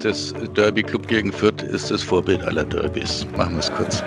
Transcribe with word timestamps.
Das 0.00 0.32
Derby 0.54 0.84
Club 0.84 1.08
gegen 1.08 1.32
Fürth 1.32 1.62
ist 1.62 1.90
das 1.90 2.04
Vorbild 2.04 2.40
aller 2.42 2.64
Derbys. 2.64 3.26
Machen 3.36 3.54
wir 3.54 3.58
es 3.58 3.72
kurz. 3.72 4.04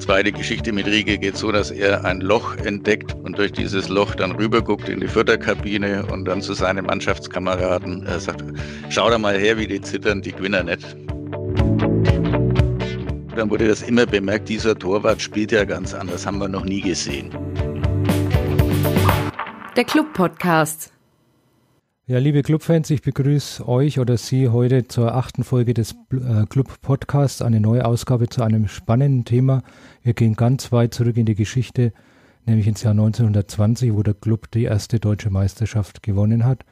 Zweite 0.00 0.32
Geschichte 0.32 0.72
mit 0.72 0.86
Riege 0.86 1.16
geht 1.16 1.36
so, 1.36 1.52
dass 1.52 1.70
er 1.70 2.04
ein 2.04 2.20
Loch 2.20 2.56
entdeckt 2.56 3.14
und 3.22 3.38
durch 3.38 3.52
dieses 3.52 3.88
Loch 3.88 4.16
dann 4.16 4.32
rüberguckt 4.32 4.88
in 4.88 4.98
die 4.98 5.06
Förderkabine 5.06 6.04
und 6.06 6.24
dann 6.24 6.42
zu 6.42 6.54
seinen 6.54 6.86
Mannschaftskameraden 6.86 8.06
äh, 8.06 8.18
sagt, 8.18 8.42
schau 8.90 9.08
da 9.08 9.18
mal 9.18 9.38
her, 9.38 9.56
wie 9.56 9.68
die 9.68 9.80
zittern, 9.80 10.20
die 10.20 10.32
Gewinner 10.32 10.64
nicht. 10.64 10.96
Dann 13.36 13.48
wurde 13.48 13.68
das 13.68 13.82
immer 13.82 14.04
bemerkt, 14.04 14.48
dieser 14.48 14.76
Torwart 14.76 15.22
spielt 15.22 15.52
ja 15.52 15.64
ganz 15.64 15.94
anders, 15.94 16.26
haben 16.26 16.38
wir 16.38 16.48
noch 16.48 16.64
nie 16.64 16.80
gesehen. 16.80 17.30
Der 19.76 19.84
Club-Podcast. 19.84 20.92
Ja, 22.12 22.18
liebe 22.18 22.42
Clubfans, 22.42 22.90
ich 22.90 23.00
begrüße 23.00 23.66
euch 23.66 23.98
oder 23.98 24.18
Sie 24.18 24.50
heute 24.50 24.86
zur 24.86 25.14
achten 25.14 25.44
Folge 25.44 25.72
des 25.72 25.92
äh, 26.10 26.44
Club-Podcasts, 26.46 27.40
eine 27.40 27.58
neue 27.58 27.86
Ausgabe 27.86 28.28
zu 28.28 28.42
einem 28.42 28.68
spannenden 28.68 29.24
Thema. 29.24 29.62
Wir 30.02 30.12
gehen 30.12 30.34
ganz 30.34 30.72
weit 30.72 30.92
zurück 30.92 31.16
in 31.16 31.24
die 31.24 31.34
Geschichte, 31.34 31.94
nämlich 32.44 32.66
ins 32.66 32.82
Jahr 32.82 32.90
1920, 32.90 33.94
wo 33.94 34.02
der 34.02 34.12
Club 34.12 34.50
die 34.50 34.64
erste 34.64 35.00
deutsche 35.00 35.30
Meisterschaft 35.30 36.02
gewonnen 36.02 36.44
hat. 36.44 36.66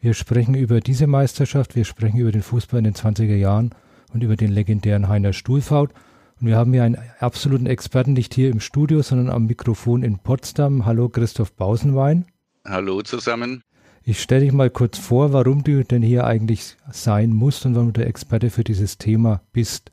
Wir 0.00 0.12
sprechen 0.12 0.56
über 0.56 0.80
diese 0.80 1.06
Meisterschaft, 1.06 1.76
wir 1.76 1.84
sprechen 1.84 2.18
über 2.18 2.32
den 2.32 2.42
Fußball 2.42 2.78
in 2.78 2.84
den 2.86 2.94
20er 2.94 3.36
Jahren 3.36 3.70
und 4.12 4.24
über 4.24 4.34
den 4.34 4.50
legendären 4.50 5.06
Heiner 5.06 5.32
Stuhlfaut. 5.32 5.92
Und 6.40 6.48
wir 6.48 6.56
haben 6.56 6.72
hier 6.72 6.82
einen 6.82 6.98
absoluten 7.20 7.66
Experten, 7.66 8.14
nicht 8.14 8.34
hier 8.34 8.50
im 8.50 8.58
Studio, 8.58 9.02
sondern 9.02 9.30
am 9.30 9.46
Mikrofon 9.46 10.02
in 10.02 10.18
Potsdam. 10.18 10.84
Hallo 10.84 11.08
Christoph 11.08 11.52
Bausenwein. 11.52 12.24
Hallo 12.66 13.02
zusammen. 13.02 13.62
Ich 14.02 14.22
stelle 14.22 14.42
dich 14.42 14.52
mal 14.52 14.70
kurz 14.70 14.98
vor, 14.98 15.32
warum 15.32 15.62
du 15.62 15.84
denn 15.84 16.02
hier 16.02 16.26
eigentlich 16.26 16.76
sein 16.90 17.30
musst 17.30 17.66
und 17.66 17.74
warum 17.74 17.92
du 17.92 18.00
der 18.00 18.08
Experte 18.08 18.50
für 18.50 18.64
dieses 18.64 18.96
Thema 18.96 19.42
bist. 19.52 19.90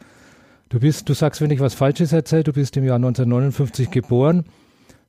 Du 0.70 0.80
bist, 0.80 1.10
du 1.10 1.14
sagst, 1.14 1.42
wenn 1.42 1.52
ich 1.52 1.60
was 1.60 1.74
Falsches 1.74 2.14
erzähle, 2.14 2.46
du 2.46 2.54
bist 2.54 2.78
im 2.78 2.86
Jahr 2.86 2.96
1959 2.96 3.92
geboren, 3.92 4.46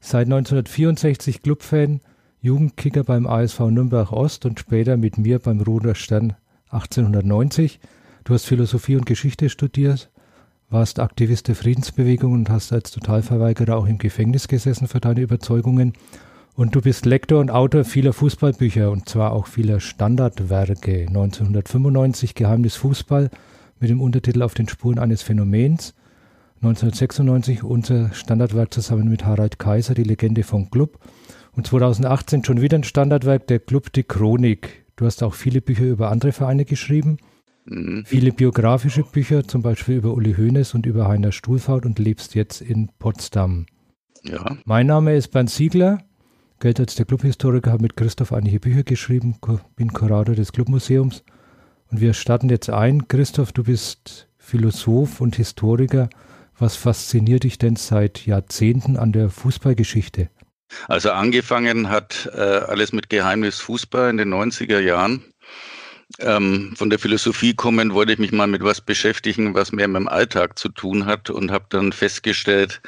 seit 0.00 0.26
1964 0.26 1.42
Clubfan, 1.42 2.00
Jugendkicker 2.40 3.02
beim 3.02 3.26
ASV 3.26 3.60
Nürnberg 3.60 4.12
Ost 4.12 4.46
und 4.46 4.60
später 4.60 4.96
mit 4.96 5.18
mir 5.18 5.38
beim 5.38 5.60
Roder 5.60 5.94
Stern 5.94 6.34
1890. 6.70 7.80
Du 8.24 8.34
hast 8.34 8.44
Philosophie 8.46 8.96
und 8.96 9.06
Geschichte 9.06 9.48
studiert, 9.48 10.10
warst 10.70 11.00
Aktivist 11.00 11.48
der 11.48 11.56
Friedensbewegung 11.56 12.32
und 12.32 12.50
hast 12.50 12.72
als 12.72 12.90
Totalverweigerer 12.90 13.76
auch 13.76 13.86
im 13.86 13.98
Gefängnis 13.98 14.48
gesessen 14.48 14.86
für 14.86 15.00
deine 15.00 15.20
Überzeugungen. 15.20 15.94
Und 16.58 16.74
du 16.74 16.80
bist 16.80 17.06
Lektor 17.06 17.38
und 17.38 17.52
Autor 17.52 17.84
vieler 17.84 18.12
Fußballbücher 18.12 18.90
und 18.90 19.08
zwar 19.08 19.32
auch 19.32 19.46
vieler 19.46 19.78
Standardwerke. 19.78 21.06
1995 21.06 22.34
Geheimnis 22.34 22.74
Fußball, 22.74 23.30
mit 23.78 23.90
dem 23.90 24.00
Untertitel 24.00 24.42
Auf 24.42 24.54
den 24.54 24.66
Spuren 24.66 24.98
eines 24.98 25.22
Phänomens. 25.22 25.94
1996 26.56 27.62
unser 27.62 28.12
Standardwerk 28.12 28.74
zusammen 28.74 29.08
mit 29.08 29.24
Harald 29.24 29.60
Kaiser, 29.60 29.94
die 29.94 30.02
Legende 30.02 30.42
vom 30.42 30.68
Club. 30.68 30.98
Und 31.52 31.68
2018 31.68 32.42
schon 32.42 32.60
wieder 32.60 32.76
ein 32.76 32.82
Standardwerk, 32.82 33.46
der 33.46 33.60
Club 33.60 33.92
Die 33.92 34.02
Chronik. 34.02 34.84
Du 34.96 35.06
hast 35.06 35.22
auch 35.22 35.34
viele 35.34 35.60
Bücher 35.60 35.84
über 35.84 36.10
andere 36.10 36.32
Vereine 36.32 36.64
geschrieben. 36.64 37.18
Mhm. 37.66 38.02
Viele 38.04 38.32
biografische 38.32 39.04
Bücher, 39.04 39.46
zum 39.46 39.62
Beispiel 39.62 39.98
über 39.98 40.12
Uli 40.12 40.34
Hoeneß 40.34 40.74
und 40.74 40.86
über 40.86 41.06
Heiner 41.06 41.30
Stuhlfaut 41.30 41.86
und 41.86 42.00
lebst 42.00 42.34
jetzt 42.34 42.62
in 42.62 42.88
Potsdam. 42.98 43.66
Ja. 44.24 44.56
Mein 44.64 44.88
Name 44.88 45.14
ist 45.14 45.28
Bernd 45.28 45.50
Siegler, 45.50 46.00
gilt 46.60 46.80
als 46.80 46.94
der 46.94 47.06
Clubhistoriker, 47.06 47.72
habe 47.72 47.82
mit 47.82 47.96
Christoph 47.96 48.32
einige 48.32 48.60
Bücher 48.60 48.82
geschrieben, 48.82 49.36
bin 49.76 49.92
Kurator 49.92 50.34
des 50.34 50.52
Clubmuseums 50.52 51.22
und 51.90 52.00
wir 52.00 52.14
starten 52.14 52.48
jetzt 52.48 52.70
ein. 52.70 53.08
Christoph, 53.08 53.52
du 53.52 53.64
bist 53.64 54.28
Philosoph 54.38 55.20
und 55.20 55.36
Historiker. 55.36 56.08
Was 56.58 56.76
fasziniert 56.76 57.44
dich 57.44 57.58
denn 57.58 57.76
seit 57.76 58.26
Jahrzehnten 58.26 58.96
an 58.96 59.12
der 59.12 59.30
Fußballgeschichte? 59.30 60.28
Also 60.88 61.12
angefangen 61.12 61.88
hat 61.88 62.28
äh, 62.34 62.40
alles 62.40 62.92
mit 62.92 63.08
Geheimnis 63.08 63.60
Fußball 63.60 64.10
in 64.10 64.16
den 64.16 64.34
90er 64.34 64.80
Jahren. 64.80 65.24
Ähm, 66.20 66.74
von 66.76 66.90
der 66.90 66.98
Philosophie 66.98 67.54
kommen 67.54 67.92
wollte 67.92 68.12
ich 68.12 68.18
mich 68.18 68.32
mal 68.32 68.46
mit 68.46 68.64
was 68.64 68.80
beschäftigen, 68.80 69.54
was 69.54 69.72
mehr 69.72 69.88
mit 69.88 70.00
dem 70.00 70.08
Alltag 70.08 70.58
zu 70.58 70.68
tun 70.70 71.06
hat 71.06 71.30
und 71.30 71.50
habe 71.50 71.66
dann 71.68 71.92
festgestellt, 71.92 72.80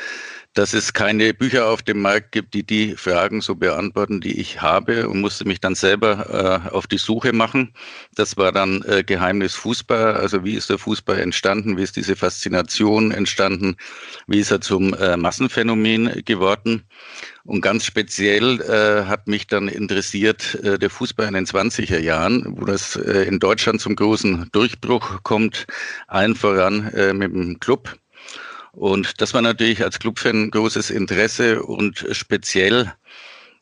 dass 0.55 0.75
es 0.75 0.93
keine 0.93 1.33
Bücher 1.33 1.69
auf 1.69 1.83
dem 1.83 2.03
Markt 2.03 2.33
gibt, 2.33 2.55
die 2.55 2.65
die 2.65 2.97
Fragen 2.97 3.41
so 3.41 3.55
beantworten, 3.55 4.21
die 4.21 4.41
ich 4.41 4.61
habe 4.61 5.09
und 5.09 5.21
musste 5.21 5.45
mich 5.45 5.61
dann 5.61 5.77
selber 5.77 6.65
äh, 6.67 6.71
auf 6.75 6.89
die 6.89 6.99
Suche 6.99 7.33
machen. 7.33 7.73
Das 8.17 8.37
war 8.37 8.51
dann 8.51 8.83
äh, 8.83 9.05
Geheimnis 9.05 9.55
Fußball. 9.55 10.15
Also 10.15 10.45
wie 10.45 10.55
ist 10.55 10.69
der 10.69 10.79
Fußball 10.79 11.21
entstanden? 11.21 11.77
Wie 11.77 11.83
ist 11.83 11.95
diese 11.97 12.17
Faszination 12.17 13.13
entstanden? 13.13 13.77
Wie 14.27 14.41
ist 14.41 14.51
er 14.51 14.61
zum 14.61 14.93
äh, 14.95 15.17
Massenphänomen 15.17 16.25
geworden? 16.25 16.83
Und 17.45 17.61
ganz 17.61 17.85
speziell 17.85 18.61
äh, 18.61 19.07
hat 19.07 19.29
mich 19.29 19.47
dann 19.47 19.69
interessiert 19.69 20.57
äh, 20.65 20.79
der 20.79 20.91
Fußball 20.91 21.29
in 21.29 21.35
den 21.35 21.47
20er 21.47 21.99
Jahren, 22.01 22.45
wo 22.59 22.65
das 22.65 22.97
äh, 22.97 23.23
in 23.23 23.39
Deutschland 23.39 23.81
zum 23.81 23.95
großen 23.95 24.49
Durchbruch 24.51 25.23
kommt, 25.23 25.67
allen 26.09 26.35
voran 26.35 26.89
äh, 26.89 27.13
mit 27.13 27.33
dem 27.33 27.61
Club. 27.61 28.00
Und 28.73 29.21
das 29.21 29.35
war 29.35 29.43
natürlich 29.43 29.83
als 29.83 29.99
Clubfan 29.99 30.51
großes 30.51 30.91
Interesse 30.91 31.63
und 31.63 32.07
speziell 32.13 32.93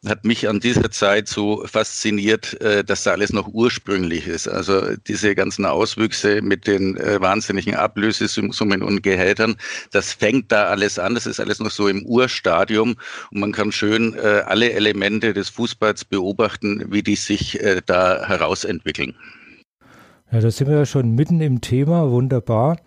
hat 0.07 0.25
mich 0.25 0.49
an 0.49 0.61
dieser 0.61 0.91
Zeit 0.91 1.29
so 1.29 1.65
fasziniert, 1.67 2.61
äh, 2.61 2.85
dass 2.85 3.03
da 3.03 3.13
alles 3.13 3.33
noch 3.33 3.49
ursprünglich 3.49 4.29
ist. 4.29 4.47
Also 4.47 4.97
diese 5.09 5.35
ganzen 5.35 5.67
Auswüchse 5.67 6.41
mit 6.41 6.67
den 6.67 6.97
äh, 6.97 7.21
wahnsinnigen 7.21 7.75
Ablösesummen 7.75 8.83
und 8.83 9.03
Gehältern, 9.03 9.57
das 9.91 10.13
fängt 10.13 10.53
da 10.53 10.67
alles 10.67 10.99
an. 10.99 11.15
Das 11.15 11.27
ist 11.27 11.41
alles 11.41 11.59
noch 11.59 11.71
so 11.71 11.89
im 11.89 12.07
Urstadium 12.07 12.95
und 13.33 13.41
man 13.41 13.53
kann 13.53 13.73
schön 13.73 14.15
äh, 14.15 14.43
alle 14.47 14.73
Elemente 14.73 15.35
des 15.35 15.49
Fußballs 15.49 16.05
beobachten, 16.05 16.85
wie 16.93 17.03
die 17.03 17.17
sich 17.17 17.59
da 17.87 18.27
herausentwickeln. 18.27 19.15
Ja, 20.31 20.41
da 20.41 20.51
sind 20.51 20.69
wir 20.69 20.77
ja 20.77 20.87
schon 20.87 21.15
mitten 21.15 21.41
im 21.41 21.61
Thema. 21.61 22.11
Wunderbar. 22.11 22.79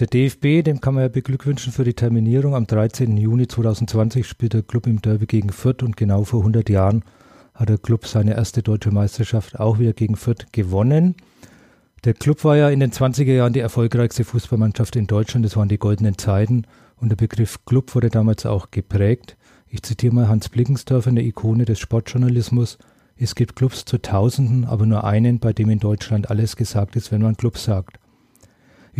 Der 0.00 0.06
DFB, 0.06 0.64
dem 0.64 0.80
kann 0.80 0.94
man 0.94 1.02
ja 1.02 1.08
beglückwünschen 1.08 1.74
für 1.74 1.84
die 1.84 1.92
Terminierung. 1.92 2.54
Am 2.54 2.66
13. 2.66 3.18
Juni 3.18 3.46
2020 3.46 4.26
spielt 4.26 4.54
der 4.54 4.62
Club 4.62 4.86
im 4.86 5.02
Derby 5.02 5.26
gegen 5.26 5.50
Fürth 5.50 5.82
und 5.82 5.98
genau 5.98 6.24
vor 6.24 6.40
100 6.40 6.70
Jahren 6.70 7.04
hat 7.52 7.68
der 7.68 7.76
Club 7.76 8.06
seine 8.06 8.34
erste 8.34 8.62
deutsche 8.62 8.90
Meisterschaft 8.90 9.60
auch 9.60 9.78
wieder 9.78 9.92
gegen 9.92 10.16
Fürth 10.16 10.52
gewonnen. 10.52 11.16
Der 12.04 12.14
Club 12.14 12.44
war 12.44 12.56
ja 12.56 12.70
in 12.70 12.80
den 12.80 12.92
20er 12.92 13.34
Jahren 13.34 13.52
die 13.52 13.60
erfolgreichste 13.60 14.24
Fußballmannschaft 14.24 14.96
in 14.96 15.06
Deutschland. 15.06 15.44
Das 15.44 15.58
waren 15.58 15.68
die 15.68 15.76
goldenen 15.76 16.16
Zeiten. 16.16 16.64
Und 16.96 17.10
der 17.10 17.16
Begriff 17.16 17.66
Club 17.66 17.94
wurde 17.94 18.08
damals 18.08 18.46
auch 18.46 18.70
geprägt. 18.70 19.36
Ich 19.68 19.82
zitiere 19.82 20.14
mal 20.14 20.28
Hans 20.28 20.48
Blickensdorfer, 20.48 21.10
eine 21.10 21.22
Ikone 21.22 21.66
des 21.66 21.78
Sportjournalismus. 21.78 22.78
Es 23.18 23.34
gibt 23.34 23.54
Clubs 23.54 23.84
zu 23.84 23.98
Tausenden, 23.98 24.64
aber 24.64 24.86
nur 24.86 25.04
einen, 25.04 25.40
bei 25.40 25.52
dem 25.52 25.68
in 25.68 25.78
Deutschland 25.78 26.30
alles 26.30 26.56
gesagt 26.56 26.96
ist, 26.96 27.12
wenn 27.12 27.20
man 27.20 27.36
Club 27.36 27.58
sagt. 27.58 27.99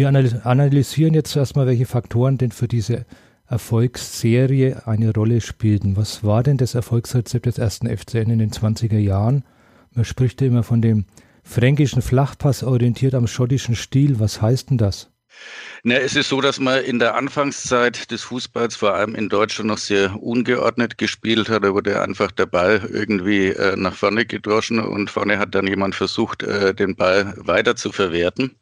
Wir 0.01 0.09
analysieren 0.09 1.13
jetzt 1.13 1.37
erstmal, 1.37 1.67
welche 1.67 1.85
Faktoren 1.85 2.39
denn 2.39 2.53
für 2.53 2.67
diese 2.67 3.05
Erfolgsserie 3.47 4.87
eine 4.87 5.13
Rolle 5.13 5.43
spielten. 5.43 5.95
Was 5.95 6.25
war 6.25 6.43
denn 6.43 6.57
das 6.57 6.75
Erfolgsrezept 6.75 7.45
des 7.45 7.59
ersten 7.59 7.87
FCN 7.87 8.31
in 8.31 8.39
den 8.39 8.51
20er 8.51 8.97
Jahren? 8.97 9.45
Man 9.93 10.07
spricht 10.07 10.41
ja 10.41 10.47
immer 10.47 10.63
von 10.63 10.81
dem 10.81 11.05
fränkischen 11.45 12.01
Flachpass 12.01 12.63
orientiert 12.63 13.15
am 13.15 13.27
schottischen 13.27 13.77
Stil. 13.77 14.21
Was 14.21 14.41
heißt 14.41 14.71
denn 14.71 14.79
das? 14.79 15.11
Na, 15.83 15.97
es 15.97 16.17
ist 16.17 16.31
so, 16.31 16.41
dass 16.41 16.61
man 16.61 16.83
in 16.83 16.99
der 16.99 17.15
Anfangszeit 17.15 18.11
des 18.11 18.23
Fußballs 18.23 18.77
vor 18.77 18.95
allem 18.95 19.15
in 19.15 19.29
Deutschland 19.29 19.69
noch 19.69 19.77
sehr 19.77 20.23
ungeordnet 20.23 20.97
gespielt 20.97 21.51
hat. 21.51 21.63
Da 21.63 21.75
wurde 21.75 22.01
einfach 22.01 22.31
der 22.31 22.47
Ball 22.47 22.89
irgendwie 22.91 23.49
äh, 23.49 23.77
nach 23.77 23.95
vorne 23.95 24.25
gedroschen 24.25 24.81
und 24.81 25.11
vorne 25.11 25.39
hat 25.39 25.55
dann 25.55 25.67
jemand 25.67 25.95
versucht, 25.95 26.43
äh, 26.43 26.75
den 26.75 26.97
Ball 26.97 27.35
weiter 27.37 27.77
zu 27.77 27.93
verwerten. 27.93 28.57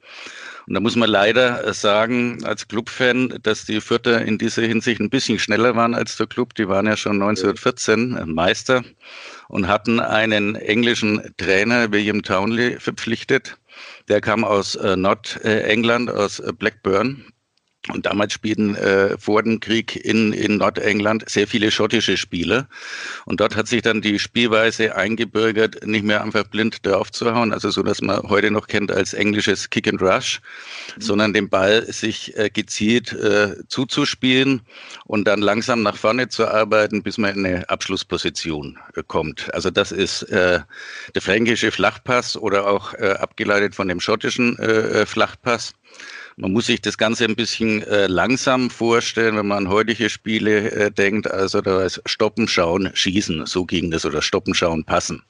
Und 0.69 0.75
da 0.75 0.81
muss 0.81 0.97
man 0.97 1.09
leider 1.09 1.67
äh, 1.67 1.73
sagen, 1.73 2.45
als 2.45 2.69
Clubfan, 2.69 3.39
dass 3.43 3.65
die 3.65 3.81
Fürther 3.81 4.21
in 4.21 4.37
dieser 4.37 4.63
Hinsicht 4.63 5.01
ein 5.01 5.09
bisschen 5.09 5.39
schneller 5.39 5.75
waren 5.77 5.95
als 5.95 6.19
der 6.19 6.27
Club. 6.27 6.55
Die 6.57 6.69
waren 6.69 6.87
ja 6.87 6.95
schon 6.95 7.23
1914 7.23 8.21
Meister 8.27 8.85
und 9.49 9.67
hatten 9.67 9.99
einen 9.99 10.57
englischen 10.57 11.23
Trainer, 11.39 11.91
William 11.91 12.23
Townley, 12.23 12.79
verpflichtet. 12.79 13.57
Der 14.09 14.21
kam 14.21 14.45
aus 14.45 14.75
äh, 14.75 14.95
Nordengland, 14.95 16.11
aus 16.11 16.39
äh, 16.39 16.53
Blackburn 16.53 17.25
Und 17.93 18.07
damals 18.07 18.33
spielten 18.35 18.75
äh, 18.77 19.17
vor 19.19 19.43
dem 19.43 19.61
Krieg 19.61 19.97
in, 19.97 20.33
in 20.33 20.59
Nordengland 20.59 21.29
sehr 21.29 21.47
viele 21.47 21.71
schottische 21.71 22.17
Spieler. 22.17 22.69
Und 23.25 23.41
dort 23.41 23.57
hat 23.57 23.67
sich 23.67 23.83
dann 23.83 24.03
die 24.03 24.19
Spielweise 24.19 24.95
eingebürgert, 24.95 25.87
nicht 25.87 26.05
mehr 26.05 26.23
einfach 26.23 26.45
blind 26.45 26.85
drauf 26.87 27.11
zu 27.11 27.35
hauen, 27.35 27.53
also 27.53 27.71
so, 27.71 27.83
dass 27.83 28.03
man 28.03 28.29
heute 28.29 28.51
noch 28.51 28.67
kennt 28.67 28.93
als 28.93 29.15
englisches 29.15 29.71
Kick 29.71 29.89
and 29.89 30.03
Rush, 30.03 30.41
mhm. 30.97 31.01
sondern 31.01 31.33
den 31.33 31.49
Ball 31.49 31.91
sich 31.91 32.37
äh, 32.37 32.51
gezielt 32.51 33.13
äh, 33.13 33.57
zuzuspielen 33.69 34.61
und 35.07 35.27
dann 35.27 35.41
langsam 35.41 35.83
nach 35.83 35.97
vorne 35.97 36.29
zu 36.29 36.47
arbeiten, 36.47 37.03
bis 37.03 37.17
man 37.17 37.37
in 37.37 37.47
eine 37.47 37.69
Abschlussposition 37.71 38.79
äh, 38.95 39.03
kommt. 39.07 39.53
Also 39.55 39.71
das 39.71 39.93
ist 39.93 40.25
äh, 40.25 40.61
der 41.15 41.23
fränkische 41.23 41.71
Flachpass 41.71 42.37
oder 42.37 42.67
auch 42.67 42.93
äh, 42.95 43.13
abgeleitet 43.13 43.75
von 43.75 43.89
dem 43.89 44.01
schottischen 44.01 44.59
äh, 44.59 45.07
Flachpass. 45.07 45.73
Man 46.41 46.53
muss 46.53 46.67
sich 46.67 46.81
das 46.81 46.97
Ganze 46.97 47.25
ein 47.25 47.35
bisschen 47.35 47.83
äh, 47.83 48.07
langsam 48.07 48.71
vorstellen, 48.71 49.37
wenn 49.37 49.49
man 49.49 49.67
an 49.67 49.73
heutige 49.73 50.09
Spiele 50.09 50.71
äh, 50.71 50.91
denkt. 50.93 51.29
Also 51.29 51.61
da 51.61 51.83
ist 51.83 52.01
Stoppen, 52.07 52.47
Schauen, 52.47 52.91
Schießen. 52.95 53.45
So 53.47 53.65
ging 53.65 53.91
das. 53.91 54.07
Oder 54.07 54.23
Stoppen, 54.23 54.55
Schauen, 54.55 54.85
Passen. 54.85 55.25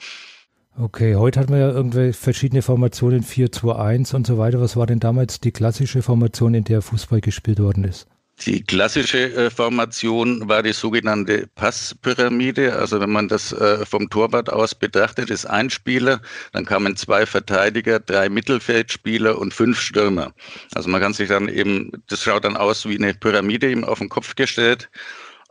Okay, 0.79 1.17
heute 1.17 1.41
hat 1.41 1.49
man 1.49 1.61
ja 1.61 1.71
irgendwie 1.71 2.13
verschiedene 2.13 2.61
Formationen, 2.61 3.25
4-2-1 3.25 4.15
und 4.15 4.27
so 4.27 4.37
weiter. 4.37 4.61
Was 4.61 4.77
war 4.77 4.87
denn 4.87 5.01
damals 5.01 5.41
die 5.41 5.51
klassische 5.51 6.03
Formation, 6.03 6.53
in 6.53 6.65
der 6.65 6.83
Fußball 6.83 7.23
gespielt 7.23 7.59
worden 7.59 7.85
ist? 7.85 8.07
Die 8.47 8.63
klassische 8.63 9.35
äh, 9.35 9.51
Formation 9.51 10.49
war 10.49 10.63
die 10.63 10.73
sogenannte 10.73 11.49
Passpyramide. 11.57 12.77
Also 12.77 13.01
wenn 13.01 13.11
man 13.11 13.27
das 13.29 13.53
äh, 13.53 13.85
vom 13.85 14.09
Torwart 14.11 14.51
aus 14.51 14.75
betrachtet, 14.75 15.31
ist 15.31 15.47
ein 15.47 15.71
Spieler, 15.71 16.21
dann 16.53 16.65
kamen 16.65 16.97
zwei 16.97 17.27
Verteidiger, 17.27 17.99
drei 17.99 18.29
Mittelfeldspieler 18.29 19.39
und 19.39 19.55
fünf 19.55 19.81
Stürmer. 19.81 20.33
Also 20.75 20.89
man 20.89 21.01
kann 21.01 21.15
sich 21.15 21.29
dann 21.29 21.49
eben, 21.49 21.91
das 22.07 22.23
schaut 22.23 22.45
dann 22.45 22.57
aus 22.57 22.89
wie 22.89 22.97
eine 22.97 23.15
Pyramide 23.15 23.71
eben 23.71 23.85
auf 23.85 23.99
den 23.99 24.09
Kopf 24.09 24.37
gestellt. 24.37 24.89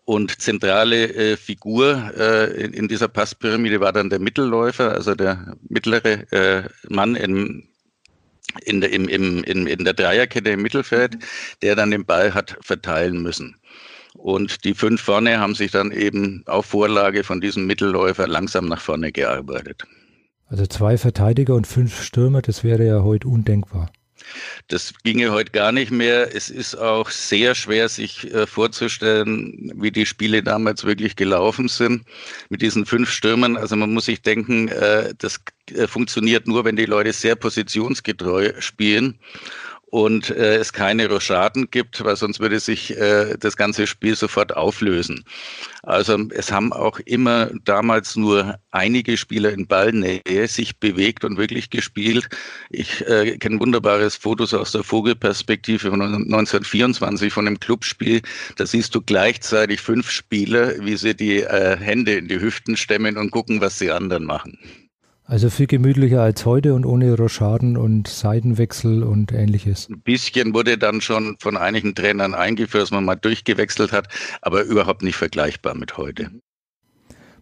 Und 0.05 0.39
zentrale 0.39 1.13
äh, 1.13 1.35
Figur 1.35 2.13
äh, 2.17 2.63
in, 2.63 2.71
in, 2.71 2.87
dieser 2.87 3.09
Passpyramide 3.09 3.81
war 3.81 3.91
dann 3.91 4.09
der 4.09 4.19
Mittelläufer, 4.19 4.93
also 4.93 5.13
der 5.15 5.57
mittlere 5.67 6.31
äh, 6.31 6.63
Mann 6.87 7.17
im 7.17 7.67
in 8.63 8.81
der, 8.81 8.91
im, 8.91 9.07
im, 9.07 9.43
in, 9.43 9.67
in 9.67 9.83
der 9.83 9.93
Dreierkette 9.93 10.51
im 10.51 10.61
Mittelfeld, 10.61 11.15
mhm. 11.15 11.19
der 11.61 11.75
dann 11.75 11.91
den 11.91 12.05
Ball 12.05 12.33
hat 12.33 12.57
verteilen 12.61 13.21
müssen. 13.21 13.55
Und 14.13 14.63
die 14.63 14.73
fünf 14.73 15.01
vorne 15.01 15.39
haben 15.39 15.53
sich 15.53 15.71
dann 15.71 15.91
eben 15.91 16.43
auf 16.47 16.65
Vorlage 16.65 17.23
von 17.23 17.39
diesem 17.39 17.67
Mittelläufer 17.67 18.27
langsam 18.27 18.67
nach 18.67 18.81
vorne 18.81 19.11
gearbeitet. 19.11 19.83
Also 20.47 20.65
zwei 20.65 20.97
Verteidiger 20.97 21.55
und 21.55 21.67
fünf 21.67 22.01
Stürmer, 22.01 22.41
das 22.41 22.63
wäre 22.63 22.85
ja 22.85 23.03
heute 23.03 23.27
undenkbar. 23.27 23.91
Das 24.67 24.93
ginge 25.03 25.31
heute 25.31 25.51
gar 25.51 25.71
nicht 25.71 25.91
mehr. 25.91 26.35
Es 26.35 26.49
ist 26.49 26.75
auch 26.75 27.09
sehr 27.09 27.55
schwer, 27.55 27.89
sich 27.89 28.33
äh, 28.33 28.47
vorzustellen, 28.47 29.71
wie 29.75 29.91
die 29.91 30.05
Spiele 30.05 30.43
damals 30.43 30.83
wirklich 30.83 31.15
gelaufen 31.15 31.67
sind 31.67 32.03
mit 32.49 32.61
diesen 32.61 32.85
fünf 32.85 33.09
Stürmern. 33.09 33.57
Also 33.57 33.75
man 33.75 33.93
muss 33.93 34.05
sich 34.05 34.21
denken, 34.21 34.67
äh, 34.67 35.13
das 35.17 35.39
äh, 35.73 35.87
funktioniert 35.87 36.47
nur, 36.47 36.65
wenn 36.65 36.75
die 36.75 36.85
Leute 36.85 37.13
sehr 37.13 37.35
positionsgetreu 37.35 38.53
spielen 38.59 39.19
und 39.89 40.29
äh, 40.31 40.57
es 40.57 40.73
keine 40.73 41.07
Rochaden 41.07 41.71
gibt, 41.71 42.03
weil 42.03 42.15
sonst 42.17 42.39
würde 42.39 42.59
sich 42.59 42.95
äh, 42.97 43.37
das 43.39 43.55
ganze 43.55 43.87
Spiel 43.87 44.15
sofort 44.15 44.55
auflösen. 44.55 45.23
Also 45.83 46.17
es 46.31 46.51
haben 46.51 46.73
auch 46.73 46.99
immer 46.99 47.49
damals 47.63 48.17
nur 48.17 48.59
einige 48.71 49.15
Spieler 49.15 49.51
in 49.53 49.65
Ballnähe 49.65 50.47
sich 50.47 50.77
bewegt 50.77 51.23
und 51.23 51.37
wirklich 51.37 51.69
gespielt. 51.69 52.27
Ich 52.69 53.07
äh, 53.07 53.37
kenne 53.37 53.61
wunderbares 53.61 54.17
Fotos 54.17 54.53
aus 54.53 54.73
der 54.73 54.83
Vogelperspektive 54.83 55.89
von 55.89 56.01
1924 56.01 57.31
von 57.31 57.47
einem 57.47 57.59
Clubspiel. 57.59 58.21
Da 58.57 58.65
siehst 58.65 58.93
du 58.93 59.01
gleichzeitig 59.01 59.79
fünf 59.79 60.11
Spieler, 60.11 60.73
wie 60.85 60.97
sie 60.97 61.15
die 61.15 61.43
äh, 61.43 61.77
Hände 61.77 62.15
in 62.15 62.27
die 62.27 62.41
Hüften 62.41 62.75
stemmen 62.75 63.15
und 63.15 63.31
gucken, 63.31 63.61
was 63.61 63.79
die 63.79 63.91
anderen 63.91 64.25
machen. 64.25 64.59
Also 65.29 65.49
viel 65.49 65.67
gemütlicher 65.67 66.21
als 66.21 66.45
heute 66.45 66.73
und 66.73 66.85
ohne 66.85 67.13
Rochaden 67.17 67.75
und 67.75 68.07
Seitenwechsel 68.07 69.03
und 69.03 69.33
ähnliches. 69.33 69.89
Ein 69.89 69.99
bisschen 69.99 70.53
wurde 70.53 70.77
dann 70.77 71.01
schon 71.01 71.35
von 71.41 71.57
einigen 71.57 71.95
Trainern 71.95 72.33
eingeführt, 72.33 72.83
dass 72.83 72.91
man 72.91 73.03
mal 73.03 73.15
durchgewechselt 73.15 73.91
hat, 73.91 74.07
aber 74.41 74.63
überhaupt 74.63 75.03
nicht 75.03 75.17
vergleichbar 75.17 75.75
mit 75.75 75.97
heute. 75.97 76.31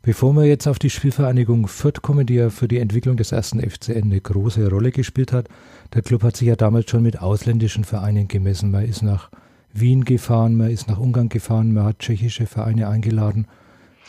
Bevor 0.01 0.33
wir 0.33 0.45
jetzt 0.45 0.67
auf 0.67 0.79
die 0.79 0.89
Spielvereinigung 0.89 1.67
Fürth 1.67 2.01
kommen, 2.01 2.25
die 2.25 2.35
ja 2.35 2.49
für 2.49 2.67
die 2.67 2.79
Entwicklung 2.79 3.17
des 3.17 3.31
ersten 3.31 3.59
FCN 3.59 4.05
eine 4.05 4.19
große 4.19 4.67
Rolle 4.67 4.91
gespielt 4.91 5.31
hat, 5.31 5.47
der 5.93 6.01
Club 6.01 6.23
hat 6.23 6.37
sich 6.37 6.47
ja 6.47 6.55
damals 6.55 6.89
schon 6.89 7.03
mit 7.03 7.21
ausländischen 7.21 7.83
Vereinen 7.83 8.27
gemessen. 8.27 8.71
Man 8.71 8.85
ist 8.85 9.03
nach 9.03 9.29
Wien 9.73 10.05
gefahren, 10.05 10.55
man 10.55 10.71
ist 10.71 10.87
nach 10.87 10.97
Ungarn 10.97 11.29
gefahren, 11.29 11.71
man 11.71 11.85
hat 11.85 11.99
tschechische 11.99 12.47
Vereine 12.47 12.87
eingeladen 12.87 13.45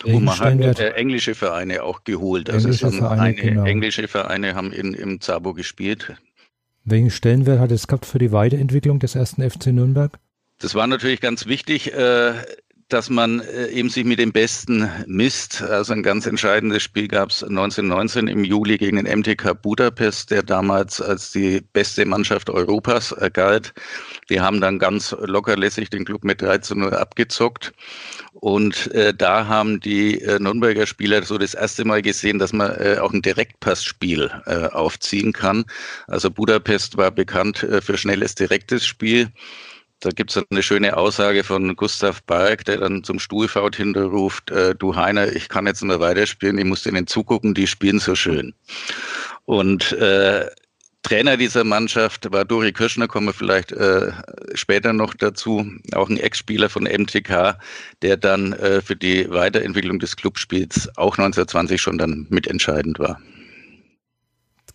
wo 0.05 0.21
man 0.21 0.39
hat 0.39 0.81
äh, 0.81 0.91
englische 0.91 1.35
Vereine 1.35 1.83
auch 1.83 2.05
geholt. 2.05 2.51
Also 2.51 2.69
englische 2.69 2.91
Vereine, 2.91 3.35
genau. 3.35 3.65
englische 3.65 4.09
Vereine 4.09 4.55
haben 4.55 4.73
in, 4.73 4.95
im 4.95 5.21
Zabo 5.21 5.55
gespielt. 5.55 6.15
Welchen 6.85 7.11
Stellenwert 7.11 7.59
hat 7.59 7.73
es 7.73 7.87
gehabt 7.87 8.07
für 8.07 8.19
die 8.19 8.33
Weiterentwicklung 8.33 9.01
des 9.01 9.15
ersten 9.15 9.49
FC 9.49 9.67
Nürnberg? 9.69 10.19
Das 10.59 10.75
war 10.75 10.87
natürlich 10.87 11.21
ganz 11.21 11.47
wichtig. 11.47 11.93
Äh, 11.93 12.35
dass 12.89 13.11
man 13.11 13.41
äh, 13.41 13.67
eben 13.69 13.89
sich 13.89 14.05
mit 14.05 14.19
dem 14.19 14.33
Besten 14.33 14.89
misst. 15.07 15.63
Also 15.63 15.93
ein 15.93 16.03
ganz 16.03 16.27
entscheidendes 16.27 16.83
Spiel 16.83 17.09
gab 17.09 17.31
es 17.31 17.43
1919 17.43 18.29
im 18.29 18.45
Juli 18.45 18.79
gegen 18.79 19.03
den 19.03 19.21
MTK 19.21 19.61
Budapest, 19.61 20.31
der 20.31 20.43
damals 20.45 21.01
als 21.01 21.33
die 21.33 21.61
beste 21.73 22.05
Mannschaft 22.05 22.49
Europas 22.49 23.15
galt. 23.33 23.75
Die 24.31 24.41
haben 24.41 24.61
dann 24.61 24.79
ganz 24.79 25.17
lockerlässig 25.19 25.91
den 25.91 26.05
Club 26.05 26.23
mit 26.23 26.41
13 26.43 26.79
0 26.79 26.95
abgezockt. 26.95 27.73
Und 28.35 28.93
äh, 28.93 29.15
da 29.15 29.47
haben 29.49 29.81
die 29.81 30.21
äh, 30.21 30.39
Nürnberger 30.39 30.87
Spieler 30.87 31.23
so 31.23 31.39
das 31.39 31.55
erste 31.55 31.85
Mal 31.85 32.03
gesehen, 32.03 32.39
dass 32.39 32.53
man 32.53 32.71
äh, 32.77 32.99
auch 33.01 33.13
ein 33.13 33.23
Direktpassspiel 33.23 34.31
äh, 34.45 34.67
aufziehen 34.67 35.33
kann. 35.33 35.65
Also 36.07 36.31
Budapest 36.31 36.97
war 36.97 37.11
bekannt 37.11 37.63
äh, 37.63 37.81
für 37.81 37.97
schnelles, 37.99 38.35
direktes 38.35 38.87
Spiel. 38.87 39.33
Da 40.01 40.11
gibt 40.11 40.31
es 40.37 40.45
eine 40.51 40.63
schöne 40.63 40.97
Aussage 40.97 41.43
von 41.43 41.75
Gustav 41.75 42.23
Bark, 42.25 42.65
der 42.67 42.79
dann 42.79 43.03
zum 43.03 43.19
Stuhlfaut 43.19 43.77
hinterruft, 43.77 44.51
äh, 44.51 44.75
du 44.75 44.95
Heiner, 44.95 45.35
ich 45.35 45.49
kann 45.49 45.67
jetzt 45.67 45.83
mehr 45.83 46.01
weiterspielen, 46.01 46.59
ich 46.59 46.65
muss 46.67 46.83
denen 46.83 47.07
zugucken, 47.07 47.55
die 47.55 47.67
spielen 47.67 47.99
so 47.99 48.15
schön. 48.15 48.55
Und 49.47 49.93
äh, 49.93 50.47
Trainer 51.03 51.37
dieser 51.37 51.63
Mannschaft 51.63 52.31
war 52.33 52.45
Dori 52.45 52.73
Kirschner, 52.73 53.07
kommen 53.07 53.29
wir 53.29 53.33
vielleicht 53.33 53.71
äh, 53.73 54.11
später 54.55 54.93
noch 54.93 55.15
dazu, 55.15 55.65
auch 55.93 56.09
ein 56.11 56.19
Ex-Spieler 56.19 56.69
von 56.69 56.83
MTK, 56.83 57.57
der 58.03 58.17
dann 58.17 58.53
äh, 58.55 58.83
für 58.83 58.97
die 58.97 59.31
Weiterentwicklung 59.31 60.01
des 60.01 60.17
Clubspiels 60.17 60.91
auch 60.97 61.17
1920 61.17 61.81
schon 61.81 61.97
dann 61.97 62.27
mitentscheidend 62.29 62.99
war. 62.99 63.21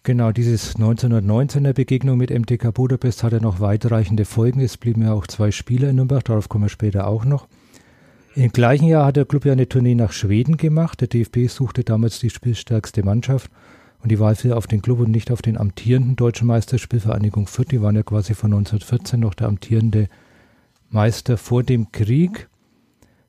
Genau, 0.04 0.32
dieses 0.32 0.78
1919er 0.78 1.74
Begegnung 1.74 2.18
mit 2.18 2.32
MTK 2.32 2.74
Budapest 2.74 3.22
hatte 3.22 3.40
noch 3.40 3.60
weitreichende 3.60 4.26
Folgen. 4.26 4.60
Es 4.60 4.76
blieben 4.76 5.04
ja 5.04 5.14
auch 5.14 5.28
zwei 5.28 5.52
Spieler 5.52 5.92
in 5.92 5.98
Nürnberg, 5.98 6.26
darauf 6.26 6.50
kommen 6.50 6.66
wir 6.66 6.70
später 6.70 7.06
auch 7.06 7.24
noch. 7.24 7.48
Im 8.34 8.52
gleichen 8.52 8.88
Jahr 8.88 9.06
hat 9.06 9.18
der 9.18 9.26
Club 9.26 9.46
ja 9.46 9.52
eine 9.52 9.70
Tournee 9.70 9.94
nach 9.94 10.12
Schweden 10.12 10.58
gemacht. 10.58 11.02
Der 11.02 11.08
DFB 11.08 11.48
suchte 11.50 11.84
damals 11.84 12.18
die 12.18 12.32
spielstärkste 12.32 13.04
Mannschaft 13.04 13.52
und 14.02 14.12
die 14.12 14.20
Wahl 14.20 14.34
fiel 14.34 14.54
auf 14.54 14.66
den 14.66 14.82
Club 14.82 15.02
und 15.02 15.12
nicht 15.12 15.30
auf 15.30 15.44
den 15.44 15.56
amtierenden 15.56 16.16
deutschen 16.16 16.48
Meister 16.48 16.80
Spielvereinigung 16.80 17.46
Fürth. 17.46 17.70
Die 17.70 17.84
waren 17.84 17.96
ja 17.96 18.02
quasi 18.02 18.34
von 18.34 18.52
1914 18.54 19.20
noch 19.20 19.36
der 19.36 19.50
amtierende 19.50 20.08
Meister 20.90 21.38
vor 21.38 21.62
dem 21.62 21.92
Krieg. 21.92 22.50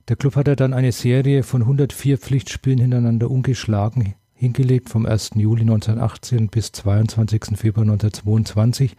Der 0.08 0.16
Club 0.16 0.36
hat 0.36 0.48
ja 0.48 0.56
dann 0.56 0.72
eine 0.72 0.92
Serie 0.92 1.42
von 1.42 1.60
104 1.60 2.16
Pflichtspielen 2.16 2.78
hintereinander 2.78 3.30
ungeschlagen 3.30 4.14
hingelegt 4.42 4.88
vom 4.88 5.06
1. 5.06 5.30
Juli 5.36 5.60
1918 5.60 6.48
bis 6.48 6.72
22. 6.72 7.56
Februar 7.56 7.84
1922, 7.84 8.96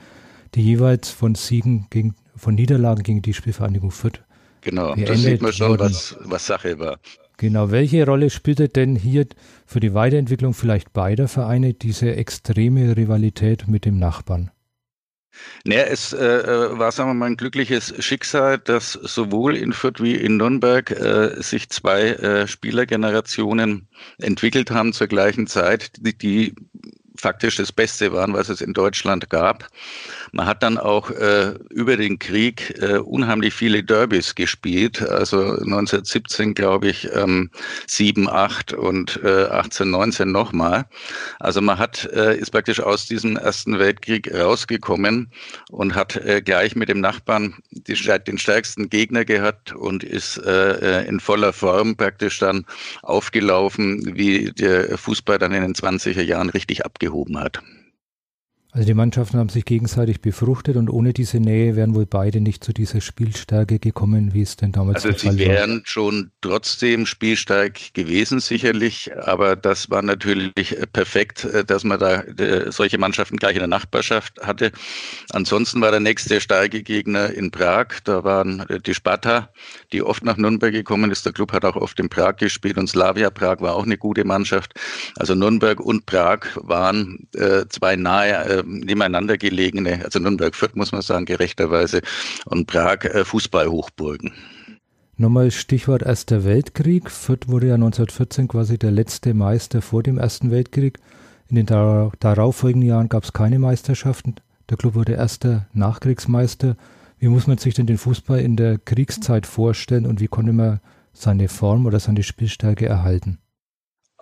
die 0.55 0.61
jeweils 0.61 1.09
von 1.09 1.35
Siegen 1.35 1.87
gegen, 1.89 2.15
von 2.33 2.55
Niederlagen 2.55 3.03
gegen 3.03 3.21
die 3.21 3.33
Spielvereinigung 3.33 3.91
Fürth. 3.91 4.23
Genau, 4.61 4.95
da 4.95 5.15
sieht 5.17 5.41
man 5.41 5.51
schon, 5.51 5.77
was, 5.77 6.15
was 6.21 6.45
Sache 6.45 6.79
war. 6.79 6.97
Genau, 7.35 7.71
welche 7.71 8.05
Rolle 8.05 8.29
spielte 8.29 8.69
denn 8.69 8.95
hier 8.95 9.27
für 9.65 9.81
die 9.81 9.93
Weiterentwicklung 9.93 10.53
vielleicht 10.53 10.93
beider 10.93 11.27
Vereine 11.27 11.73
diese 11.73 12.15
extreme 12.15 12.95
Rivalität 12.95 13.67
mit 13.67 13.83
dem 13.83 13.99
Nachbarn? 13.99 14.49
Naja, 15.65 15.83
es 15.83 16.13
äh, 16.13 16.23
äh, 16.25 16.77
war, 16.77 16.91
sagen 16.91 17.09
wir 17.09 17.13
mal, 17.13 17.27
ein 17.27 17.37
glückliches 17.37 17.93
Schicksal, 18.03 18.57
dass 18.57 18.93
sowohl 18.93 19.55
in 19.55 19.73
Fürth 19.73 20.01
wie 20.01 20.15
in 20.15 20.37
Nürnberg 20.37 20.91
äh, 20.91 21.41
sich 21.41 21.69
zwei 21.69 22.09
äh, 22.09 22.47
Spielergenerationen 22.47 23.87
entwickelt 24.19 24.71
haben 24.71 24.93
zur 24.93 25.07
gleichen 25.07 25.47
Zeit, 25.47 25.91
die, 25.97 26.17
die 26.17 26.55
faktisch 27.17 27.57
das 27.57 27.71
Beste 27.71 28.11
waren, 28.11 28.33
was 28.33 28.49
es 28.49 28.61
in 28.61 28.73
Deutschland 28.73 29.29
gab. 29.29 29.67
Man 30.35 30.47
hat 30.47 30.63
dann 30.63 30.79
auch 30.79 31.11
äh, 31.11 31.53
über 31.69 31.95
den 31.95 32.17
Krieg 32.17 32.73
äh, 32.81 32.97
unheimlich 32.97 33.53
viele 33.53 33.83
Derbys 33.83 34.33
gespielt. 34.33 34.99
Also 34.99 35.37
1917, 35.37 36.55
glaube 36.55 36.87
ich, 36.87 37.07
ähm, 37.13 37.51
7, 37.85 38.27
8 38.27 38.73
und 38.73 39.19
äh, 39.23 39.43
18, 39.45 39.91
19 39.91 40.31
nochmal. 40.31 40.85
Also 41.39 41.61
man 41.61 41.77
hat, 41.77 42.05
äh, 42.11 42.35
ist 42.35 42.49
praktisch 42.49 42.79
aus 42.79 43.05
diesem 43.05 43.37
Ersten 43.37 43.77
Weltkrieg 43.77 44.33
rausgekommen 44.33 45.31
und 45.69 45.93
hat 45.93 46.15
äh, 46.15 46.41
gleich 46.41 46.75
mit 46.75 46.89
dem 46.89 46.99
Nachbarn 46.99 47.53
die, 47.69 47.93
den 47.93 48.39
stärksten 48.39 48.89
Gegner 48.89 49.25
gehabt 49.25 49.75
und 49.75 50.03
ist 50.03 50.37
äh, 50.37 51.01
äh, 51.03 51.07
in 51.07 51.19
voller 51.19 51.53
Form 51.53 51.95
praktisch 51.95 52.39
dann 52.39 52.65
aufgelaufen, 53.03 54.15
wie 54.15 54.51
der 54.51 54.97
Fußball 54.97 55.37
dann 55.37 55.53
in 55.53 55.61
den 55.61 55.75
20er 55.75 56.23
Jahren 56.23 56.49
richtig 56.49 56.83
abgehoben 56.83 57.39
hat. 57.39 57.61
Also 58.75 58.87
die 58.87 58.95
Mannschaften 58.95 59.37
haben 59.37 59.49
sich 59.49 59.65
gegenseitig 59.65 60.19
befruchtet 60.19 60.77
und 60.77 60.89
ohne 60.89 61.13
diese 61.13 61.39
Nähe 61.39 61.75
wären 61.75 61.93
wohl 61.93 62.07
beide 62.07 62.41
nicht 62.41 62.63
zu 62.63 62.73
dieser 62.73 63.01
Spielstärke 63.01 63.77
gekommen, 63.77 64.33
wie 64.33 64.41
es 64.41 64.55
denn 64.55 64.71
damals 64.71 65.05
also 65.05 65.15
sie 65.15 65.37
wären 65.37 65.83
schon 65.85 66.31
trotzdem 66.41 67.05
spielstark 67.05 67.93
gewesen 67.93 68.39
sicherlich, 68.39 69.11
aber 69.15 69.55
das 69.55 69.91
war 69.91 70.01
natürlich 70.01 70.75
perfekt, 70.91 71.47
dass 71.67 71.83
man 71.83 71.99
da 71.99 72.21
äh, 72.21 72.71
solche 72.71 72.97
Mannschaften 72.97 73.37
gleich 73.37 73.53
in 73.53 73.59
der 73.59 73.67
Nachbarschaft 73.67 74.41
hatte. 74.41 74.71
Ansonsten 75.29 75.79
war 75.79 75.91
der 75.91 75.99
nächste 75.99 76.41
starke 76.41 76.81
Gegner 76.81 77.29
in 77.29 77.51
Prag, 77.51 77.99
da 78.05 78.23
waren 78.23 78.65
die 78.87 78.95
Sparta, 78.95 79.49
die 79.91 80.01
oft 80.01 80.23
nach 80.23 80.37
Nürnberg 80.37 80.73
gekommen 80.73 81.11
ist. 81.11 81.27
Der 81.27 81.33
Club 81.33 81.51
hat 81.51 81.63
auch 81.63 81.75
oft 81.75 81.99
in 81.99 82.09
Prag 82.09 82.37
gespielt 82.37 82.79
und 82.79 82.89
Slavia 82.89 83.29
Prag 83.29 83.61
war 83.61 83.75
auch 83.75 83.83
eine 83.83 83.99
gute 83.99 84.25
Mannschaft. 84.25 84.73
Also 85.15 85.35
Nürnberg 85.35 85.79
und 85.79 86.07
Prag 86.07 86.47
waren 86.55 87.27
äh, 87.35 87.65
zwei 87.69 87.95
nahe 87.95 88.62
nebeneinander 88.65 89.37
gelegene, 89.37 90.03
also 90.03 90.19
Nürnberg 90.19 90.55
Fürth 90.55 90.75
muss 90.75 90.91
man 90.91 91.01
sagen, 91.01 91.25
gerechterweise, 91.25 92.01
und 92.45 92.67
Prag 92.67 93.05
äh, 93.05 93.25
Fußballhochburgen. 93.25 94.31
Nochmal 95.15 95.51
Stichwort 95.51 96.01
Erster 96.01 96.43
Weltkrieg. 96.43 97.11
Fürth 97.11 97.47
wurde 97.47 97.67
ja 97.67 97.75
1914 97.75 98.47
quasi 98.47 98.79
der 98.79 98.91
letzte 98.91 99.33
Meister 99.33 99.81
vor 99.81 100.01
dem 100.01 100.17
Ersten 100.17 100.49
Weltkrieg. 100.49 100.97
In 101.49 101.55
den 101.55 101.65
darauffolgenden 101.67 102.89
Jahren 102.89 103.09
gab 103.09 103.23
es 103.23 103.31
keine 103.31 103.59
Meisterschaften. 103.59 104.35
Der 104.69 104.77
Club 104.77 104.95
wurde 104.95 105.13
erster 105.13 105.67
Nachkriegsmeister. 105.73 106.77
Wie 107.19 107.27
muss 107.27 107.45
man 107.45 107.59
sich 107.59 107.75
denn 107.75 107.85
den 107.85 107.99
Fußball 107.99 108.39
in 108.39 108.55
der 108.55 108.79
Kriegszeit 108.79 109.45
vorstellen 109.45 110.07
und 110.07 110.19
wie 110.19 110.27
konnte 110.27 110.51
man 110.51 110.79
seine 111.13 111.47
Form 111.47 111.85
oder 111.85 111.99
seine 111.99 112.23
Spielstärke 112.23 112.87
erhalten? 112.87 113.37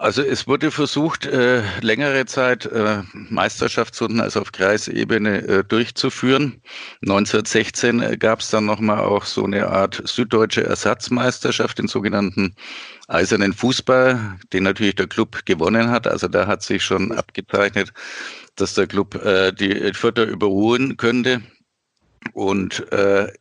Also 0.02 0.24
es 0.24 0.48
wurde 0.48 0.72
versucht, 0.72 1.28
äh, 1.28 1.62
längere 1.82 2.26
Zeit 2.26 2.66
äh, 2.66 3.04
Meisterschaftsrunden 3.14 4.20
also 4.20 4.42
auf 4.42 4.52
Kreisebene 4.52 5.48
äh, 5.48 5.64
durchzuführen. 5.64 6.60
1916 7.04 8.02
äh, 8.02 8.18
gab 8.18 8.40
es 8.40 8.50
dann 8.50 8.66
nochmal 8.66 9.02
auch 9.02 9.26
so 9.26 9.44
eine 9.44 9.68
Art 9.68 10.02
süddeutsche 10.04 10.64
Ersatzmeisterschaft, 10.64 11.78
den 11.78 11.88
sogenannten 11.88 12.56
Eisernen 13.10 13.54
Fußball, 13.54 14.40
den 14.52 14.64
natürlich 14.64 14.96
der 14.96 15.06
Club 15.06 15.46
gewonnen 15.46 15.92
hat. 15.92 16.08
Also 16.08 16.28
da 16.28 16.48
hat 16.48 16.64
sich 16.64 16.84
schon 16.84 17.12
abgezeichnet, 17.12 17.94
dass 18.56 18.74
der 18.74 18.88
Club 18.88 19.24
äh, 19.24 19.52
die 19.52 19.94
Vierter 19.94 20.24
überholen 20.26 20.98
könnte. 20.98 21.44
Und 22.34 22.92
äh, 22.92 23.32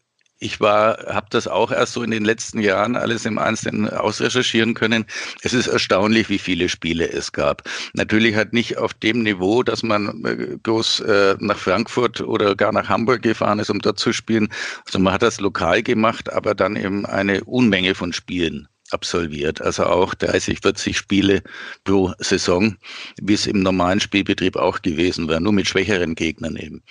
ich 0.41 0.59
war, 0.59 1.07
habe 1.07 1.27
das 1.31 1.47
auch 1.47 1.71
erst 1.71 1.93
so 1.93 2.03
in 2.03 2.11
den 2.11 2.25
letzten 2.25 2.61
Jahren 2.61 2.97
alles 2.97 3.27
im 3.27 3.39
Einzelnen 3.39 3.91
ausrecherchieren 3.91 4.73
können. 4.73 5.05
Es 5.43 5.53
ist 5.53 5.67
erstaunlich, 5.67 6.31
wie 6.31 6.39
viele 6.39 6.71
Spiele 6.71 7.09
es 7.11 7.33
gab. 7.33 7.63
Natürlich 7.93 8.35
halt 8.35 8.55
nicht 8.55 8.79
auf 8.79 8.95
dem 8.95 9.23
Niveau, 9.23 9.63
dass 9.63 9.83
man 9.83 10.25
äh, 10.25 10.57
groß 10.63 11.01
äh, 11.01 11.37
nach 11.41 11.59
Frankfurt 11.59 12.23
oder 12.23 12.57
gar 12.57 12.73
nach 12.73 12.89
Hamburg 12.89 13.21
gefahren 13.21 13.59
ist, 13.59 13.69
um 13.69 13.81
dort 13.81 13.99
zu 13.99 14.15
spielen. 14.15 14.49
Also 14.87 14.99
man 14.99 15.13
hat 15.13 15.23
das 15.23 15.41
lokal 15.41 15.83
gemacht, 15.83 16.33
aber 16.33 16.55
dann 16.55 16.75
eben 16.75 17.05
eine 17.05 17.45
Unmenge 17.45 17.95
von 17.95 18.15
Spielen 18.15 18.67
absolviert. 18.93 19.61
Also 19.61 19.85
auch 19.85 20.15
30, 20.15 20.61
40 20.63 20.97
Spiele 20.97 21.43
pro 21.85 22.15
Saison, 22.19 22.77
wie 23.21 23.35
es 23.35 23.47
im 23.47 23.61
normalen 23.63 24.01
Spielbetrieb 24.01 24.57
auch 24.57 24.81
gewesen 24.81 25.29
wäre, 25.29 25.43
nur 25.43 25.53
mit 25.53 25.69
schwächeren 25.69 26.15
Gegnern 26.15 26.57
eben. 26.57 26.83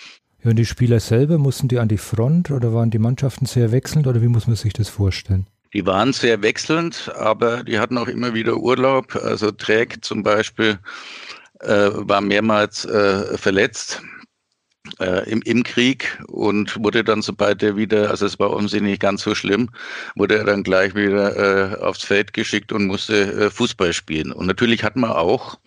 Ja, 0.43 0.51
und 0.51 0.55
die 0.55 0.65
Spieler 0.65 0.99
selber, 0.99 1.37
mussten 1.37 1.67
die 1.67 1.79
an 1.79 1.89
die 1.89 1.97
Front 1.97 2.51
oder 2.51 2.73
waren 2.73 2.91
die 2.91 2.99
Mannschaften 2.99 3.45
sehr 3.45 3.71
wechselnd 3.71 4.07
oder 4.07 4.21
wie 4.21 4.27
muss 4.27 4.47
man 4.47 4.55
sich 4.55 4.73
das 4.73 4.87
vorstellen? 4.87 5.47
Die 5.73 5.85
waren 5.85 6.13
sehr 6.13 6.41
wechselnd, 6.41 7.11
aber 7.15 7.63
die 7.63 7.77
hatten 7.77 7.97
auch 7.97 8.07
immer 8.07 8.33
wieder 8.33 8.57
Urlaub. 8.57 9.15
Also 9.15 9.51
Träg 9.51 10.03
zum 10.03 10.23
Beispiel 10.23 10.79
äh, 11.59 11.89
war 11.93 12.21
mehrmals 12.21 12.85
äh, 12.85 13.37
verletzt 13.37 14.01
äh, 14.99 15.29
im, 15.29 15.41
im 15.43 15.63
Krieg 15.63 16.17
und 16.27 16.81
wurde 16.81 17.03
dann, 17.03 17.21
sobald 17.21 17.61
er 17.61 17.75
wieder, 17.75 18.09
also 18.09 18.25
es 18.25 18.39
war 18.39 18.67
sie 18.67 18.81
nicht 18.81 19.01
ganz 19.01 19.21
so 19.21 19.35
schlimm, 19.35 19.69
wurde 20.15 20.37
er 20.37 20.45
dann 20.45 20.63
gleich 20.63 20.95
wieder 20.95 21.35
äh, 21.75 21.81
aufs 21.81 22.03
Feld 22.03 22.33
geschickt 22.33 22.71
und 22.71 22.87
musste 22.87 23.33
äh, 23.33 23.49
Fußball 23.51 23.93
spielen. 23.93 24.31
Und 24.31 24.47
natürlich 24.47 24.83
hat 24.83 24.95
man 24.95 25.11
auch 25.11 25.59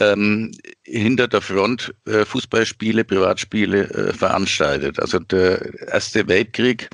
ähm, 0.00 0.52
hinter 0.82 1.28
der 1.28 1.40
Front 1.40 1.94
äh, 2.06 2.24
Fußballspiele, 2.24 3.04
Privatspiele 3.04 3.90
äh, 3.90 4.12
veranstaltet. 4.12 5.00
Also 5.00 5.18
der 5.18 5.88
Erste 5.88 6.28
Weltkrieg 6.28 6.88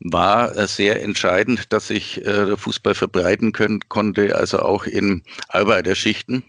war 0.00 0.56
äh, 0.56 0.66
sehr 0.66 1.02
entscheidend, 1.02 1.72
dass 1.72 1.88
sich 1.88 2.18
äh, 2.18 2.46
der 2.46 2.56
Fußball 2.56 2.94
verbreiten 2.94 3.52
können, 3.52 3.80
konnte, 3.88 4.36
also 4.36 4.60
auch 4.60 4.84
in 4.84 5.22
Arbeiterschichten. 5.48 6.44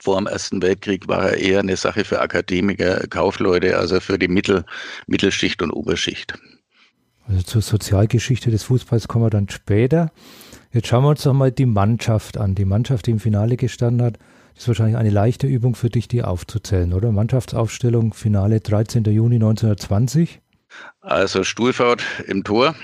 Vor 0.00 0.16
dem 0.16 0.26
Ersten 0.26 0.62
Weltkrieg 0.62 1.06
war 1.08 1.30
er 1.30 1.38
eher 1.38 1.60
eine 1.60 1.76
Sache 1.76 2.04
für 2.04 2.20
Akademiker, 2.20 3.06
Kaufleute, 3.08 3.76
also 3.78 4.00
für 4.00 4.18
die 4.18 4.28
Mittel, 4.28 4.64
Mittelschicht 5.06 5.62
und 5.62 5.70
Oberschicht. 5.70 6.34
Also 7.28 7.42
zur 7.42 7.62
Sozialgeschichte 7.62 8.50
des 8.50 8.64
Fußballs 8.64 9.06
kommen 9.06 9.26
wir 9.26 9.30
dann 9.30 9.48
später. 9.48 10.10
Jetzt 10.72 10.88
schauen 10.88 11.04
wir 11.04 11.10
uns 11.10 11.22
doch 11.22 11.34
mal 11.34 11.52
die 11.52 11.66
Mannschaft 11.66 12.38
an. 12.38 12.54
Die 12.54 12.64
Mannschaft, 12.64 13.06
die 13.06 13.12
im 13.12 13.20
Finale 13.20 13.56
gestanden 13.56 14.04
hat, 14.04 14.18
das 14.54 14.64
ist 14.64 14.68
wahrscheinlich 14.68 14.96
eine 14.96 15.10
leichte 15.10 15.46
Übung 15.46 15.74
für 15.74 15.90
dich, 15.90 16.08
die 16.08 16.22
aufzuzählen, 16.22 16.92
oder? 16.92 17.12
Mannschaftsaufstellung, 17.12 18.14
Finale 18.14 18.60
13. 18.60 19.04
Juni 19.04 19.36
1920. 19.36 20.40
Also 21.00 21.44
Stuhlfahrt 21.44 22.02
im 22.26 22.44
Tor, 22.44 22.74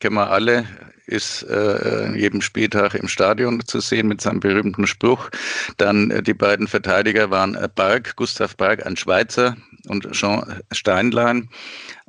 kennen 0.00 0.14
wir 0.14 0.30
alle, 0.30 0.64
ist 1.06 1.42
äh, 1.42 2.16
jedem 2.16 2.40
Spieltag 2.40 2.94
im 2.94 3.08
Stadion 3.08 3.64
zu 3.64 3.80
sehen 3.80 4.08
mit 4.08 4.20
seinem 4.20 4.40
berühmten 4.40 4.86
Spruch. 4.86 5.30
Dann 5.76 6.10
äh, 6.10 6.22
die 6.22 6.34
beiden 6.34 6.68
Verteidiger 6.68 7.30
waren 7.30 7.58
Bark, 7.74 8.16
Gustav 8.16 8.56
Bark, 8.56 8.86
ein 8.86 8.96
Schweizer 8.96 9.56
und 9.88 10.10
Jean 10.12 10.60
Steinlein, 10.70 11.48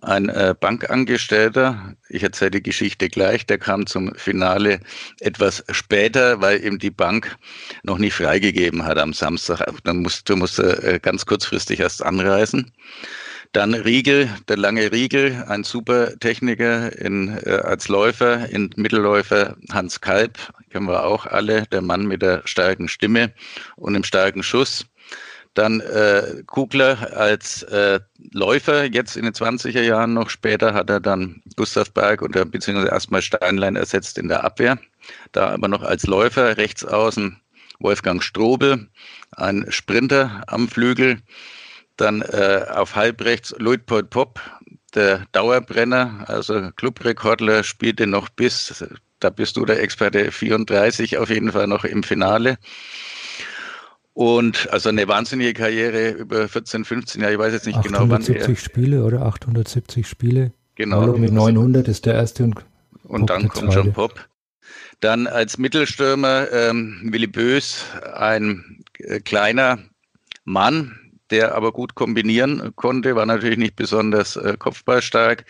ein 0.03 0.29
äh, 0.29 0.53
Bankangestellter. 0.59 1.95
Ich 2.09 2.23
erzähle 2.23 2.51
die 2.51 2.63
Geschichte 2.63 3.09
gleich. 3.09 3.45
Der 3.45 3.57
kam 3.57 3.87
zum 3.87 4.13
Finale 4.15 4.79
etwas 5.19 5.63
später, 5.69 6.41
weil 6.41 6.63
ihm 6.63 6.79
die 6.79 6.91
Bank 6.91 7.35
noch 7.83 7.97
nicht 7.97 8.13
freigegeben 8.13 8.85
hat 8.85 8.97
am 8.97 9.13
Samstag. 9.13 9.59
Dann 9.83 9.97
musste, 9.97 10.35
musste 10.35 10.83
äh, 10.83 10.99
ganz 10.99 11.25
kurzfristig 11.25 11.79
erst 11.79 12.03
anreisen. 12.03 12.71
Dann 13.53 13.75
Riegel, 13.75 14.29
der 14.47 14.57
lange 14.57 14.91
Riegel, 14.91 15.43
ein 15.47 15.63
super 15.63 16.17
Techniker 16.19 16.97
in, 16.99 17.37
äh, 17.45 17.61
als 17.63 17.87
Läufer, 17.87 18.49
in 18.49 18.71
Mittelläufer 18.75 19.55
Hans 19.71 20.01
Kalb, 20.01 20.39
kennen 20.71 20.87
wir 20.87 21.03
auch 21.03 21.27
alle, 21.27 21.67
der 21.67 21.83
Mann 21.83 22.07
mit 22.07 22.23
der 22.23 22.41
starken 22.45 22.87
Stimme 22.87 23.31
und 23.75 23.93
dem 23.93 24.03
starken 24.03 24.41
Schuss. 24.41 24.87
Dann 25.53 25.81
äh, 25.81 26.43
Kugler 26.47 27.15
als 27.15 27.63
äh, 27.63 27.99
Läufer, 28.31 28.85
jetzt 28.85 29.15
in 29.15 29.23
den 29.23 29.33
20er 29.33 29.81
Jahren 29.81 30.13
noch. 30.13 30.29
Später 30.29 30.73
hat 30.73 30.89
er 30.89 30.99
dann 30.99 31.43
Gustav 31.55 31.91
Berg 31.91 32.21
oder 32.21 32.45
beziehungsweise 32.45 32.91
erstmal 32.91 33.21
Steinlein 33.21 33.75
ersetzt 33.75 34.17
in 34.17 34.29
der 34.29 34.43
Abwehr. 34.43 34.79
Da 35.31 35.49
aber 35.49 35.67
noch 35.67 35.83
als 35.83 36.07
Läufer 36.07 36.57
rechts 36.57 36.83
außen 36.83 37.39
Wolfgang 37.79 38.23
Strobel, 38.23 38.87
ein 39.31 39.65
Sprinter 39.69 40.43
am 40.47 40.67
Flügel. 40.67 41.19
Dann 41.97 42.21
äh, 42.21 42.65
auf 42.69 42.95
halbrechts 42.95 43.53
Luitpold 43.59 44.09
Popp, 44.09 44.39
der 44.95 45.25
Dauerbrenner, 45.31 46.25
also 46.27 46.71
Clubrekordler, 46.75 47.63
spielte 47.63 48.07
noch 48.07 48.29
bis, 48.29 48.83
da 49.19 49.29
bist 49.29 49.57
du 49.57 49.65
der 49.65 49.81
Experte, 49.81 50.31
34 50.31 51.17
auf 51.17 51.29
jeden 51.29 51.51
Fall 51.51 51.67
noch 51.67 51.83
im 51.83 52.03
Finale. 52.03 52.57
Und 54.13 54.71
also 54.71 54.89
eine 54.89 55.07
wahnsinnige 55.07 55.53
Karriere 55.53 56.11
über 56.11 56.47
14, 56.47 56.85
15 56.85 57.21
Jahre, 57.21 57.33
ich 57.33 57.39
weiß 57.39 57.53
jetzt 57.53 57.65
nicht 57.65 57.81
genau 57.81 58.01
wann. 58.01 58.21
870 58.21 58.59
Spiele 58.59 59.03
oder 59.03 59.23
870 59.23 60.07
Spiele. 60.07 60.51
Genau. 60.75 61.17
Mit 61.17 61.33
900 61.33 61.87
ist 61.87 62.05
der 62.05 62.15
erste 62.15 62.43
und 62.43 62.55
Und 63.03 63.29
dann 63.29 63.47
kommt 63.47 63.73
John 63.73 63.93
Pop. 63.93 64.27
Dann 64.99 65.27
als 65.27 65.57
Mittelstürmer 65.57 66.51
ähm, 66.51 67.09
Willi 67.11 67.27
Bös, 67.27 67.85
ein 68.15 68.83
äh, 68.99 69.19
kleiner 69.19 69.79
Mann, 70.45 70.99
der 71.29 71.55
aber 71.55 71.71
gut 71.71 71.95
kombinieren 71.95 72.73
konnte, 72.75 73.15
war 73.15 73.25
natürlich 73.25 73.57
nicht 73.57 73.75
besonders 73.75 74.35
äh, 74.35 74.55
kopfballstark. 74.57 75.45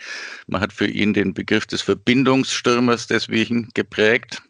Man 0.46 0.60
hat 0.60 0.72
für 0.72 0.86
ihn 0.86 1.12
den 1.12 1.34
Begriff 1.34 1.66
des 1.66 1.82
Verbindungsstürmers 1.82 3.06
deswegen 3.06 3.68
geprägt. 3.74 4.42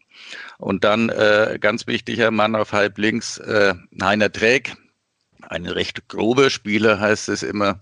Und 0.59 0.85
dann 0.85 1.09
äh, 1.09 1.59
ganz 1.61 1.87
wichtiger 1.87 2.31
Mann 2.31 2.55
auf 2.55 2.73
halb 2.73 2.99
links, 2.99 3.39
äh, 3.39 3.75
Heiner 4.01 4.31
Träg, 4.31 4.77
ein 5.49 5.67
recht 5.67 6.09
grober 6.09 6.51
Spieler 6.51 7.01
heißt 7.01 7.29
es 7.29 7.43
immer, 7.43 7.79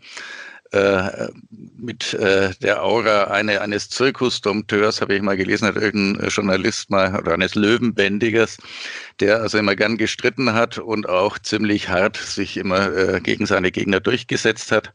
äh, 0.72 1.28
mit 1.76 2.14
äh, 2.14 2.50
der 2.62 2.82
Aura 2.82 3.24
eine, 3.24 3.60
eines 3.60 3.90
Zirkusdompteurs, 3.90 5.00
habe 5.00 5.14
ich 5.14 5.22
mal 5.22 5.36
gelesen, 5.36 5.68
hat 5.68 5.76
irgendein 5.76 6.28
Journalist 6.28 6.90
mal, 6.90 7.18
oder 7.18 7.34
eines 7.34 7.54
Löwenbändigers, 7.54 8.56
der 9.20 9.40
also 9.40 9.58
immer 9.58 9.76
gern 9.76 9.98
gestritten 9.98 10.54
hat 10.54 10.78
und 10.78 11.08
auch 11.08 11.38
ziemlich 11.38 11.88
hart 11.88 12.16
sich 12.16 12.56
immer 12.56 12.90
äh, 12.96 13.20
gegen 13.20 13.46
seine 13.46 13.70
Gegner 13.70 14.00
durchgesetzt 14.00 14.72
hat. 14.72 14.92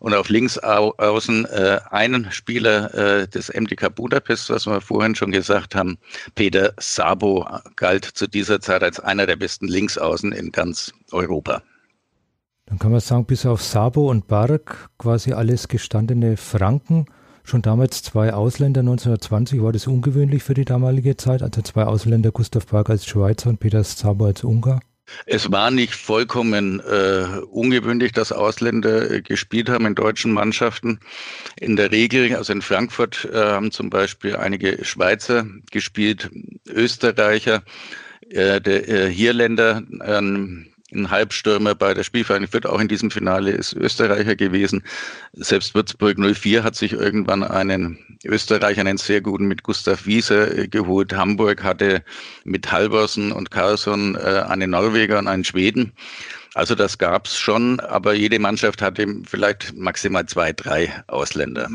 Und 0.00 0.14
auf 0.14 0.28
links 0.28 0.58
au 0.58 0.94
außen 0.98 1.46
äh, 1.46 1.80
einen 1.90 2.30
Spieler 2.32 2.92
äh, 2.94 3.28
des 3.28 3.52
MDK 3.52 3.94
Budapest, 3.94 4.50
was 4.50 4.66
wir 4.66 4.80
vorhin 4.80 5.14
schon 5.14 5.30
gesagt 5.30 5.74
haben, 5.74 5.98
Peter 6.34 6.74
Sabo, 6.78 7.46
galt 7.76 8.04
zu 8.04 8.26
dieser 8.26 8.60
Zeit 8.60 8.82
als 8.82 8.98
einer 8.98 9.26
der 9.26 9.36
besten 9.36 9.68
Linksaußen 9.68 10.32
in 10.32 10.50
ganz 10.50 10.92
Europa. 11.12 11.62
Dann 12.70 12.78
kann 12.78 12.92
man 12.92 13.00
sagen, 13.00 13.24
bis 13.24 13.46
auf 13.46 13.62
Sabo 13.62 14.08
und 14.08 14.28
Bark 14.28 14.90
quasi 14.96 15.32
alles 15.32 15.66
gestandene 15.66 16.36
Franken. 16.36 17.06
Schon 17.42 17.62
damals 17.62 18.04
zwei 18.04 18.32
Ausländer, 18.32 18.80
1920 18.80 19.60
war 19.60 19.72
das 19.72 19.88
ungewöhnlich 19.88 20.44
für 20.44 20.54
die 20.54 20.64
damalige 20.64 21.16
Zeit, 21.16 21.42
also 21.42 21.62
zwei 21.62 21.82
Ausländer, 21.82 22.30
Gustav 22.30 22.66
Bark 22.66 22.88
als 22.88 23.06
Schweizer 23.06 23.50
und 23.50 23.58
Peter 23.58 23.82
Sabo 23.82 24.26
als 24.26 24.44
Ungar. 24.44 24.80
Es 25.26 25.50
war 25.50 25.72
nicht 25.72 25.96
vollkommen 25.96 26.78
äh, 26.78 27.40
ungewöhnlich, 27.50 28.12
dass 28.12 28.30
Ausländer 28.30 29.10
äh, 29.10 29.22
gespielt 29.22 29.68
haben 29.68 29.86
in 29.86 29.96
deutschen 29.96 30.30
Mannschaften. 30.30 31.00
In 31.58 31.74
der 31.74 31.90
Regel, 31.90 32.36
also 32.36 32.52
in 32.52 32.62
Frankfurt 32.62 33.28
äh, 33.32 33.36
haben 33.36 33.72
zum 33.72 33.90
Beispiel 33.90 34.36
einige 34.36 34.84
Schweizer 34.84 35.44
gespielt, 35.72 36.30
Österreicher, 36.68 37.64
äh, 38.28 38.60
der 38.60 38.88
äh, 38.88 39.10
Hierländer, 39.10 39.82
ähm, 40.04 40.70
ein 40.92 41.10
Halbstürmer 41.10 41.74
bei 41.74 41.94
der 41.94 42.04
Spielvereinigung 42.04 42.50
Fürth, 42.50 42.66
auch 42.66 42.80
in 42.80 42.88
diesem 42.88 43.10
Finale 43.10 43.50
ist 43.52 43.74
Österreicher 43.74 44.36
gewesen. 44.36 44.82
Selbst 45.32 45.74
Würzburg 45.74 46.18
04 46.18 46.64
hat 46.64 46.76
sich 46.76 46.92
irgendwann 46.92 47.42
einen 47.42 48.18
Österreicher, 48.24 48.80
einen 48.80 48.98
sehr 48.98 49.20
guten 49.20 49.46
mit 49.46 49.62
Gustav 49.62 50.06
Wiese 50.06 50.56
äh, 50.56 50.68
geholt. 50.68 51.12
Hamburg 51.12 51.62
hatte 51.62 52.02
mit 52.44 52.70
Halvorsen 52.70 53.32
und 53.32 53.50
Carlsson 53.50 54.16
äh, 54.16 54.44
einen 54.48 54.70
Norweger 54.70 55.18
und 55.18 55.28
einen 55.28 55.44
Schweden. 55.44 55.92
Also 56.54 56.74
das 56.74 56.98
gab's 56.98 57.38
schon, 57.38 57.78
aber 57.80 58.14
jede 58.14 58.38
Mannschaft 58.38 58.82
hatte 58.82 59.06
vielleicht 59.24 59.74
maximal 59.76 60.26
zwei, 60.26 60.52
drei 60.52 60.92
Ausländer. 61.06 61.68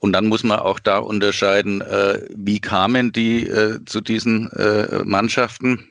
Und 0.00 0.12
dann 0.12 0.26
muss 0.26 0.44
man 0.44 0.60
auch 0.60 0.78
da 0.78 0.98
unterscheiden, 0.98 1.82
äh, 1.82 2.22
wie 2.34 2.60
kamen 2.60 3.12
die 3.12 3.50
zu 3.84 4.00
diesen 4.00 4.48
Mannschaften. 5.04 5.90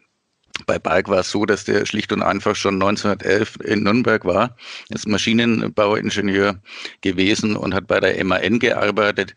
Bei 0.66 0.80
Balk 0.80 1.08
war 1.10 1.20
es 1.20 1.32
so, 1.32 1.46
dass 1.46 1.66
der 1.66 1.86
schlicht 1.86 2.12
und 2.12 2.24
einfach 2.24 2.56
schon 2.56 2.76
1911 2.76 3.58
in 3.64 3.84
Nürnberg 3.84 4.26
war, 4.26 4.56
ist 4.90 5.08
Maschinenbauingenieur 5.08 6.60
gewesen 7.02 7.56
und 7.56 7.74
hat 7.74 7.88
bei 7.88 8.00
der 8.00 8.24
MAN 8.24 8.60
gearbeitet. 8.60 9.36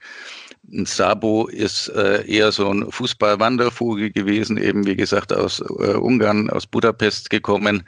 Sabo 0.84 1.46
ist 1.46 1.88
äh, 1.88 2.24
eher 2.26 2.52
so 2.52 2.70
ein 2.70 2.90
Fußballwandervogel 2.90 4.10
gewesen, 4.10 4.56
eben 4.56 4.86
wie 4.86 4.94
gesagt 4.94 5.32
aus 5.32 5.60
äh, 5.60 5.94
Ungarn, 5.94 6.48
aus 6.50 6.66
Budapest 6.66 7.30
gekommen 7.30 7.84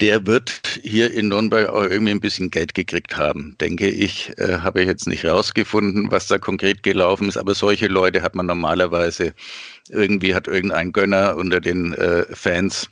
der 0.00 0.26
wird 0.26 0.80
hier 0.82 1.12
in 1.12 1.28
Nürnberg 1.28 1.68
auch 1.70 1.84
irgendwie 1.84 2.12
ein 2.12 2.20
bisschen 2.20 2.50
Geld 2.50 2.74
gekriegt 2.74 3.16
haben, 3.16 3.56
denke 3.60 3.88
ich. 3.88 4.36
Äh, 4.38 4.58
habe 4.58 4.82
ich 4.82 4.86
jetzt 4.86 5.06
nicht 5.06 5.24
rausgefunden, 5.24 6.10
was 6.10 6.26
da 6.26 6.38
konkret 6.38 6.82
gelaufen 6.82 7.28
ist, 7.28 7.38
aber 7.38 7.54
solche 7.54 7.88
Leute 7.88 8.22
hat 8.22 8.34
man 8.34 8.46
normalerweise 8.46 9.32
irgendwie 9.88 10.34
hat 10.34 10.48
irgendein 10.48 10.92
Gönner 10.92 11.36
unter 11.36 11.60
den 11.60 11.94
äh, 11.94 12.24
Fans 12.30 12.88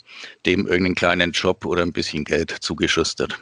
dem 0.46 0.66
irgendeinen 0.66 0.94
kleinen 0.94 1.32
Job 1.32 1.66
oder 1.66 1.82
ein 1.82 1.92
bisschen 1.92 2.24
Geld 2.24 2.50
zugeschustert. 2.50 3.38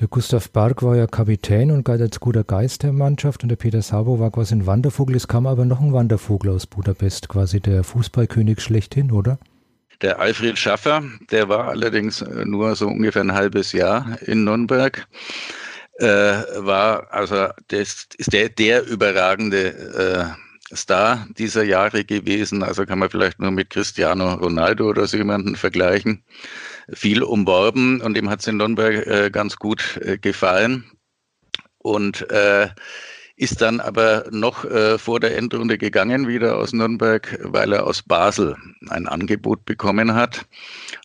Der 0.00 0.08
Gustav 0.08 0.50
Bark 0.50 0.82
war 0.82 0.96
ja 0.96 1.06
Kapitän 1.06 1.70
und 1.70 1.84
galt 1.84 2.00
als 2.00 2.18
guter 2.18 2.42
Geist 2.42 2.82
der 2.82 2.92
Mannschaft 2.92 3.42
und 3.42 3.48
der 3.48 3.56
Peter 3.56 3.80
Sabo 3.80 4.18
war 4.18 4.30
quasi 4.32 4.54
ein 4.54 4.66
Wandervogel. 4.66 5.14
Es 5.14 5.28
kam 5.28 5.46
aber 5.46 5.64
noch 5.64 5.80
ein 5.80 5.92
Wandervogel 5.92 6.50
aus 6.50 6.66
Budapest, 6.66 7.28
quasi 7.28 7.60
der 7.60 7.84
Fußballkönig 7.84 8.60
schlechthin, 8.60 9.12
oder? 9.12 9.38
Der 10.04 10.20
Alfred 10.20 10.58
Schaffer, 10.58 11.02
der 11.30 11.48
war 11.48 11.68
allerdings 11.68 12.20
äh, 12.20 12.44
nur 12.44 12.76
so 12.76 12.88
ungefähr 12.88 13.22
ein 13.22 13.32
halbes 13.32 13.72
Jahr 13.72 14.18
in 14.20 14.44
Nürnberg, 14.44 15.08
äh, 15.98 16.06
war 16.06 17.10
also 17.10 17.48
das 17.68 18.08
ist 18.18 18.30
der, 18.34 18.50
der 18.50 18.86
überragende 18.86 20.36
äh, 20.70 20.76
Star 20.76 21.26
dieser 21.38 21.62
Jahre 21.62 22.04
gewesen. 22.04 22.62
Also 22.62 22.84
kann 22.84 22.98
man 22.98 23.08
vielleicht 23.08 23.38
nur 23.40 23.50
mit 23.50 23.70
Cristiano 23.70 24.34
Ronaldo 24.34 24.90
oder 24.90 25.06
so 25.06 25.16
jemanden 25.16 25.56
vergleichen. 25.56 26.22
Viel 26.92 27.22
umworben 27.22 28.02
und 28.02 28.18
ihm 28.18 28.28
hat 28.28 28.40
es 28.40 28.46
in 28.46 28.58
Nürnberg 28.58 29.06
äh, 29.06 29.30
ganz 29.30 29.56
gut 29.56 29.98
äh, 30.02 30.18
gefallen. 30.18 30.84
Und 31.78 32.30
äh, 32.30 32.68
ist 33.36 33.60
dann 33.60 33.80
aber 33.80 34.24
noch 34.30 34.64
äh, 34.64 34.96
vor 34.96 35.18
der 35.18 35.36
Endrunde 35.36 35.76
gegangen, 35.76 36.28
wieder 36.28 36.56
aus 36.56 36.72
Nürnberg, 36.72 37.38
weil 37.42 37.72
er 37.72 37.86
aus 37.86 38.02
Basel 38.02 38.56
ein 38.88 39.08
Angebot 39.08 39.64
bekommen 39.64 40.14
hat. 40.14 40.46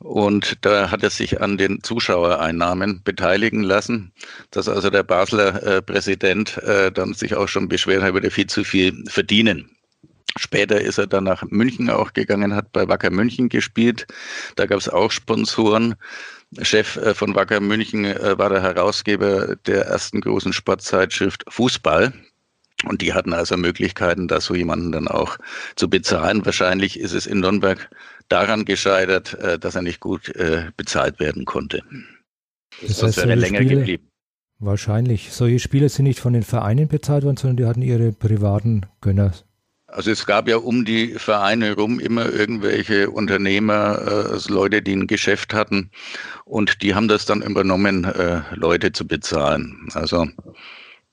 Und 0.01 0.57
da 0.61 0.91
hat 0.91 1.01
er 1.01 1.09
sich 1.09 1.41
an 1.41 1.57
den 1.57 1.81
Zuschauereinnahmen 1.81 3.01
beteiligen 3.03 3.63
lassen, 3.63 4.11
dass 4.51 4.69
also 4.69 4.89
der 4.89 5.03
Basler 5.03 5.63
äh, 5.63 5.81
Präsident 5.81 6.57
äh, 6.59 6.91
dann 6.91 7.13
sich 7.13 7.35
auch 7.35 7.47
schon 7.47 7.67
beschwert 7.67 8.03
hat, 8.03 8.13
würde 8.13 8.29
viel 8.29 8.47
zu 8.47 8.63
viel 8.63 9.03
verdienen. 9.07 9.71
Später 10.37 10.79
ist 10.79 10.99
er 10.99 11.07
dann 11.07 11.23
nach 11.23 11.43
München 11.49 11.89
auch 11.89 12.13
gegangen, 12.13 12.55
hat 12.55 12.71
bei 12.71 12.87
Wacker 12.87 13.09
München 13.09 13.49
gespielt. 13.49 14.05
Da 14.55 14.67
gab 14.67 14.77
es 14.77 14.87
auch 14.87 15.11
Sponsoren. 15.11 15.95
Chef 16.61 16.97
äh, 16.97 17.13
von 17.13 17.35
Wacker 17.35 17.59
München 17.59 18.05
äh, 18.05 18.37
war 18.37 18.49
der 18.49 18.61
Herausgeber 18.61 19.55
der 19.55 19.85
ersten 19.85 20.21
großen 20.21 20.53
Sportzeitschrift 20.53 21.45
Fußball. 21.47 22.13
Und 22.85 23.01
die 23.01 23.13
hatten 23.13 23.33
also 23.33 23.57
Möglichkeiten, 23.57 24.29
da 24.29 24.39
so 24.39 24.55
jemanden 24.55 24.93
dann 24.93 25.09
auch 25.09 25.37
zu 25.75 25.89
bezahlen. 25.89 26.45
Wahrscheinlich 26.45 26.97
ist 26.97 27.11
es 27.11 27.25
in 27.25 27.41
Nürnberg 27.41 27.89
daran 28.29 28.63
gescheitert, 28.63 29.33
äh, 29.33 29.59
dass 29.59 29.75
er 29.75 29.81
nicht 29.81 29.99
gut 29.99 30.31
bezahlt 30.77 31.19
werden 31.19 31.45
konnte. 31.45 31.83
Das 32.81 33.03
heißt, 33.03 33.17
wäre 33.17 33.35
länger 33.35 33.59
Spiele, 33.59 33.75
geblieben. 33.75 34.07
Wahrscheinlich. 34.59 35.33
Solche 35.33 35.59
Spieler 35.59 35.89
sind 35.89 36.05
nicht 36.05 36.19
von 36.19 36.33
den 36.33 36.43
Vereinen 36.43 36.87
bezahlt 36.87 37.25
worden, 37.25 37.37
sondern 37.37 37.57
die 37.57 37.65
hatten 37.65 37.81
ihre 37.81 38.13
privaten 38.13 38.85
Gönner 39.01 39.33
also 39.91 40.11
es 40.11 40.25
gab 40.25 40.47
ja 40.47 40.57
um 40.57 40.85
die 40.85 41.13
Vereine 41.15 41.75
rum 41.75 41.99
immer 41.99 42.31
irgendwelche 42.31 43.09
Unternehmer, 43.09 44.31
äh, 44.33 44.51
Leute, 44.51 44.81
die 44.81 44.93
ein 44.95 45.07
Geschäft 45.07 45.53
hatten 45.53 45.91
und 46.45 46.81
die 46.81 46.95
haben 46.95 47.07
das 47.07 47.25
dann 47.25 47.41
übernommen, 47.41 48.05
äh, 48.05 48.41
Leute 48.55 48.91
zu 48.91 49.07
bezahlen. 49.07 49.89
Also 49.93 50.27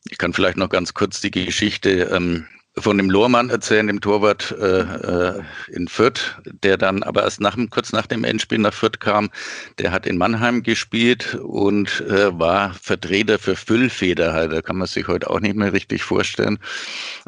ich 0.09 0.19
kann 0.19 0.33
vielleicht 0.33 0.57
noch 0.57 0.69
ganz 0.69 0.95
kurz 0.95 1.21
die 1.21 1.31
Geschichte 1.31 2.11
ähm, 2.13 2.47
von 2.79 2.99
dem 2.99 3.09
Lohrmann 3.09 3.49
erzählen, 3.49 3.87
dem 3.87 4.01
Torwart 4.01 4.55
äh, 4.61 4.81
äh, 4.81 5.43
in 5.69 5.89
Fürth, 5.89 6.37
der 6.63 6.77
dann 6.77 7.03
aber 7.03 7.23
erst 7.23 7.41
nach, 7.41 7.57
kurz 7.71 7.93
nach 7.93 8.07
dem 8.07 8.23
Endspiel 8.23 8.59
nach 8.59 8.75
Fürth 8.75 9.01
kam. 9.01 9.31
Der 9.79 9.93
hat 9.93 10.07
in 10.07 10.19
Mannheim 10.19 10.63
gespielt 10.63 11.37
und 11.37 12.03
äh, 12.03 12.39
war 12.39 12.75
Vertreter 12.75 13.39
für 13.39 13.57
Füllfederhalter, 13.57 14.61
kann 14.61 14.77
man 14.77 14.87
sich 14.87 15.09
heute 15.09 15.31
auch 15.31 15.41
nicht 15.41 15.57
mehr 15.57 15.73
richtig 15.73 16.03
vorstellen, 16.03 16.59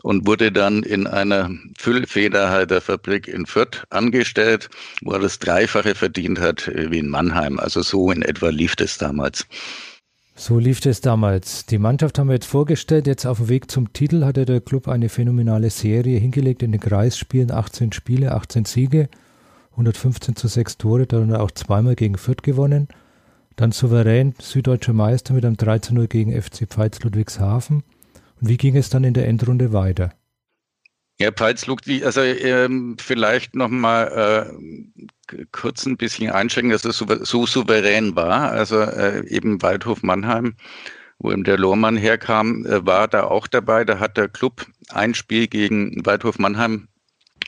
und 0.03 0.27
wurde 0.27 0.53
dann 0.53 0.83
in 0.83 1.07
einer 1.07 1.51
Füllfederhalterfabrik 1.79 3.27
in 3.27 3.47
Fürth 3.47 3.85
angestellt, 3.89 4.69
wo 5.01 5.13
er 5.13 5.21
das 5.21 5.39
Dreifache 5.39 5.95
verdient 5.95 6.41
hat 6.41 6.71
wie 6.75 6.99
in 6.99 7.09
Mannheim. 7.09 7.59
Also 7.59 7.81
so 7.83 8.11
in 8.11 8.23
etwa 8.23 8.51
lief 8.51 8.77
das 8.77 8.99
damals. 8.99 9.47
So 10.41 10.61
lief 10.61 10.87
es 10.87 11.01
damals. 11.01 11.67
Die 11.67 11.79
Mannschaft 11.79 12.17
haben 12.17 12.29
wir 12.29 12.35
jetzt 12.35 12.47
vorgestellt. 12.47 13.09
Jetzt 13.09 13.27
auf 13.27 13.39
dem 13.39 13.49
Weg 13.49 13.69
zum 13.73 13.93
Titel 13.93 14.25
hatte 14.25 14.45
der 14.45 14.61
Club 14.61 14.87
eine 14.87 15.09
phänomenale 15.09 15.69
Serie 15.69 16.21
hingelegt 16.21 16.63
in 16.63 16.71
den 16.71 16.81
Kreisspielen. 16.81 17.51
18 17.51 17.91
Spiele, 17.91 18.33
18 18.33 18.65
Siege, 18.65 19.09
115 19.73 20.37
zu 20.37 20.47
6 20.47 20.79
Tore, 20.79 21.07
darunter 21.09 21.43
auch 21.43 21.51
zweimal 21.51 21.97
gegen 21.97 22.17
Fürth 22.17 22.45
gewonnen. 22.45 22.87
Dann 23.57 23.73
souverän 23.73 24.33
süddeutscher 24.41 24.93
Meister 24.93 25.35
mit 25.35 25.45
einem 25.45 25.57
13-0 25.57 26.07
gegen 26.07 26.41
FC 26.41 26.69
Pfalz 26.69 27.03
Ludwigshafen. 27.03 27.83
Und 28.41 28.49
wie 28.49 28.59
ging 28.59 28.77
es 28.77 28.91
dann 28.91 29.03
in 29.03 29.15
der 29.15 29.27
Endrunde 29.27 29.73
weiter? 29.73 30.13
Ja, 31.21 31.33
Pfalz 31.33 31.67
Ludwig, 31.67 32.05
also 32.05 32.21
ähm, 32.21 32.97
vielleicht 33.01 33.57
nochmal 33.57 34.53
äh, 35.33 35.45
kurz 35.51 35.85
ein 35.85 35.97
bisschen 35.97 36.31
einschränken, 36.31 36.71
dass 36.71 36.85
es 36.85 36.97
so, 36.97 37.07
so 37.25 37.45
souverän 37.45 38.15
war. 38.15 38.53
Also 38.53 38.81
äh, 38.81 39.27
eben 39.29 39.61
Waldhof 39.61 40.05
Mannheim, 40.05 40.55
wo 41.19 41.33
eben 41.33 41.43
der 41.43 41.59
Lohmann 41.59 41.97
herkam, 41.97 42.65
äh, 42.67 42.87
war 42.87 43.09
da 43.09 43.25
auch 43.25 43.49
dabei. 43.49 43.85
Da 43.85 43.99
hat 43.99 44.17
der 44.17 44.29
Club 44.29 44.67
ein 44.91 45.15
Spiel 45.15 45.49
gegen 45.49 46.07
Waldhof 46.07 46.39
Mannheim 46.39 46.87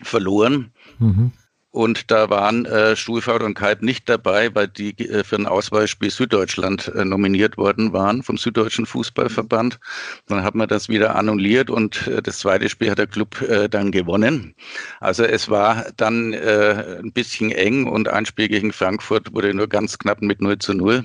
verloren. 0.02 0.72
Mhm. 0.98 1.30
Und 1.72 2.10
da 2.10 2.30
waren 2.30 2.66
äh, 2.66 2.96
Schulfahrt 2.96 3.42
und 3.42 3.54
Kalb 3.54 3.82
nicht 3.82 4.08
dabei, 4.08 4.52
weil 4.54 4.66
die 4.66 5.08
äh, 5.08 5.22
für 5.22 5.36
ein 5.36 5.46
Auswahlspiel 5.46 6.10
Süddeutschland 6.10 6.88
äh, 6.96 7.04
nominiert 7.04 7.56
worden 7.56 7.92
waren 7.92 8.24
vom 8.24 8.36
Süddeutschen 8.38 8.86
Fußballverband. 8.86 9.78
Dann 10.26 10.42
hat 10.42 10.56
man 10.56 10.66
das 10.66 10.88
wieder 10.88 11.14
annulliert 11.14 11.70
und 11.70 12.08
äh, 12.08 12.22
das 12.22 12.40
zweite 12.40 12.68
Spiel 12.68 12.90
hat 12.90 12.98
der 12.98 13.06
Club 13.06 13.40
äh, 13.42 13.68
dann 13.68 13.92
gewonnen. 13.92 14.56
Also 14.98 15.22
es 15.22 15.48
war 15.48 15.86
dann 15.96 16.32
äh, 16.32 16.98
ein 17.04 17.12
bisschen 17.12 17.52
eng 17.52 17.86
und 17.86 18.08
ein 18.08 18.26
Spiel 18.26 18.48
gegen 18.48 18.72
Frankfurt 18.72 19.32
wurde 19.32 19.54
nur 19.54 19.68
ganz 19.68 19.96
knapp 19.96 20.22
mit 20.22 20.40
0 20.40 20.58
zu 20.58 20.74
0 20.74 21.04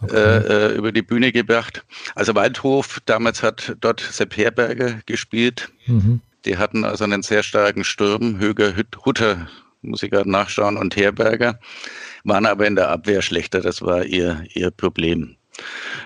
okay. 0.00 0.16
äh, 0.16 0.74
über 0.74 0.92
die 0.92 1.02
Bühne 1.02 1.32
gebracht. 1.32 1.84
Also 2.14 2.34
Waldhof, 2.34 3.00
damals 3.04 3.42
hat 3.42 3.76
dort 3.80 4.00
Sepp 4.00 4.38
Herberger 4.38 5.00
gespielt. 5.04 5.70
Mhm. 5.86 6.20
Die 6.46 6.56
hatten 6.56 6.84
also 6.84 7.04
einen 7.04 7.22
sehr 7.22 7.42
starken 7.42 7.84
Sturm. 7.84 8.38
Höger, 8.38 8.74
Hutter, 9.04 9.48
muss 9.82 10.02
ich 10.02 10.10
gerade 10.10 10.30
nachschauen, 10.30 10.76
und 10.76 10.96
Herberger 10.96 11.58
waren 12.24 12.46
aber 12.46 12.66
in 12.66 12.76
der 12.76 12.88
Abwehr 12.88 13.22
schlechter. 13.22 13.60
Das 13.60 13.82
war 13.82 14.04
ihr, 14.04 14.44
ihr 14.54 14.70
Problem. 14.70 15.36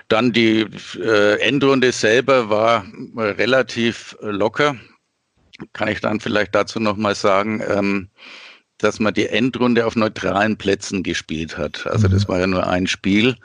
Dann 0.07 0.33
die 0.33 0.65
äh, 0.99 1.39
Endrunde 1.39 1.91
selber 1.91 2.49
war 2.49 2.85
relativ 3.15 4.17
locker. 4.21 4.75
Kann 5.73 5.87
ich 5.87 6.01
dann 6.01 6.19
vielleicht 6.19 6.53
dazu 6.53 6.79
nochmal 6.79 7.15
sagen, 7.15 7.63
ähm, 7.67 8.09
dass 8.77 8.99
man 8.99 9.13
die 9.13 9.27
Endrunde 9.27 9.85
auf 9.85 9.95
neutralen 9.95 10.57
Plätzen 10.57 11.01
gespielt 11.01 11.57
hat. 11.57 11.87
Also 11.87 12.07
das 12.07 12.27
mhm. 12.27 12.31
war 12.31 12.39
ja 12.41 12.47
nur 12.47 12.67
ein 12.67 12.85
Spiel. 12.87 13.35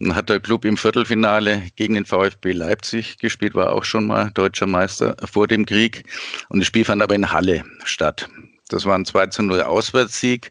Dann 0.00 0.14
hat 0.14 0.28
der 0.28 0.40
Club 0.40 0.64
im 0.64 0.76
Viertelfinale 0.76 1.62
gegen 1.76 1.94
den 1.94 2.04
VfB 2.04 2.52
Leipzig 2.52 3.18
gespielt, 3.18 3.54
war 3.54 3.72
auch 3.72 3.84
schon 3.84 4.06
mal 4.06 4.30
deutscher 4.34 4.66
Meister 4.66 5.16
vor 5.30 5.46
dem 5.46 5.66
Krieg. 5.66 6.04
Und 6.48 6.60
das 6.60 6.66
Spiel 6.66 6.84
fand 6.84 7.02
aber 7.02 7.14
in 7.14 7.30
Halle 7.30 7.64
statt. 7.84 8.28
Das 8.68 8.84
war 8.86 8.94
ein 8.94 9.04
2 9.04 9.26
zu 9.26 9.42
0 9.42 9.62
Auswärtssieg. 9.62 10.50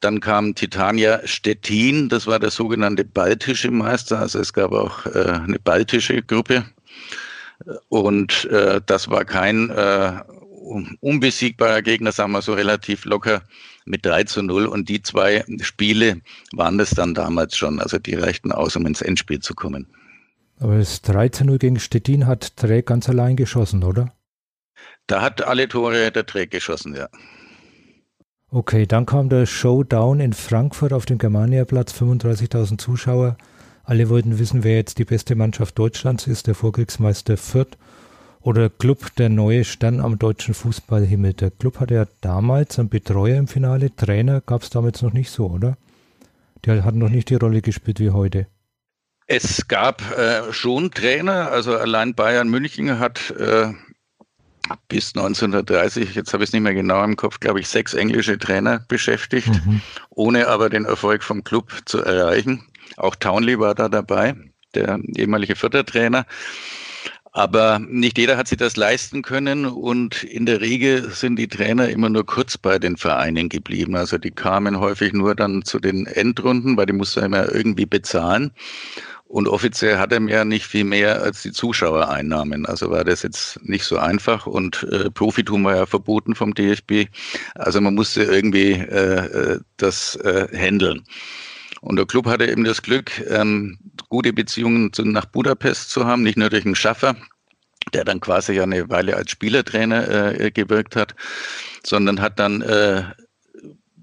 Dann 0.00 0.20
kam 0.20 0.54
Titania 0.54 1.20
Stettin, 1.26 2.08
das 2.08 2.26
war 2.26 2.38
der 2.38 2.50
sogenannte 2.50 3.04
baltische 3.04 3.70
Meister. 3.70 4.20
Also 4.20 4.38
es 4.38 4.52
gab 4.52 4.72
auch 4.72 5.06
äh, 5.06 5.40
eine 5.46 5.58
baltische 5.58 6.22
Gruppe. 6.22 6.64
Und 7.88 8.44
äh, 8.46 8.80
das 8.84 9.08
war 9.10 9.24
kein 9.24 9.70
äh, 9.70 10.12
unbesiegbarer 11.00 11.82
Gegner, 11.82 12.12
sagen 12.12 12.32
wir 12.32 12.42
so 12.42 12.54
relativ 12.54 13.04
locker 13.04 13.42
mit 13.84 14.06
3 14.06 14.24
zu 14.24 14.42
0. 14.42 14.66
Und 14.66 14.88
die 14.88 15.02
zwei 15.02 15.44
Spiele 15.60 16.20
waren 16.52 16.78
es 16.80 16.90
dann 16.90 17.14
damals 17.14 17.56
schon. 17.56 17.80
Also 17.80 17.98
die 17.98 18.14
reichten 18.14 18.52
aus, 18.52 18.76
um 18.76 18.86
ins 18.86 19.02
Endspiel 19.02 19.40
zu 19.40 19.54
kommen. 19.54 19.86
Aber 20.60 20.78
das 20.78 21.02
3 21.02 21.28
zu 21.28 21.44
0 21.44 21.58
gegen 21.58 21.78
Stettin 21.78 22.26
hat 22.26 22.56
Träg 22.56 22.86
ganz 22.86 23.08
allein 23.08 23.36
geschossen, 23.36 23.84
oder? 23.84 24.14
Da 25.06 25.22
hat 25.22 25.42
alle 25.42 25.68
Tore 25.68 26.10
der 26.10 26.26
Träg 26.26 26.50
geschossen, 26.50 26.94
ja. 26.94 27.08
Okay, 28.50 28.86
dann 28.86 29.04
kam 29.04 29.28
der 29.28 29.44
Showdown 29.44 30.20
in 30.20 30.32
Frankfurt 30.32 30.94
auf 30.94 31.04
dem 31.04 31.18
Germaniaplatz, 31.18 31.92
35.000 31.92 32.78
Zuschauer. 32.78 33.36
Alle 33.84 34.08
wollten 34.08 34.38
wissen, 34.38 34.64
wer 34.64 34.76
jetzt 34.76 34.98
die 34.98 35.04
beste 35.04 35.34
Mannschaft 35.34 35.78
Deutschlands 35.78 36.26
ist, 36.26 36.46
der 36.46 36.54
Vorkriegsmeister 36.54 37.36
Fürth 37.36 37.76
oder 38.40 38.70
Club 38.70 39.14
der 39.16 39.28
neue 39.28 39.64
Stern 39.64 40.00
am 40.00 40.18
deutschen 40.18 40.54
Fußballhimmel. 40.54 41.34
Der 41.34 41.50
Club 41.50 41.78
hatte 41.78 41.94
ja 41.94 42.06
damals 42.22 42.78
einen 42.78 42.88
Betreuer 42.88 43.36
im 43.36 43.48
Finale, 43.48 43.94
Trainer 43.94 44.40
gab 44.40 44.62
es 44.62 44.70
damals 44.70 45.02
noch 45.02 45.12
nicht 45.12 45.30
so, 45.30 45.48
oder? 45.48 45.76
Der 46.64 46.84
hat 46.84 46.94
noch 46.94 47.10
nicht 47.10 47.28
die 47.28 47.34
Rolle 47.34 47.60
gespielt 47.60 48.00
wie 48.00 48.10
heute. 48.10 48.46
Es 49.26 49.68
gab 49.68 50.00
äh, 50.16 50.54
schon 50.54 50.90
Trainer, 50.90 51.50
also 51.50 51.76
allein 51.76 52.14
Bayern 52.14 52.48
München 52.48 52.98
hat 52.98 53.30
äh, 53.32 53.74
bis 54.88 55.14
1930, 55.14 56.14
jetzt 56.14 56.32
habe 56.32 56.44
ich 56.44 56.50
es 56.50 56.52
nicht 56.52 56.62
mehr 56.62 56.74
genau 56.74 57.02
im 57.04 57.16
Kopf, 57.16 57.40
glaube 57.40 57.60
ich, 57.60 57.68
sechs 57.68 57.94
englische 57.94 58.38
Trainer 58.38 58.84
beschäftigt, 58.88 59.48
mhm. 59.48 59.80
ohne 60.10 60.48
aber 60.48 60.70
den 60.70 60.84
Erfolg 60.84 61.22
vom 61.22 61.44
Club 61.44 61.72
zu 61.84 62.02
erreichen. 62.02 62.64
Auch 62.96 63.14
Townley 63.14 63.58
war 63.58 63.74
da 63.74 63.88
dabei, 63.88 64.34
der 64.74 65.00
ehemalige 65.16 65.56
Vierter-Trainer. 65.56 66.26
Aber 67.32 67.78
nicht 67.78 68.18
jeder 68.18 68.36
hat 68.36 68.48
sich 68.48 68.58
das 68.58 68.76
leisten 68.76 69.22
können 69.22 69.66
und 69.66 70.24
in 70.24 70.46
der 70.46 70.60
Regel 70.60 71.10
sind 71.10 71.36
die 71.36 71.46
Trainer 71.46 71.88
immer 71.88 72.08
nur 72.08 72.26
kurz 72.26 72.56
bei 72.56 72.78
den 72.78 72.96
Vereinen 72.96 73.48
geblieben. 73.48 73.96
Also 73.96 74.18
die 74.18 74.30
kamen 74.30 74.80
häufig 74.80 75.12
nur 75.12 75.34
dann 75.34 75.62
zu 75.64 75.78
den 75.78 76.06
Endrunden, 76.06 76.76
weil 76.76 76.86
die 76.86 76.94
musste 76.94 77.20
immer 77.20 77.52
irgendwie 77.52 77.86
bezahlen. 77.86 78.50
Und 79.28 79.46
offiziell 79.46 79.98
hat 79.98 80.10
er 80.10 80.20
mir 80.20 80.46
nicht 80.46 80.66
viel 80.66 80.84
mehr 80.84 81.20
als 81.20 81.42
die 81.42 81.52
Zuschauereinnahmen. 81.52 82.64
Also 82.64 82.90
war 82.90 83.04
das 83.04 83.22
jetzt 83.22 83.62
nicht 83.62 83.84
so 83.84 83.98
einfach 83.98 84.46
und 84.46 84.84
äh, 84.84 85.10
Profitum 85.10 85.64
war 85.64 85.76
ja 85.76 85.86
verboten 85.86 86.34
vom 86.34 86.54
DFB. 86.54 87.10
Also 87.54 87.82
man 87.82 87.94
musste 87.94 88.22
irgendwie 88.22 88.72
äh, 88.72 89.52
äh, 89.54 89.60
das 89.76 90.16
äh, 90.16 90.48
handeln. 90.56 91.04
Und 91.82 91.96
der 91.96 92.06
Club 92.06 92.26
hatte 92.26 92.50
eben 92.50 92.64
das 92.64 92.80
Glück, 92.80 93.22
ähm, 93.28 93.78
gute 94.08 94.32
Beziehungen 94.32 94.94
zu, 94.94 95.04
nach 95.04 95.26
Budapest 95.26 95.90
zu 95.90 96.06
haben, 96.06 96.22
nicht 96.22 96.38
nur 96.38 96.48
durch 96.48 96.64
einen 96.64 96.74
Schaffer, 96.74 97.14
der 97.92 98.04
dann 98.04 98.20
quasi 98.20 98.54
ja 98.54 98.62
eine 98.62 98.88
Weile 98.88 99.14
als 99.14 99.30
Spielertrainer 99.30 100.40
äh, 100.40 100.50
gewirkt 100.50 100.96
hat, 100.96 101.14
sondern 101.84 102.22
hat 102.22 102.38
dann 102.38 102.62
äh, 102.62 103.04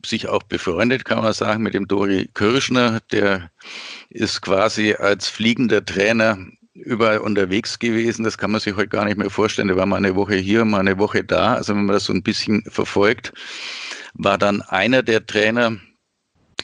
sich 0.05 0.27
auch 0.27 0.43
befreundet, 0.43 1.05
kann 1.05 1.21
man 1.21 1.33
sagen, 1.33 1.63
mit 1.63 1.73
dem 1.73 1.87
Dori 1.87 2.29
Kirschner, 2.33 3.01
der 3.11 3.51
ist 4.09 4.41
quasi 4.41 4.93
als 4.93 5.27
fliegender 5.27 5.83
Trainer 5.83 6.37
überall 6.73 7.19
unterwegs 7.19 7.79
gewesen. 7.79 8.23
Das 8.23 8.37
kann 8.37 8.51
man 8.51 8.61
sich 8.61 8.75
heute 8.75 8.89
gar 8.89 9.05
nicht 9.05 9.17
mehr 9.17 9.29
vorstellen. 9.29 9.69
Der 9.69 9.77
war 9.77 9.85
mal 9.85 9.97
eine 9.97 10.15
Woche 10.15 10.35
hier, 10.35 10.65
mal 10.65 10.79
eine 10.79 10.97
Woche 10.97 11.23
da. 11.23 11.55
Also 11.55 11.73
wenn 11.73 11.85
man 11.85 11.93
das 11.93 12.05
so 12.05 12.13
ein 12.13 12.23
bisschen 12.23 12.63
verfolgt, 12.63 13.33
war 14.13 14.37
dann 14.37 14.61
einer 14.61 15.01
der 15.01 15.25
Trainer, 15.25 15.77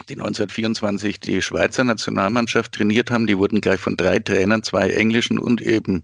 die 0.09 0.13
1924 0.13 1.19
die 1.19 1.41
Schweizer 1.41 1.83
Nationalmannschaft 1.83 2.73
trainiert 2.73 3.09
haben. 3.11 3.27
Die 3.27 3.37
wurden 3.37 3.61
gleich 3.61 3.79
von 3.79 3.95
drei 3.95 4.19
Trainern, 4.19 4.63
zwei 4.63 4.89
englischen 4.89 5.39
und 5.39 5.61
eben 5.61 6.03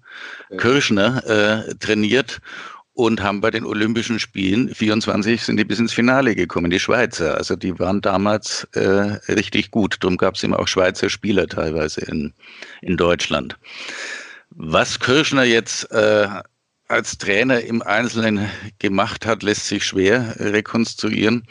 Kirschner, 0.58 1.26
äh, 1.26 1.76
trainiert 1.76 2.40
und 2.98 3.22
haben 3.22 3.42
bei 3.42 3.52
den 3.52 3.64
Olympischen 3.64 4.20
Spielen 4.20 4.74
24 4.74 5.44
sind 5.44 5.58
die 5.58 5.66
bis 5.66 5.78
ins 5.78 5.94
Finale 5.94 6.34
gekommen, 6.34 6.72
die 6.72 6.80
Schweizer. 6.80 7.38
Also 7.38 7.56
die 7.56 7.78
waren 7.78 8.02
damals 8.02 8.68
äh, 8.74 9.20
richtig 9.32 9.70
gut. 9.70 9.98
Darum 10.00 10.18
gab 10.18 10.34
es 10.34 10.42
immer 10.42 10.58
auch 10.58 10.68
Schweizer 10.68 11.08
Spieler 11.08 11.48
teilweise 11.48 12.02
in, 12.02 12.34
in 12.82 12.98
Deutschland. 12.98 13.56
Was 14.50 15.00
Kirschner 15.00 15.44
jetzt 15.44 15.92
äh, 15.92 16.28
als 16.88 17.20
Trainer 17.20 17.62
im 17.62 17.84
Einzelnen 17.84 18.50
gemacht 18.80 19.28
hat, 19.28 19.44
lässt 19.44 19.68
sich 19.68 19.86
schwer 19.86 20.36
rekonstruieren. 20.40 21.44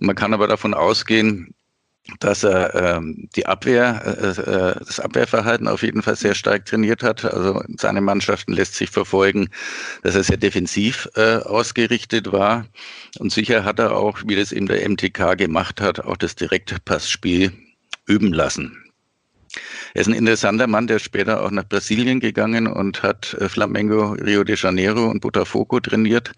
Man 0.00 0.16
kann 0.16 0.34
aber 0.34 0.48
davon 0.48 0.74
ausgehen, 0.74 1.54
dass 2.18 2.42
er 2.42 2.74
ähm, 2.74 3.28
die 3.36 3.46
Abwehr, 3.46 4.02
äh, 4.04 4.40
äh, 4.40 4.74
das 4.78 4.98
Abwehrverhalten 4.98 5.68
auf 5.68 5.82
jeden 5.82 6.02
Fall 6.02 6.16
sehr 6.16 6.34
stark 6.34 6.66
trainiert 6.66 7.02
hat. 7.02 7.24
Also 7.24 7.62
seine 7.78 8.00
Mannschaften 8.00 8.52
lässt 8.52 8.74
sich 8.74 8.90
verfolgen, 8.90 9.48
dass 10.02 10.16
er 10.16 10.24
sehr 10.24 10.36
defensiv 10.36 11.08
äh, 11.14 11.36
ausgerichtet 11.36 12.32
war. 12.32 12.66
Und 13.18 13.32
sicher 13.32 13.64
hat 13.64 13.78
er 13.78 13.96
auch, 13.96 14.18
wie 14.26 14.34
das 14.34 14.52
eben 14.52 14.66
der 14.66 14.88
MTK 14.88 15.36
gemacht 15.36 15.80
hat, 15.80 16.00
auch 16.00 16.16
das 16.16 16.34
Direktpassspiel 16.34 17.52
üben 18.06 18.32
lassen. 18.32 18.78
Er 19.94 20.00
ist 20.00 20.06
ein 20.08 20.14
interessanter 20.14 20.66
Mann, 20.66 20.86
der 20.86 20.98
später 20.98 21.42
auch 21.42 21.50
nach 21.50 21.68
Brasilien 21.68 22.20
gegangen 22.20 22.66
und 22.66 23.02
hat 23.02 23.34
äh, 23.34 23.48
Flamengo, 23.48 24.12
Rio 24.12 24.42
de 24.42 24.56
Janeiro 24.56 25.08
und 25.08 25.20
Botafogo 25.20 25.78
trainiert 25.78 26.32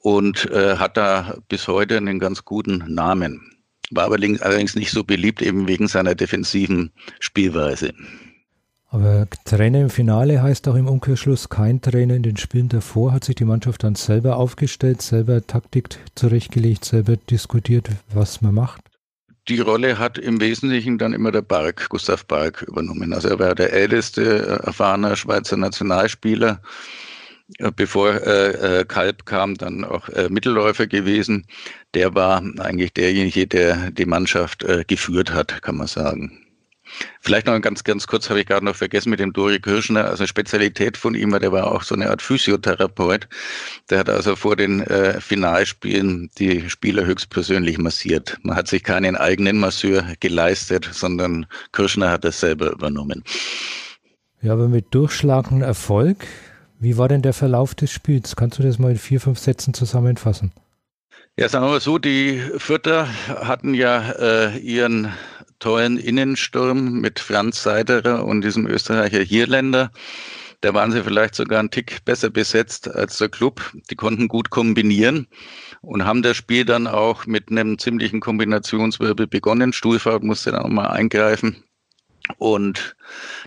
und 0.00 0.50
äh, 0.52 0.76
hat 0.76 0.96
da 0.96 1.36
bis 1.48 1.68
heute 1.68 1.96
einen 1.98 2.18
ganz 2.18 2.44
guten 2.44 2.84
Namen. 2.86 3.55
War 3.90 4.04
aber 4.04 4.16
allerdings 4.16 4.74
nicht 4.74 4.90
so 4.90 5.04
beliebt, 5.04 5.42
eben 5.42 5.68
wegen 5.68 5.88
seiner 5.88 6.14
defensiven 6.14 6.92
Spielweise. 7.20 7.92
Aber 8.88 9.26
Trainer 9.44 9.82
im 9.82 9.90
Finale 9.90 10.42
heißt 10.42 10.68
auch 10.68 10.74
im 10.74 10.86
Umkehrschluss 10.86 11.48
kein 11.48 11.80
Trainer 11.80 12.14
in 12.14 12.22
den 12.22 12.36
Spielen 12.36 12.68
davor. 12.68 13.12
Hat 13.12 13.24
sich 13.24 13.34
die 13.34 13.44
Mannschaft 13.44 13.82
dann 13.84 13.94
selber 13.94 14.36
aufgestellt, 14.36 15.02
selber 15.02 15.46
Taktik 15.46 15.88
zurechtgelegt, 16.14 16.84
selber 16.84 17.16
diskutiert, 17.16 17.90
was 18.14 18.40
man 18.42 18.54
macht? 18.54 18.80
Die 19.48 19.60
Rolle 19.60 19.98
hat 19.98 20.18
im 20.18 20.40
Wesentlichen 20.40 20.98
dann 20.98 21.12
immer 21.12 21.30
der 21.30 21.42
Bark, 21.42 21.88
Gustav 21.88 22.24
Bark, 22.26 22.62
übernommen. 22.62 23.12
Also 23.12 23.28
er 23.28 23.38
war 23.38 23.54
der 23.54 23.72
älteste 23.72 24.60
erfahrene 24.64 25.16
Schweizer 25.16 25.56
Nationalspieler 25.56 26.52
äh, 26.52 27.15
bevor 27.76 28.14
äh, 28.14 28.80
äh, 28.80 28.84
Kalb 28.84 29.26
kam, 29.26 29.56
dann 29.56 29.84
auch 29.84 30.08
äh, 30.08 30.28
Mittelläufer 30.28 30.86
gewesen. 30.86 31.46
Der 31.94 32.14
war 32.14 32.42
eigentlich 32.58 32.92
derjenige, 32.92 33.46
der 33.46 33.90
die 33.90 34.06
Mannschaft 34.06 34.64
äh, 34.64 34.84
geführt 34.86 35.32
hat, 35.32 35.62
kann 35.62 35.76
man 35.76 35.86
sagen. 35.86 36.42
Vielleicht 37.20 37.46
noch 37.46 37.60
ganz, 37.60 37.82
ganz 37.82 38.06
kurz, 38.06 38.30
habe 38.30 38.40
ich 38.40 38.46
gerade 38.46 38.64
noch 38.64 38.76
vergessen 38.76 39.10
mit 39.10 39.18
dem 39.18 39.32
Dori 39.32 39.58
Kirschner. 39.58 40.04
Also 40.04 40.26
Spezialität 40.26 40.96
von 40.96 41.14
ihm 41.14 41.32
war, 41.32 41.40
der 41.40 41.50
war 41.50 41.72
auch 41.72 41.82
so 41.82 41.94
eine 41.94 42.10
Art 42.10 42.22
Physiotherapeut. 42.22 43.28
Der 43.90 43.98
hat 43.98 44.08
also 44.08 44.36
vor 44.36 44.56
den 44.56 44.82
äh, 44.82 45.20
Finalspielen 45.20 46.30
die 46.38 46.70
Spieler 46.70 47.04
höchstpersönlich 47.04 47.78
massiert. 47.78 48.38
Man 48.42 48.56
hat 48.56 48.68
sich 48.68 48.84
keinen 48.84 49.16
eigenen 49.16 49.58
Masseur 49.58 50.04
geleistet, 50.20 50.88
sondern 50.92 51.46
Kirschner 51.72 52.10
hat 52.10 52.24
das 52.24 52.38
selber 52.38 52.70
übernommen. 52.70 53.24
Ja, 54.42 54.52
aber 54.52 54.68
mit 54.68 54.94
durchschlagendem 54.94 55.62
Erfolg 55.62 56.18
wie 56.78 56.98
war 56.98 57.08
denn 57.08 57.22
der 57.22 57.32
Verlauf 57.32 57.74
des 57.74 57.90
Spiels? 57.90 58.36
Kannst 58.36 58.58
du 58.58 58.62
das 58.62 58.78
mal 58.78 58.90
in 58.90 58.98
vier, 58.98 59.20
fünf 59.20 59.38
Sätzen 59.38 59.74
zusammenfassen? 59.74 60.52
Ja, 61.38 61.48
sagen 61.48 61.66
wir 61.66 61.70
mal 61.72 61.80
so, 61.80 61.98
die 61.98 62.40
Vierter 62.56 63.08
hatten 63.28 63.74
ja 63.74 64.10
äh, 64.12 64.58
ihren 64.58 65.12
tollen 65.58 65.98
Innensturm 65.98 67.00
mit 67.00 67.18
Franz 67.20 67.62
Seiderer 67.62 68.24
und 68.24 68.42
diesem 68.42 68.66
Österreicher 68.66 69.20
Hierländer. 69.20 69.90
Da 70.62 70.72
waren 70.72 70.92
sie 70.92 71.02
vielleicht 71.02 71.34
sogar 71.34 71.60
einen 71.60 71.70
Tick 71.70 72.04
besser 72.04 72.30
besetzt 72.30 72.88
als 72.88 73.18
der 73.18 73.28
Club. 73.28 73.72
Die 73.90 73.94
konnten 73.94 74.28
gut 74.28 74.50
kombinieren 74.50 75.26
und 75.82 76.04
haben 76.04 76.22
das 76.22 76.36
Spiel 76.36 76.64
dann 76.64 76.86
auch 76.86 77.26
mit 77.26 77.50
einem 77.50 77.78
ziemlichen 77.78 78.20
Kombinationswirbel 78.20 79.26
begonnen. 79.26 79.72
Stuhlfahrt 79.72 80.22
musste 80.22 80.52
dann 80.52 80.62
auch 80.62 80.68
mal 80.68 80.88
eingreifen 80.88 81.65
Und 82.38 82.96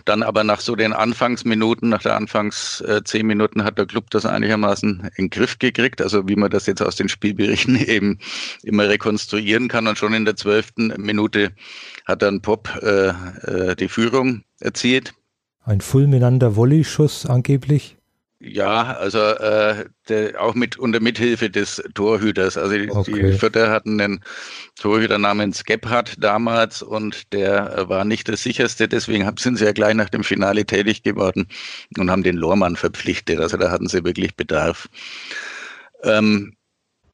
dann 0.04 0.22
aber 0.22 0.44
nach 0.44 0.60
so 0.60 0.74
den 0.76 0.92
Anfangsminuten, 0.92 1.88
nach 1.88 2.02
der 2.02 2.16
Anfangs 2.16 2.80
äh, 2.80 3.02
zehn 3.04 3.26
Minuten 3.26 3.64
hat 3.64 3.78
der 3.78 3.86
Club 3.86 4.10
das 4.10 4.26
einigermaßen 4.26 5.10
in 5.16 5.24
den 5.26 5.30
Griff 5.30 5.58
gekriegt. 5.58 6.00
Also 6.00 6.28
wie 6.28 6.36
man 6.36 6.50
das 6.50 6.66
jetzt 6.66 6.82
aus 6.82 6.96
den 6.96 7.08
Spielberichten 7.08 7.76
eben 7.86 8.18
immer 8.62 8.88
rekonstruieren 8.88 9.68
kann. 9.68 9.86
Und 9.86 9.98
schon 9.98 10.14
in 10.14 10.24
der 10.24 10.36
zwölften 10.36 10.88
Minute 10.98 11.52
hat 12.06 12.22
dann 12.22 12.42
Pop 12.42 12.70
äh, 12.82 13.08
äh, 13.08 13.76
die 13.76 13.88
Führung 13.88 14.44
erzielt. 14.60 15.14
Ein 15.62 15.80
fulminanter 15.80 16.56
Volley-Schuss 16.56 17.26
angeblich. 17.26 17.96
Ja, 18.42 18.96
also 18.96 19.18
äh, 19.18 19.84
der, 20.08 20.42
auch 20.42 20.54
mit 20.54 20.78
unter 20.78 20.98
Mithilfe 20.98 21.50
des 21.50 21.82
Torhüters. 21.94 22.56
Also 22.56 22.74
die, 22.74 22.90
okay. 22.90 23.12
die 23.12 23.38
Vierter 23.38 23.70
hatten 23.70 24.00
einen 24.00 24.24
Torhüter 24.80 25.18
namens 25.18 25.64
Gebhardt 25.64 26.14
damals 26.18 26.80
und 26.80 27.34
der 27.34 27.76
äh, 27.76 27.88
war 27.90 28.06
nicht 28.06 28.28
der 28.28 28.38
sicherste. 28.38 28.88
Deswegen 28.88 29.30
sind 29.36 29.56
sie 29.56 29.66
ja 29.66 29.72
gleich 29.72 29.94
nach 29.94 30.08
dem 30.08 30.24
Finale 30.24 30.64
tätig 30.64 31.02
geworden 31.02 31.48
und 31.98 32.10
haben 32.10 32.22
den 32.22 32.36
Lohrmann 32.36 32.76
verpflichtet. 32.76 33.40
Also 33.40 33.58
da 33.58 33.70
hatten 33.70 33.88
sie 33.88 34.04
wirklich 34.04 34.34
Bedarf. 34.36 34.88
Ähm, 36.02 36.56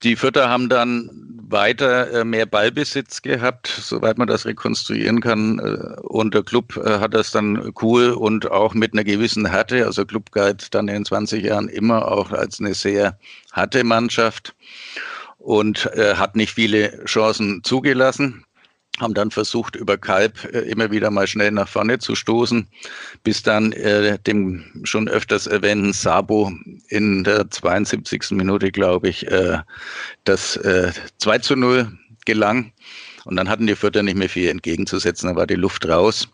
die 0.03 0.17
Vierter 0.17 0.49
haben 0.49 0.69
dann 0.69 1.11
weiter 1.49 2.13
äh, 2.13 2.25
mehr 2.25 2.47
Ballbesitz 2.47 3.23
gehabt, 3.23 3.69
soweit 3.69 4.19
man 4.19 4.27
das 4.27 4.47
rekonstruieren 4.47 5.21
kann. 5.21 5.59
Äh, 5.59 6.01
und 6.03 6.35
der 6.35 6.43
Club 6.43 6.77
äh, 6.77 6.99
hat 6.99 7.15
das 7.15 7.31
dann 7.31 7.73
cool 7.83 8.11
und 8.11 8.51
auch 8.51 8.75
mit 8.75 8.93
einer 8.93 9.05
gewissen 9.05 9.47
Härte. 9.47 9.87
Also 9.87 10.05
Club 10.05 10.33
galt 10.33 10.75
dann 10.75 10.89
in 10.89 11.05
20 11.05 11.45
Jahren 11.45 11.69
immer 11.69 12.11
auch 12.11 12.33
als 12.33 12.61
eine 12.61 12.75
sehr 12.75 13.19
harte 13.53 13.85
Mannschaft 13.85 14.55
und 15.39 15.89
hat 15.95 16.35
nicht 16.35 16.53
viele 16.55 17.05
Chancen 17.05 17.63
zugelassen 17.63 18.45
haben 19.01 19.15
dann 19.15 19.31
versucht, 19.31 19.77
über 19.77 19.99
Kalb 19.99 20.45
äh, 20.53 20.61
immer 20.61 20.91
wieder 20.91 21.11
mal 21.11 21.27
schnell 21.27 21.51
nach 21.51 21.69
vorne 21.69 21.99
zu 21.99 22.15
stoßen, 22.15 22.67
bis 23.25 23.43
dann 23.43 23.73
äh, 23.73 24.19
dem 24.19 24.65
schon 24.85 25.09
öfters 25.09 25.47
erwähnten 25.47 25.93
Sabo 25.93 26.53
in 26.89 27.25
der 27.25 27.51
72. 27.51 28.31
Minute, 28.33 28.71
glaube 28.71 29.09
ich, 29.09 29.27
äh, 29.29 29.59
das 30.25 30.57
äh, 30.57 30.93
2 31.19 31.39
zu 31.39 31.57
0 31.57 31.91
gelang. 32.25 32.73
Und 33.25 33.35
dann 33.35 33.49
hatten 33.49 33.67
die 33.67 33.75
Vierter 33.75 34.05
nicht 34.05 34.17
mehr 34.17 34.29
viel 34.29 34.49
entgegenzusetzen, 34.49 35.29
da 35.29 35.37
war 35.37 35.49
die 35.49 35.57
Luft 35.57 35.89
raus. 35.89 36.29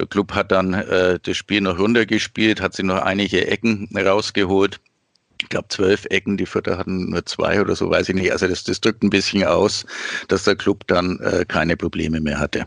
Der 0.00 0.06
Club 0.06 0.32
hat 0.32 0.50
dann 0.50 0.74
äh, 0.74 1.20
das 1.22 1.36
Spiel 1.36 1.60
noch 1.60 1.78
runtergespielt, 1.78 2.60
hat 2.60 2.74
sie 2.74 2.82
noch 2.82 3.02
einige 3.02 3.46
Ecken 3.46 3.88
rausgeholt 3.96 4.80
ich 5.42 5.48
glaube, 5.48 5.68
zwölf 5.68 6.06
Ecken, 6.06 6.36
die 6.36 6.46
Vierter 6.46 6.78
hatten 6.78 7.10
nur 7.10 7.26
zwei 7.26 7.60
oder 7.60 7.74
so, 7.74 7.90
weiß 7.90 8.08
ich 8.08 8.14
nicht. 8.14 8.32
Also 8.32 8.46
das, 8.46 8.64
das 8.64 8.80
drückt 8.80 9.02
ein 9.02 9.10
bisschen 9.10 9.44
aus, 9.44 9.84
dass 10.28 10.44
der 10.44 10.56
Club 10.56 10.86
dann 10.86 11.18
äh, 11.20 11.44
keine 11.46 11.76
Probleme 11.76 12.20
mehr 12.20 12.38
hatte. 12.38 12.66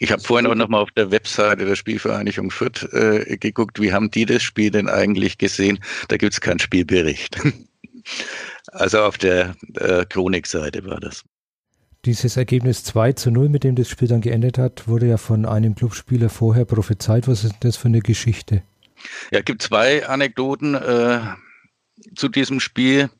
Ich 0.00 0.12
habe 0.12 0.22
vorhin 0.22 0.46
auch 0.46 0.54
nochmal 0.54 0.82
auf 0.82 0.90
der 0.90 1.10
Webseite 1.10 1.64
der 1.64 1.76
Spielvereinigung 1.76 2.50
Fürth 2.50 2.82
äh, 2.92 3.36
geguckt, 3.38 3.80
wie 3.80 3.92
haben 3.92 4.10
die 4.10 4.26
das 4.26 4.42
Spiel 4.42 4.70
denn 4.70 4.88
eigentlich 4.88 5.38
gesehen? 5.38 5.78
Da 6.08 6.16
gibt 6.16 6.32
es 6.32 6.40
keinen 6.40 6.58
Spielbericht. 6.58 7.38
also 8.72 9.02
auf 9.02 9.18
der 9.18 9.54
äh, 9.76 10.04
Chronikseite 10.04 10.84
war 10.84 11.00
das. 11.00 11.22
Dieses 12.04 12.36
Ergebnis 12.36 12.84
2 12.84 13.12
zu 13.14 13.30
0, 13.30 13.48
mit 13.48 13.64
dem 13.64 13.76
das 13.76 13.88
Spiel 13.88 14.08
dann 14.08 14.20
geendet 14.20 14.58
hat, 14.58 14.88
wurde 14.88 15.06
ja 15.06 15.16
von 15.16 15.46
einem 15.46 15.74
Clubspieler 15.74 16.28
vorher 16.28 16.66
prophezeit. 16.66 17.28
Was 17.28 17.44
ist 17.44 17.54
das 17.60 17.78
für 17.78 17.88
eine 17.88 18.00
Geschichte? 18.00 18.62
Ja, 19.30 19.38
es 19.38 19.44
gibt 19.44 19.62
zwei 19.62 20.06
Anekdoten. 20.06 20.74
Zu 22.14 22.28
diesem 22.28 22.60
Spiel. 22.60 23.10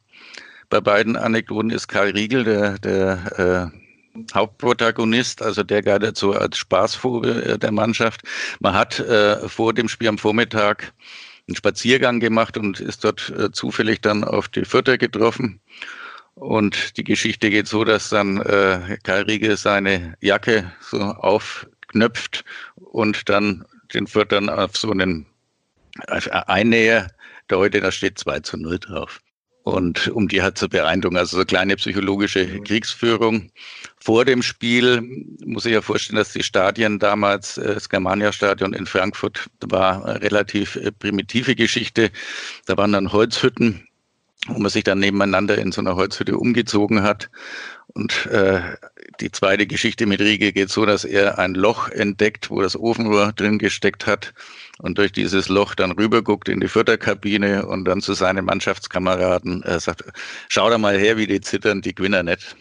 Bei 0.70 0.80
beiden 0.80 1.16
Anekdoten 1.16 1.70
ist 1.70 1.88
Karl 1.88 2.10
Riegel 2.10 2.44
der, 2.44 2.78
der 2.78 3.70
äh, 3.74 3.84
Hauptprotagonist, 4.34 5.42
also 5.42 5.62
der 5.62 5.82
galt 5.82 6.02
dazu 6.02 6.32
als 6.32 6.56
Spaßvogel 6.58 7.42
äh, 7.42 7.58
der 7.58 7.72
Mannschaft. 7.72 8.22
Man 8.60 8.74
hat 8.74 8.98
äh, 9.00 9.48
vor 9.48 9.72
dem 9.74 9.88
Spiel 9.88 10.08
am 10.08 10.18
Vormittag 10.18 10.92
einen 11.46 11.56
Spaziergang 11.56 12.20
gemacht 12.20 12.56
und 12.56 12.80
ist 12.80 13.04
dort 13.04 13.30
äh, 13.30 13.50
zufällig 13.52 14.00
dann 14.00 14.24
auf 14.24 14.48
die 14.48 14.64
Vierter 14.64 14.98
getroffen. 14.98 15.60
Und 16.34 16.96
die 16.96 17.04
Geschichte 17.04 17.50
geht 17.50 17.68
so, 17.68 17.84
dass 17.84 18.08
dann 18.08 18.40
äh, 18.40 18.98
Karl 19.02 19.22
Riegel 19.22 19.56
seine 19.56 20.16
Jacke 20.20 20.72
so 20.80 20.98
aufknöpft 21.00 22.44
und 22.76 23.28
dann 23.28 23.64
den 23.92 24.06
Viertern 24.06 24.48
auf 24.48 24.76
so 24.76 24.90
einen 24.90 25.26
äh, 26.08 26.28
Einnäher 26.30 27.08
der 27.50 27.58
heute, 27.58 27.80
da 27.80 27.92
steht 27.92 28.18
2 28.18 28.40
zu 28.40 28.56
0 28.56 28.78
drauf. 28.78 29.20
Und 29.64 30.08
um 30.08 30.28
die 30.28 30.42
halt 30.42 30.58
zu 30.58 30.68
beeindrucken, 30.68 31.16
also 31.16 31.38
so 31.38 31.44
kleine 31.46 31.76
psychologische 31.76 32.46
mhm. 32.46 32.64
Kriegsführung. 32.64 33.50
Vor 33.98 34.26
dem 34.26 34.42
Spiel 34.42 35.00
muss 35.46 35.64
ich 35.64 35.72
ja 35.72 35.80
vorstellen, 35.80 36.18
dass 36.18 36.32
die 36.32 36.42
Stadien 36.42 36.98
damals, 36.98 37.56
äh, 37.56 37.72
das 37.74 37.88
Germania-Stadion 37.88 38.74
in 38.74 38.84
Frankfurt 38.84 39.46
war 39.60 40.04
eine 40.04 40.20
relativ 40.20 40.76
äh, 40.76 40.92
primitive 40.92 41.54
Geschichte. 41.54 42.10
Da 42.66 42.76
waren 42.76 42.92
dann 42.92 43.10
Holzhütten, 43.10 43.88
wo 44.46 44.58
man 44.58 44.70
sich 44.70 44.84
dann 44.84 44.98
nebeneinander 44.98 45.58
in 45.58 45.72
so 45.72 45.80
einer 45.80 45.96
Holzhütte 45.96 46.36
umgezogen 46.36 47.02
hat. 47.02 47.30
Und 47.88 48.26
äh, 48.26 48.60
die 49.20 49.30
zweite 49.30 49.66
Geschichte 49.66 50.06
mit 50.06 50.20
Riege 50.20 50.52
geht 50.52 50.70
so, 50.70 50.84
dass 50.84 51.04
er 51.04 51.38
ein 51.38 51.54
Loch 51.54 51.88
entdeckt, 51.88 52.50
wo 52.50 52.60
das 52.60 52.76
Ofenrohr 52.76 53.32
drin 53.32 53.58
gesteckt 53.58 54.06
hat 54.06 54.34
und 54.78 54.98
durch 54.98 55.12
dieses 55.12 55.48
Loch 55.48 55.74
dann 55.74 55.92
rüberguckt 55.92 56.48
in 56.48 56.60
die 56.60 56.68
Förderkabine 56.68 57.66
und 57.66 57.84
dann 57.84 58.00
zu 58.00 58.14
seinen 58.14 58.44
Mannschaftskameraden 58.44 59.62
äh, 59.62 59.78
sagt, 59.78 60.04
schau 60.48 60.68
da 60.70 60.78
mal 60.78 60.98
her, 60.98 61.16
wie 61.16 61.26
die 61.26 61.40
zittern, 61.40 61.82
die 61.82 61.94
Gewinner 61.94 62.22
nicht. 62.22 62.56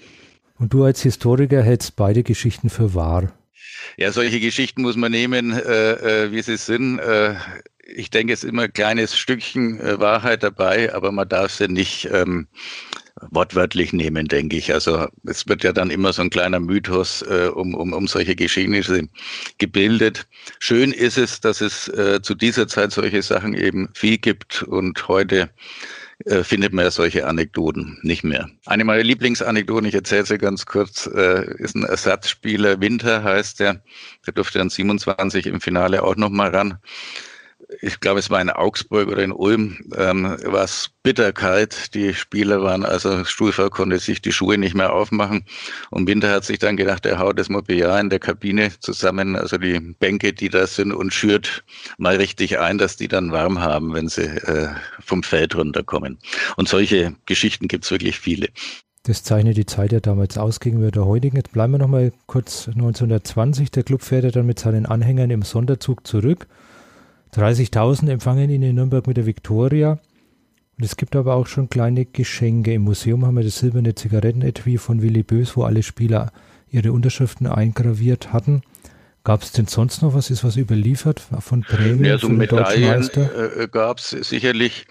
Und 0.59 0.73
du 0.73 0.83
als 0.83 1.01
Historiker 1.01 1.63
hältst 1.63 1.95
beide 1.95 2.23
Geschichten 2.23 2.69
für 2.69 2.93
wahr? 2.93 3.33
Ja, 3.97 4.11
solche 4.11 4.39
Geschichten 4.39 4.81
muss 4.81 4.95
man 4.95 5.11
nehmen, 5.11 5.51
äh, 5.51 6.25
äh, 6.25 6.31
wie 6.31 6.41
sie 6.41 6.57
sind. 6.57 6.99
Äh, 6.99 7.35
ich 7.85 8.09
denke, 8.09 8.33
es 8.33 8.43
ist 8.43 8.49
immer 8.49 8.63
ein 8.63 8.73
kleines 8.73 9.17
Stückchen 9.17 9.79
äh, 9.79 9.99
Wahrheit 9.99 10.43
dabei, 10.43 10.93
aber 10.93 11.11
man 11.11 11.27
darf 11.27 11.51
sie 11.51 11.67
nicht 11.67 12.09
ähm, 12.11 12.47
wortwörtlich 13.29 13.93
nehmen, 13.93 14.27
denke 14.27 14.57
ich. 14.57 14.73
Also 14.73 15.07
es 15.25 15.47
wird 15.47 15.63
ja 15.63 15.71
dann 15.73 15.89
immer 15.89 16.13
so 16.13 16.21
ein 16.21 16.29
kleiner 16.29 16.59
Mythos 16.59 17.21
äh, 17.23 17.49
um, 17.53 17.75
um, 17.75 17.93
um 17.93 18.07
solche 18.07 18.35
Geschehnisse 18.35 19.07
gebildet. 19.57 20.27
Schön 20.59 20.91
ist 20.91 21.17
es, 21.17 21.41
dass 21.41 21.61
es 21.61 21.87
äh, 21.89 22.21
zu 22.21 22.35
dieser 22.35 22.67
Zeit 22.67 22.91
solche 22.91 23.21
Sachen 23.21 23.53
eben 23.53 23.89
viel 23.93 24.17
gibt 24.17 24.63
und 24.63 25.07
heute 25.07 25.49
äh, 26.25 26.43
findet 26.43 26.73
man 26.73 26.85
ja 26.85 26.91
solche 26.91 27.27
Anekdoten 27.27 27.99
nicht 28.01 28.23
mehr. 28.23 28.49
Eine 28.65 28.85
meiner 28.85 29.03
Lieblingsanekdoten, 29.03 29.87
ich 29.87 29.95
erzähle 29.95 30.25
sie 30.25 30.37
ganz 30.37 30.65
kurz, 30.65 31.07
äh, 31.07 31.53
ist 31.57 31.75
ein 31.75 31.83
Ersatzspieler, 31.83 32.79
Winter 32.81 33.23
heißt 33.23 33.59
der, 33.59 33.81
der 34.25 34.33
durfte 34.33 34.57
dann 34.57 34.69
27 34.69 35.45
im 35.47 35.61
Finale 35.61 36.03
auch 36.03 36.15
nochmal 36.15 36.49
ran 36.49 36.79
ich 37.81 37.99
glaube, 37.99 38.19
es 38.19 38.29
war 38.29 38.41
in 38.41 38.49
Augsburg 38.49 39.09
oder 39.09 39.23
in 39.23 39.31
Ulm, 39.31 39.77
ähm, 39.97 40.23
war 40.45 40.63
es 40.63 40.89
bitterkalt. 41.03 41.93
Die 41.93 42.13
Spieler 42.13 42.61
waren, 42.61 42.85
also 42.85 43.25
Stuhlfall 43.25 43.69
konnte 43.69 43.99
sich 43.99 44.21
die 44.21 44.31
Schuhe 44.31 44.57
nicht 44.57 44.75
mehr 44.75 44.93
aufmachen. 44.93 45.45
Und 45.89 46.07
Winter 46.07 46.31
hat 46.31 46.45
sich 46.45 46.59
dann 46.59 46.77
gedacht, 46.77 47.05
er 47.05 47.19
haut 47.19 47.39
das 47.39 47.49
Mobiliar 47.49 47.99
in 47.99 48.09
der 48.09 48.19
Kabine 48.19 48.71
zusammen, 48.79 49.35
also 49.35 49.57
die 49.57 49.79
Bänke, 49.79 50.33
die 50.33 50.49
da 50.49 50.67
sind, 50.67 50.93
und 50.93 51.13
schürt 51.13 51.63
mal 51.97 52.15
richtig 52.15 52.59
ein, 52.59 52.77
dass 52.77 52.97
die 52.97 53.07
dann 53.07 53.31
warm 53.31 53.59
haben, 53.59 53.93
wenn 53.93 54.07
sie 54.07 54.23
äh, 54.23 54.69
vom 54.99 55.23
Feld 55.23 55.55
runterkommen. 55.55 56.19
Und 56.55 56.69
solche 56.69 57.15
Geschichten 57.25 57.67
gibt 57.67 57.85
es 57.85 57.91
wirklich 57.91 58.19
viele. 58.19 58.49
Das 59.05 59.21
zeichnet 59.21 59.57
die 59.57 59.65
Zeit 59.65 59.91
ja 59.91 59.99
damals 59.99 60.37
aus 60.37 60.61
gegenüber 60.61 60.89
der 60.89 61.05
heutigen. 61.05 61.35
Jetzt 61.35 61.51
bleiben 61.51 61.73
wir 61.73 61.77
nochmal 61.77 62.13
kurz 62.25 62.69
1920. 62.69 63.69
Der 63.69 63.83
Club 63.83 64.01
fährt 64.01 64.23
ja 64.23 64.31
dann 64.31 64.45
mit 64.45 64.59
seinen 64.59 64.85
Anhängern 64.85 65.29
im 65.29 65.41
Sonderzug 65.41 66.07
zurück. 66.07 66.47
30.000 67.33 68.09
empfangen 68.09 68.49
ihn 68.49 68.61
in 68.61 68.75
Nürnberg 68.75 69.07
mit 69.07 69.17
der 69.17 69.25
Viktoria. 69.25 69.99
Und 70.77 70.83
es 70.83 70.97
gibt 70.97 71.15
aber 71.15 71.35
auch 71.35 71.47
schon 71.47 71.69
kleine 71.69 72.05
Geschenke. 72.05 72.73
Im 72.73 72.83
Museum 72.83 73.25
haben 73.25 73.35
wir 73.35 73.43
das 73.43 73.59
silberne 73.59 73.95
Zigarettenetui 73.95 74.77
von 74.77 75.01
Willy 75.01 75.23
Bös, 75.23 75.55
wo 75.55 75.63
alle 75.63 75.83
Spieler 75.83 76.31
ihre 76.69 76.91
Unterschriften 76.91 77.47
eingraviert 77.47 78.33
hatten. 78.33 78.61
Gab 79.23 79.43
es 79.43 79.51
denn 79.51 79.67
sonst 79.67 80.01
noch 80.01 80.13
was? 80.13 80.29
Ist 80.29 80.43
was 80.43 80.57
überliefert 80.57 81.21
von 81.39 81.61
Prämien? 81.61 82.05
Ja, 82.05 82.17
so 82.17 82.27
Medaillen 82.27 83.09
äh, 83.15 83.67
gab 83.71 83.99
es 83.99 84.09
sicherlich. 84.09 84.85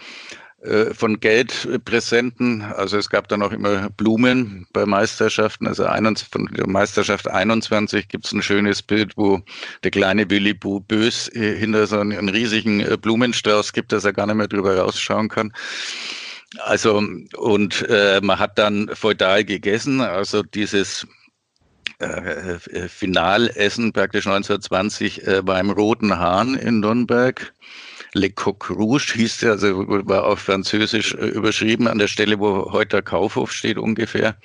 Äh, 0.63 0.93
von 0.93 1.19
Geldpräsenten. 1.19 2.61
Also 2.61 2.97
es 2.97 3.09
gab 3.09 3.27
dann 3.27 3.41
auch 3.41 3.51
immer 3.51 3.89
Blumen 3.89 4.65
bei 4.71 4.85
Meisterschaften. 4.85 5.67
Also 5.67 5.83
von 6.31 6.45
der 6.53 6.69
Meisterschaft 6.69 7.27
21 7.27 8.07
gibt 8.07 8.25
es 8.25 8.31
ein 8.31 8.41
schönes 8.41 8.81
Bild, 8.81 9.17
wo 9.17 9.41
der 9.83 9.91
kleine 9.91 10.29
Willy 10.29 10.53
Bös 10.53 11.29
hinter 11.33 11.85
so 11.85 11.99
einen, 11.99 12.29
riesigen 12.29 12.79
äh, 12.79 12.95
Blumenstrauß 12.95 13.73
gibt, 13.73 13.91
dass 13.91 14.05
er 14.05 14.13
gar 14.13 14.25
nicht 14.25 14.35
mehr 14.35 14.47
drüber 14.47 14.77
rausschauen 14.77 15.27
kann. 15.27 15.51
Also 16.59 17.03
und 17.35 17.85
äh, 17.89 18.21
man 18.23 18.39
hat 18.39 18.57
dann 18.57 18.89
feudal 18.93 19.43
gegessen, 19.43 19.99
also 19.99 20.43
dieses 20.43 21.05
äh, 21.99 22.57
Finalessen 22.87 23.91
praktisch 23.91 24.27
1920 24.27 25.27
äh, 25.27 25.41
beim 25.43 25.71
Roten 25.71 26.17
Hahn 26.17 26.55
in 26.55 26.79
Nürnberg 26.79 27.53
Le 28.13 28.29
Coq 28.29 28.69
Rouge 28.69 29.13
hieß 29.15 29.39
der, 29.39 29.51
also 29.51 29.87
war 30.07 30.25
auf 30.25 30.39
Französisch 30.39 31.13
äh, 31.15 31.27
überschrieben 31.27 31.87
an 31.87 31.97
der 31.97 32.07
Stelle, 32.07 32.39
wo 32.39 32.71
heute 32.71 32.97
der 32.97 33.01
Kaufhof 33.01 33.51
steht 33.51 33.77
ungefähr. 33.77 34.35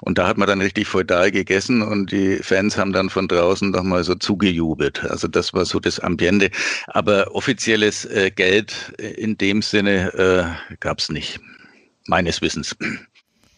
Und 0.00 0.18
da 0.18 0.26
hat 0.26 0.38
man 0.38 0.46
dann 0.46 0.60
richtig 0.60 0.86
feudal 0.86 1.30
gegessen 1.30 1.82
und 1.82 2.12
die 2.12 2.36
Fans 2.36 2.76
haben 2.76 2.92
dann 2.92 3.10
von 3.10 3.26
draußen 3.26 3.70
nochmal 3.70 4.04
so 4.04 4.14
zugejubelt. 4.14 5.04
Also 5.04 5.26
das 5.28 5.52
war 5.54 5.64
so 5.64 5.80
das 5.80 5.98
Ambiente. 5.98 6.50
Aber 6.88 7.34
offizielles 7.34 8.04
äh, 8.04 8.30
Geld 8.30 8.92
in 8.98 9.36
dem 9.38 9.62
Sinne 9.62 10.14
äh, 10.70 10.76
gab 10.80 10.98
es 10.98 11.08
nicht, 11.08 11.40
meines 12.06 12.40
Wissens. 12.42 12.76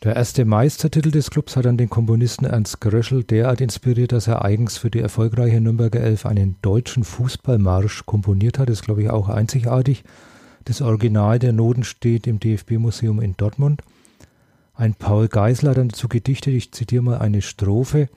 Der 0.02 0.16
erste 0.16 0.46
Meistertitel 0.46 1.10
des 1.10 1.28
Clubs 1.28 1.56
hat 1.56 1.66
dann 1.66 1.76
den 1.76 1.90
Komponisten 1.90 2.46
Ernst 2.46 2.80
Gröschel 2.80 3.22
derart 3.22 3.60
inspiriert, 3.60 4.12
dass 4.12 4.28
er 4.28 4.42
eigens 4.42 4.78
für 4.78 4.90
die 4.90 5.00
erfolgreiche 5.00 5.60
Nürnberger 5.60 6.00
Elf 6.00 6.24
einen 6.24 6.56
deutschen 6.62 7.04
Fußballmarsch 7.04 8.06
komponiert 8.06 8.58
hat. 8.58 8.70
Das 8.70 8.78
ist, 8.78 8.86
glaube 8.86 9.02
ich, 9.02 9.10
auch 9.10 9.28
einzigartig. 9.28 10.02
Das 10.64 10.80
Original 10.80 11.38
der 11.38 11.52
Noten 11.52 11.84
steht 11.84 12.26
im 12.26 12.40
DFB-Museum 12.40 13.20
in 13.20 13.36
Dortmund. 13.36 13.82
Ein 14.74 14.94
Paul 14.94 15.28
Geisler 15.28 15.72
hat 15.72 15.76
dann 15.76 15.90
dazu 15.90 16.08
gedichtet, 16.08 16.54
ich 16.54 16.72
zitiere 16.72 17.02
mal 17.02 17.18
eine 17.18 17.42
Strophe. 17.42 18.08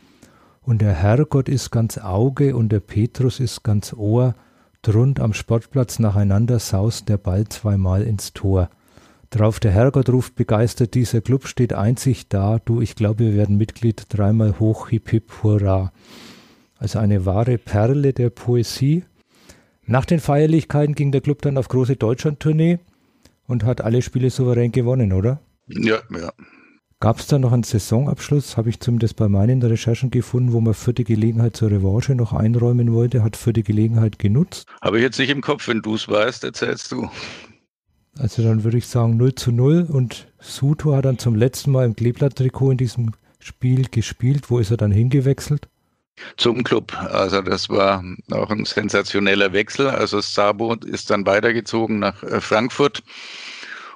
Und 0.62 0.82
der 0.82 0.94
Herrgott 0.94 1.50
ist 1.50 1.70
ganz 1.70 1.98
Auge 1.98 2.56
und 2.56 2.70
der 2.70 2.80
Petrus 2.80 3.42
ist 3.42 3.62
ganz 3.62 3.92
Ohr. 3.92 4.36
Drund 4.84 5.20
am 5.20 5.34
Sportplatz 5.34 6.00
nacheinander 6.00 6.60
saust 6.60 7.10
der 7.10 7.18
Ball 7.18 7.46
zweimal 7.50 8.04
ins 8.04 8.32
Tor. 8.32 8.70
Drauf 9.34 9.60
der 9.60 9.72
Herrgott 9.72 10.10
ruft 10.10 10.36
begeistert, 10.36 10.94
dieser 10.94 11.20
Club 11.22 11.48
steht 11.48 11.74
einzig 11.74 12.28
da, 12.28 12.60
du, 12.60 12.82
ich 12.82 12.96
glaube, 12.96 13.22
wir 13.22 13.34
werden 13.34 13.58
Mitglied, 13.58 14.06
dreimal 14.10 14.60
hoch, 14.60 14.90
hip 14.90 15.10
hip, 15.10 15.32
hurra. 15.42 15.92
Also 16.78 17.00
eine 17.00 17.26
wahre 17.26 17.58
Perle 17.58 18.14
der 18.14 18.30
Poesie. 18.30 19.06
Nach 19.88 20.06
den 20.06 20.20
Feierlichkeiten 20.20 20.94
ging 20.94 21.12
der 21.12 21.22
Club 21.22 21.42
dann 21.42 21.58
auf 21.58 21.68
große 21.68 21.96
Deutschlandtournee 21.96 22.78
und 23.48 23.64
hat 23.64 23.82
alle 23.82 24.04
Spiele 24.04 24.30
souverän 24.30 24.72
gewonnen, 24.72 25.14
oder? 25.14 25.40
Ja, 25.66 25.98
ja. 26.12 26.32
Gab 27.00 27.18
es 27.18 27.26
da 27.26 27.40
noch 27.40 27.54
einen 27.54 27.64
Saisonabschluss, 27.64 28.56
habe 28.56 28.70
ich 28.70 28.82
zumindest 28.82 29.16
bei 29.16 29.28
meinen 29.28 29.64
Recherchen 29.64 30.12
gefunden, 30.12 30.54
wo 30.54 30.62
man 30.62 30.76
für 30.76 30.94
die 30.94 31.06
Gelegenheit 31.06 31.58
zur 31.58 31.72
Revanche 31.72 32.14
noch 32.14 32.34
einräumen 32.34 32.94
wollte, 32.94 33.24
hat 33.24 33.36
für 33.36 33.52
die 33.52 33.64
Gelegenheit 33.64 34.20
genutzt? 34.20 34.68
Habe 34.80 34.98
ich 34.98 35.04
jetzt 35.04 35.18
nicht 35.18 35.32
im 35.32 35.42
Kopf, 35.42 35.68
wenn 35.68 35.82
du 35.82 35.96
es 35.96 36.08
weißt, 36.08 36.44
erzählst 36.44 36.92
du. 36.92 37.10
Also 38.18 38.44
dann 38.44 38.64
würde 38.64 38.78
ich 38.78 38.88
sagen 38.88 39.18
0 39.18 39.36
zu 39.36 39.52
0 39.52 39.88
und 39.90 40.28
Suto 40.40 40.96
hat 40.96 41.06
dann 41.06 41.18
zum 41.18 41.36
letzten 41.36 41.72
Mal 41.72 41.86
im 41.86 41.96
Kleeblatt-Trikot 41.96 42.72
in 42.72 42.78
diesem 42.78 43.12
Spiel 43.40 43.88
gespielt. 43.90 44.50
Wo 44.50 44.60
ist 44.60 44.72
er 44.72 44.78
dann 44.78 44.92
hingewechselt? 44.92 45.68
Zum 46.38 46.64
Club. 46.64 46.96
Also 46.96 47.42
das 47.42 47.70
war 47.70 48.04
auch 48.32 48.50
ein 48.52 48.66
sensationeller 48.66 49.52
Wechsel. 49.52 49.88
Also 49.88 50.22
Sabo 50.22 50.76
ist 50.76 51.10
dann 51.10 51.26
weitergezogen 51.26 52.00
nach 52.00 52.22
äh, 52.24 52.40
Frankfurt 52.40 53.04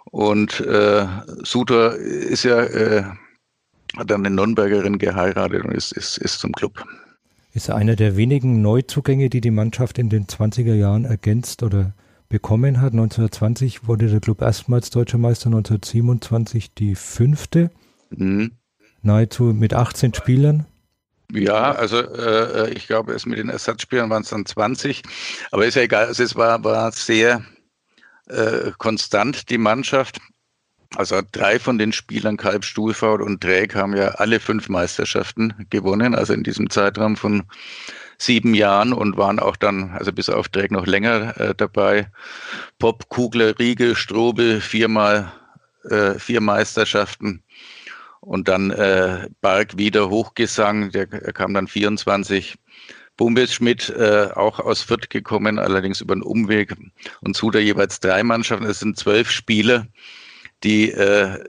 und 0.06 0.60
äh, 0.62 1.06
Sutor 1.44 1.94
ist 1.94 2.44
ja 2.44 2.64
äh, 2.64 3.04
hat 3.96 4.12
dann 4.12 4.26
eine 4.26 4.36
Nürnbergerin 4.36 4.98
geheiratet 4.98 5.64
und 5.64 5.72
ist, 5.72 5.92
ist, 5.94 6.18
ist 6.18 6.40
zum 6.40 6.52
Club. 6.52 6.84
Ist 7.54 7.70
einer 7.70 7.96
der 7.96 8.18
wenigen 8.18 8.62
Neuzugänge, 8.62 9.30
die 9.30 9.42
die 9.42 9.52
Mannschaft 9.52 9.98
in 9.98 10.10
den 10.10 10.28
20er 10.28 10.76
Jahren 10.76 11.06
ergänzt 11.06 11.64
oder 11.64 11.94
bekommen 12.30 12.82
hat. 12.82 12.94
1920 12.94 13.88
wurde 13.88 14.08
der 14.08 14.20
Club 14.20 14.42
erstmals 14.42 14.90
deutscher 14.90 15.18
Meister, 15.18 15.48
1927 15.48 16.74
die 16.74 16.96
fünfte. 16.96 17.72
Mhm. 18.10 18.52
Nahezu 19.02 19.44
mit 19.46 19.74
18 19.74 20.14
Spielern. 20.14 20.66
Ja, 21.32 21.74
also 21.74 21.98
äh, 22.00 22.72
ich 22.72 22.88
glaube, 22.88 23.14
es 23.14 23.26
mit 23.26 23.38
den 23.38 23.50
Ersatzspielern 23.50 24.10
waren 24.10 24.24
es 24.24 24.30
dann 24.30 24.46
20, 24.46 25.04
aber 25.52 25.66
ist 25.66 25.76
ja 25.76 25.82
egal. 25.82 26.06
Also 26.06 26.24
es 26.24 26.36
war, 26.36 26.64
war 26.64 26.92
sehr 26.92 27.44
äh, 28.28 28.72
konstant, 28.78 29.50
die 29.50 29.58
Mannschaft. 29.58 30.20
Also 30.96 31.22
drei 31.34 31.60
von 31.60 31.78
den 31.78 31.92
Spielern, 31.92 32.38
Kalb, 32.38 32.64
Stuhlfaut 32.64 33.22
und 33.22 33.44
Dräg, 33.44 33.76
haben 33.76 33.96
ja 33.96 34.10
alle 34.12 34.40
fünf 34.40 34.70
Meisterschaften 34.70 35.54
gewonnen, 35.70 36.16
also 36.16 36.34
in 36.34 36.44
diesem 36.44 36.70
Zeitraum 36.70 37.18
von 37.18 37.44
sieben 38.18 38.54
Jahren 38.54 38.94
und 38.94 39.18
waren 39.18 39.40
auch 39.40 39.56
dann, 39.56 39.92
also 39.92 40.12
bis 40.12 40.30
auf 40.30 40.50
Dreck 40.50 40.72
noch 40.72 40.86
länger 40.86 41.40
äh, 41.40 41.56
dabei. 41.56 42.10
Pop, 42.80 43.10
Kugler, 43.10 43.58
Riegel, 43.60 43.96
Strobel, 43.96 44.62
viermal 44.62 45.32
äh, 45.90 46.18
vier 46.20 46.42
Meisterschaften. 46.42 47.44
Und 48.20 48.48
dann 48.48 48.72
äh, 48.72 49.30
Bark 49.42 49.78
wieder 49.78 50.10
Hochgesang, 50.10 50.92
der 50.92 51.08
kam 51.08 51.54
dann 51.54 51.68
24. 51.68 52.58
Bumbes 53.16 53.54
Schmidt 53.54 53.90
äh, 53.90 54.30
auch 54.36 54.60
aus 54.60 54.82
Fürth 54.82 55.10
gekommen, 55.10 55.60
allerdings 55.60 56.02
über 56.02 56.14
einen 56.14 56.24
Umweg. 56.24 56.76
Und 57.22 57.36
Suda 57.36 57.60
jeweils 57.60 58.00
drei 58.00 58.24
Mannschaften. 58.24 58.66
Es 58.66 58.80
sind 58.80 58.98
zwölf 58.98 59.32
Spiele, 59.32 59.88
die 60.64 60.92
äh, 60.92 61.44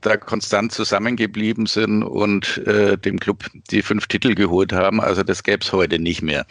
da 0.00 0.16
konstant 0.16 0.72
zusammengeblieben 0.72 1.66
sind 1.66 2.02
und 2.02 2.58
äh, 2.66 2.96
dem 2.96 3.18
Club 3.18 3.46
die 3.70 3.82
fünf 3.82 4.06
Titel 4.06 4.34
geholt 4.34 4.72
haben. 4.72 5.00
Also 5.00 5.22
das 5.22 5.42
gäbe 5.42 5.64
es 5.64 5.72
heute 5.72 5.98
nicht 5.98 6.22
mehr. 6.22 6.46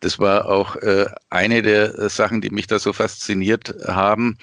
Das 0.00 0.18
war 0.18 0.48
auch 0.48 0.76
äh, 0.76 1.06
eine 1.30 1.62
der 1.62 2.08
Sachen, 2.10 2.40
die 2.40 2.50
mich 2.50 2.66
da 2.66 2.78
so 2.78 2.92
fasziniert 2.92 3.74
haben, 3.86 4.38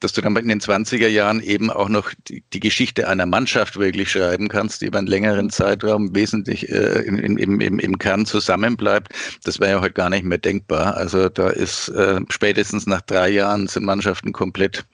dass 0.00 0.12
du 0.12 0.20
dann 0.20 0.36
in 0.36 0.48
den 0.48 0.60
20er 0.60 1.08
Jahren 1.08 1.40
eben 1.40 1.70
auch 1.70 1.88
noch 1.88 2.12
die, 2.28 2.44
die 2.52 2.60
Geschichte 2.60 3.08
einer 3.08 3.24
Mannschaft 3.24 3.78
wirklich 3.78 4.10
schreiben 4.10 4.48
kannst, 4.48 4.82
die 4.82 4.86
über 4.86 4.98
einen 4.98 5.06
längeren 5.06 5.50
Zeitraum 5.50 6.14
wesentlich 6.14 6.68
äh, 6.68 7.00
in, 7.02 7.18
im, 7.38 7.60
im, 7.60 7.78
im 7.78 7.98
Kern 7.98 8.26
zusammenbleibt. 8.26 9.08
Das 9.44 9.58
wäre 9.58 9.72
ja 9.72 9.80
heute 9.80 9.94
gar 9.94 10.10
nicht 10.10 10.24
mehr 10.24 10.38
denkbar. 10.38 10.96
Also 10.96 11.28
da 11.28 11.48
ist 11.48 11.88
äh, 11.88 12.20
spätestens 12.28 12.86
nach 12.86 13.00
drei 13.00 13.30
Jahren 13.30 13.68
sind 13.68 13.84
Mannschaften 13.84 14.32
komplett 14.32 14.84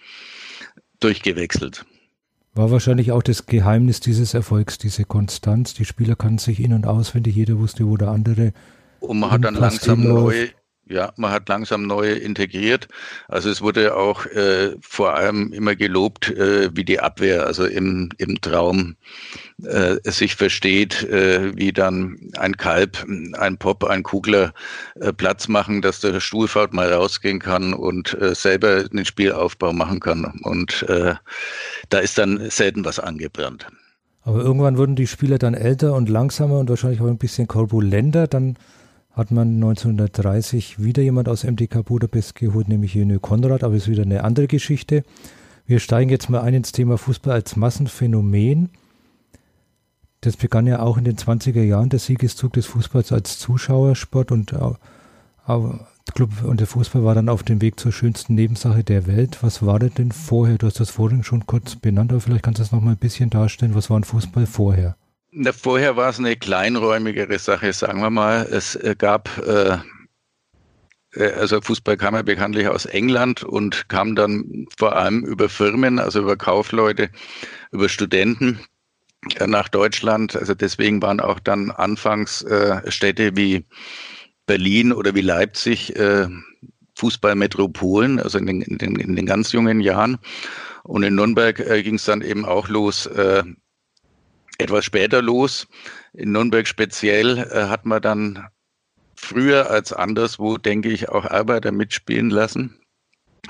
durchgewechselt. 1.01 1.85
War 2.55 2.71
wahrscheinlich 2.71 3.13
auch 3.13 3.23
das 3.23 3.47
Geheimnis 3.47 4.01
dieses 4.01 4.35
Erfolgs, 4.35 4.77
diese 4.77 5.05
Konstanz. 5.05 5.73
Die 5.73 5.87
Spieler 5.87 6.17
kannten 6.17 6.39
sich 6.39 6.61
in- 6.61 6.75
und 6.75 6.87
auswendig, 6.87 7.35
jeder 7.35 7.59
wusste, 7.59 7.87
wo 7.87 7.97
der 7.97 8.09
andere. 8.09 8.53
Und 9.01 9.21
man 9.21 9.31
hat 9.31 9.45
dann 9.45 9.55
langsam 9.55 10.03
neue, 10.03 10.51
ja, 10.89 11.13
man 11.17 11.31
hat 11.31 11.49
langsam 11.49 11.87
neue 11.87 12.13
integriert. 12.13 12.89
Also 13.29 13.51
es 13.51 13.63
wurde 13.63 13.97
auch 13.97 14.27
äh, 14.27 14.77
vor 14.81 15.15
allem 15.15 15.53
immer 15.53 15.77
gelobt, 15.77 16.31
äh, 16.31 16.75
wie 16.75 16.85
die 16.85 17.01
Abwehr, 17.01 17.47
also 17.47 17.65
im, 17.65 18.11
im 18.19 18.41
Traum 18.41 18.97
äh, 19.65 19.97
sich 20.05 20.35
versteht, 20.37 21.05
äh, 21.05 21.57
wie 21.57 21.73
dann 21.73 22.19
ein 22.37 22.57
Kalb, 22.57 23.07
ein 23.35 23.57
Pop, 23.59 23.85
ein 23.85 24.03
Kugler 24.03 24.53
äh, 25.01 25.13
Platz 25.13 25.49
machen, 25.49 25.83
dass 25.83 26.01
der 26.01 26.21
Stuhlfahrt 26.21 26.73
mal 26.73 26.93
rausgehen 26.93 27.39
kann 27.39 27.75
und 27.75 28.21
äh, 28.21 28.35
selber 28.35 28.85
den 28.85 29.05
Spielaufbau 29.05 29.73
machen 29.73 30.01
kann. 30.01 30.41
Und 30.43 30.83
äh, 30.89 31.15
da 31.89 31.99
ist 31.99 32.19
dann 32.19 32.51
selten 32.51 32.85
was 32.85 32.99
angebrannt. 32.99 33.67
Aber 34.25 34.41
irgendwann 34.41 34.77
wurden 34.77 34.97
die 34.97 35.07
Spieler 35.07 35.39
dann 35.39 35.55
älter 35.55 35.95
und 35.95 36.09
langsamer 36.09 36.59
und 36.59 36.69
wahrscheinlich 36.69 37.01
auch 37.01 37.07
ein 37.07 37.19
bisschen 37.19 37.49
korbulenter. 37.49 38.29
Dann 38.29 38.57
hat 39.13 39.31
man 39.31 39.55
1930 39.55 40.83
wieder 40.83 41.03
jemand 41.03 41.29
aus 41.29 41.45
MDK 41.45 41.85
Budapest 41.85 42.35
geholt, 42.35 42.69
nämlich 42.69 42.95
Jönö 42.95 43.19
Konrad, 43.19 43.63
aber 43.63 43.75
ist 43.75 43.89
wieder 43.89 44.03
eine 44.03 44.25
andere 44.25 44.47
Geschichte. 44.47 45.05
Wir 45.67 45.81
steigen 45.81 46.11
jetzt 46.11 46.31
mal 46.31 46.41
ein 46.41 46.55
ins 46.55 46.73
Thema 46.73 46.97
Fußball 46.97 47.35
als 47.35 47.57
Massenphänomen. 47.57 48.71
Das 50.23 50.37
begann 50.37 50.67
ja 50.67 50.81
auch 50.81 50.97
in 50.97 51.05
den 51.05 51.17
20er 51.17 51.63
Jahren, 51.63 51.89
der 51.89 51.99
Siegeszug 51.99 52.55
des 52.55 52.67
Fußballs 52.67 53.13
als 53.13 53.39
Zuschauersport 53.39 54.33
und, 54.33 54.55
und 54.55 56.61
der 56.61 56.67
Fußball 56.67 57.05
war 57.05 57.15
dann 57.15 57.29
auf 57.29 57.43
dem 57.43 57.61
Weg 57.61 57.79
zur 57.79 57.93
schönsten 57.93 58.35
Nebensache 58.35 58.83
der 58.83 59.07
Welt. 59.07 59.43
Was 59.43 59.65
war 59.65 59.79
denn 59.79 60.13
vorher? 60.13 60.59
Du 60.59 60.67
hast 60.67 60.81
das 60.81 60.91
vorhin 60.91 61.23
schon 61.23 61.47
kurz 61.47 61.77
benannt, 61.77 62.13
aber 62.13 62.21
vielleicht 62.21 62.45
kannst 62.45 62.61
du 62.61 62.63
das 62.63 62.73
noch 62.73 62.81
mal 62.81 62.93
ein 62.93 62.97
bisschen 62.97 63.31
darstellen. 63.31 63.75
Was 63.75 63.91
war 63.91 63.99
ein 63.99 64.05
Fußball 64.05 64.47
vorher? 64.47 64.97
Na, 65.35 65.51
vorher 65.51 65.97
war 65.97 66.11
es 66.11 66.19
eine 66.19 66.37
kleinräumigere 66.37 67.39
Sache, 67.39 67.73
sagen 67.73 68.03
wir 68.03 68.11
mal. 68.11 68.47
Es 68.51 68.77
äh, 68.77 68.95
gab, 68.97 69.31
äh, 69.39 69.79
äh, 71.15 71.33
also 71.33 71.59
Fußball 71.63 71.97
kam 71.97 72.15
ja 72.15 72.21
bekanntlich 72.21 72.69
aus 72.69 72.85
England 72.85 73.43
und 73.43 73.89
kam 73.89 74.15
dann 74.15 74.67
vor 74.77 74.95
allem 74.95 75.25
über 75.25 75.49
Firmen, 75.49 75.99
also 75.99 76.21
über 76.21 76.37
Kaufleute, 76.37 77.09
über 77.71 77.89
Studenten 77.89 78.61
äh, 79.39 79.47
nach 79.47 79.71
Deutschland. 79.71 80.37
Also 80.37 80.53
deswegen 80.55 81.01
waren 81.01 81.19
auch 81.19 81.41
dann 81.41 81.71
anfangs 81.71 82.43
äh, 82.43 82.91
Städte 82.91 83.35
wie 83.35 83.65
Berlin 84.45 84.93
oder 84.93 85.15
wie 85.15 85.23
Leipzig 85.23 85.97
äh, 85.97 86.29
Fußballmetropolen, 86.99 88.21
also 88.21 88.37
in 88.37 88.47
den, 88.47 88.61
in, 88.61 88.77
den, 88.77 88.97
in 88.97 89.17
den 89.17 89.25
ganz 89.25 89.53
jungen 89.53 89.81
Jahren. 89.81 90.19
Und 90.83 91.05
in 91.05 91.15
Nürnberg 91.15 91.59
äh, 91.59 91.83
ging 91.83 91.95
es 91.95 92.05
dann 92.05 92.21
eben 92.21 92.45
auch 92.45 92.69
los 92.69 93.07
äh, 93.07 93.45
etwas 94.63 94.85
später 94.85 95.23
los. 95.23 95.67
In 96.13 96.33
Nürnberg 96.33 96.67
speziell 96.67 97.39
äh, 97.39 97.69
hat 97.69 97.87
man 97.87 98.03
dann 98.03 98.49
früher 99.15 99.71
als 99.71 99.93
anderswo, 99.93 100.59
denke 100.59 100.91
ich, 100.91 101.09
auch 101.09 101.25
Arbeiter 101.25 101.73
mitspielen 101.73 102.31
lassen. 102.31 102.79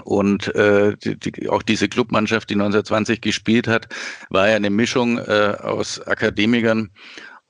Und 0.05 0.55
äh, 0.55 0.97
die, 0.97 1.19
die, 1.19 1.49
auch 1.49 1.63
diese 1.63 1.89
Clubmannschaft, 1.89 2.49
die 2.49 2.55
1920 2.55 3.21
gespielt 3.21 3.69
hat, 3.69 3.89
war 4.31 4.49
ja 4.49 4.57
eine 4.57 4.71
Mischung 4.71 5.19
äh, 5.19 5.57
aus 5.61 6.01
Akademikern 6.07 6.91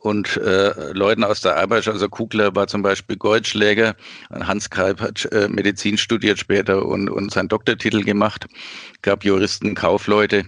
und 0.03 0.37
äh, 0.37 0.93
Leuten 0.93 1.23
aus 1.23 1.41
der 1.41 1.57
Arbeitschaft, 1.57 1.95
also 1.95 2.09
Kugler 2.09 2.57
war 2.57 2.67
zum 2.67 2.83
Beispiel 2.83 3.17
Goldschläger, 3.17 3.95
Hans 4.31 4.69
Kalb 4.69 5.01
hat 5.01 5.27
äh, 5.27 5.47
Medizin 5.49 5.97
studiert 5.97 6.41
später 6.41 6.85
und, 6.85 7.09
und 7.09 7.31
seinen 7.31 7.49
Doktortitel 7.49 8.03
gemacht, 8.03 8.47
gab 9.03 9.25
Juristen, 9.25 9.77
Kaufleute. 9.77 10.47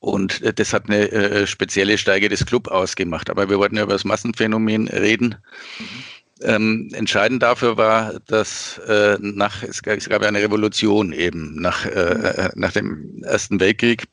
Und 0.00 0.42
äh, 0.42 0.52
das 0.52 0.72
hat 0.72 0.88
eine 0.88 1.10
äh, 1.10 1.46
spezielle 1.46 1.98
Steige 1.98 2.28
des 2.28 2.46
Club 2.46 2.68
ausgemacht. 2.68 3.30
Aber 3.30 3.48
wir 3.50 3.58
wollten 3.58 3.76
ja 3.76 3.82
über 3.82 3.92
das 3.92 4.04
Massenphänomen 4.04 4.88
reden. 4.88 5.36
Mhm. 5.78 5.84
Ähm, 6.40 6.90
entscheidend 6.94 7.42
dafür 7.42 7.76
war, 7.76 8.20
dass 8.26 8.78
äh, 8.86 9.18
nach, 9.20 9.64
es 9.64 9.82
gab, 9.82 9.98
es 9.98 10.08
gab 10.08 10.22
ja 10.22 10.28
eine 10.28 10.40
Revolution 10.40 11.12
eben 11.12 11.60
nach, 11.60 11.84
äh, 11.84 11.90
äh 11.90 12.50
nach 12.54 12.72
dem 12.72 13.24
Ersten 13.24 13.58
Weltkrieg 13.58 14.04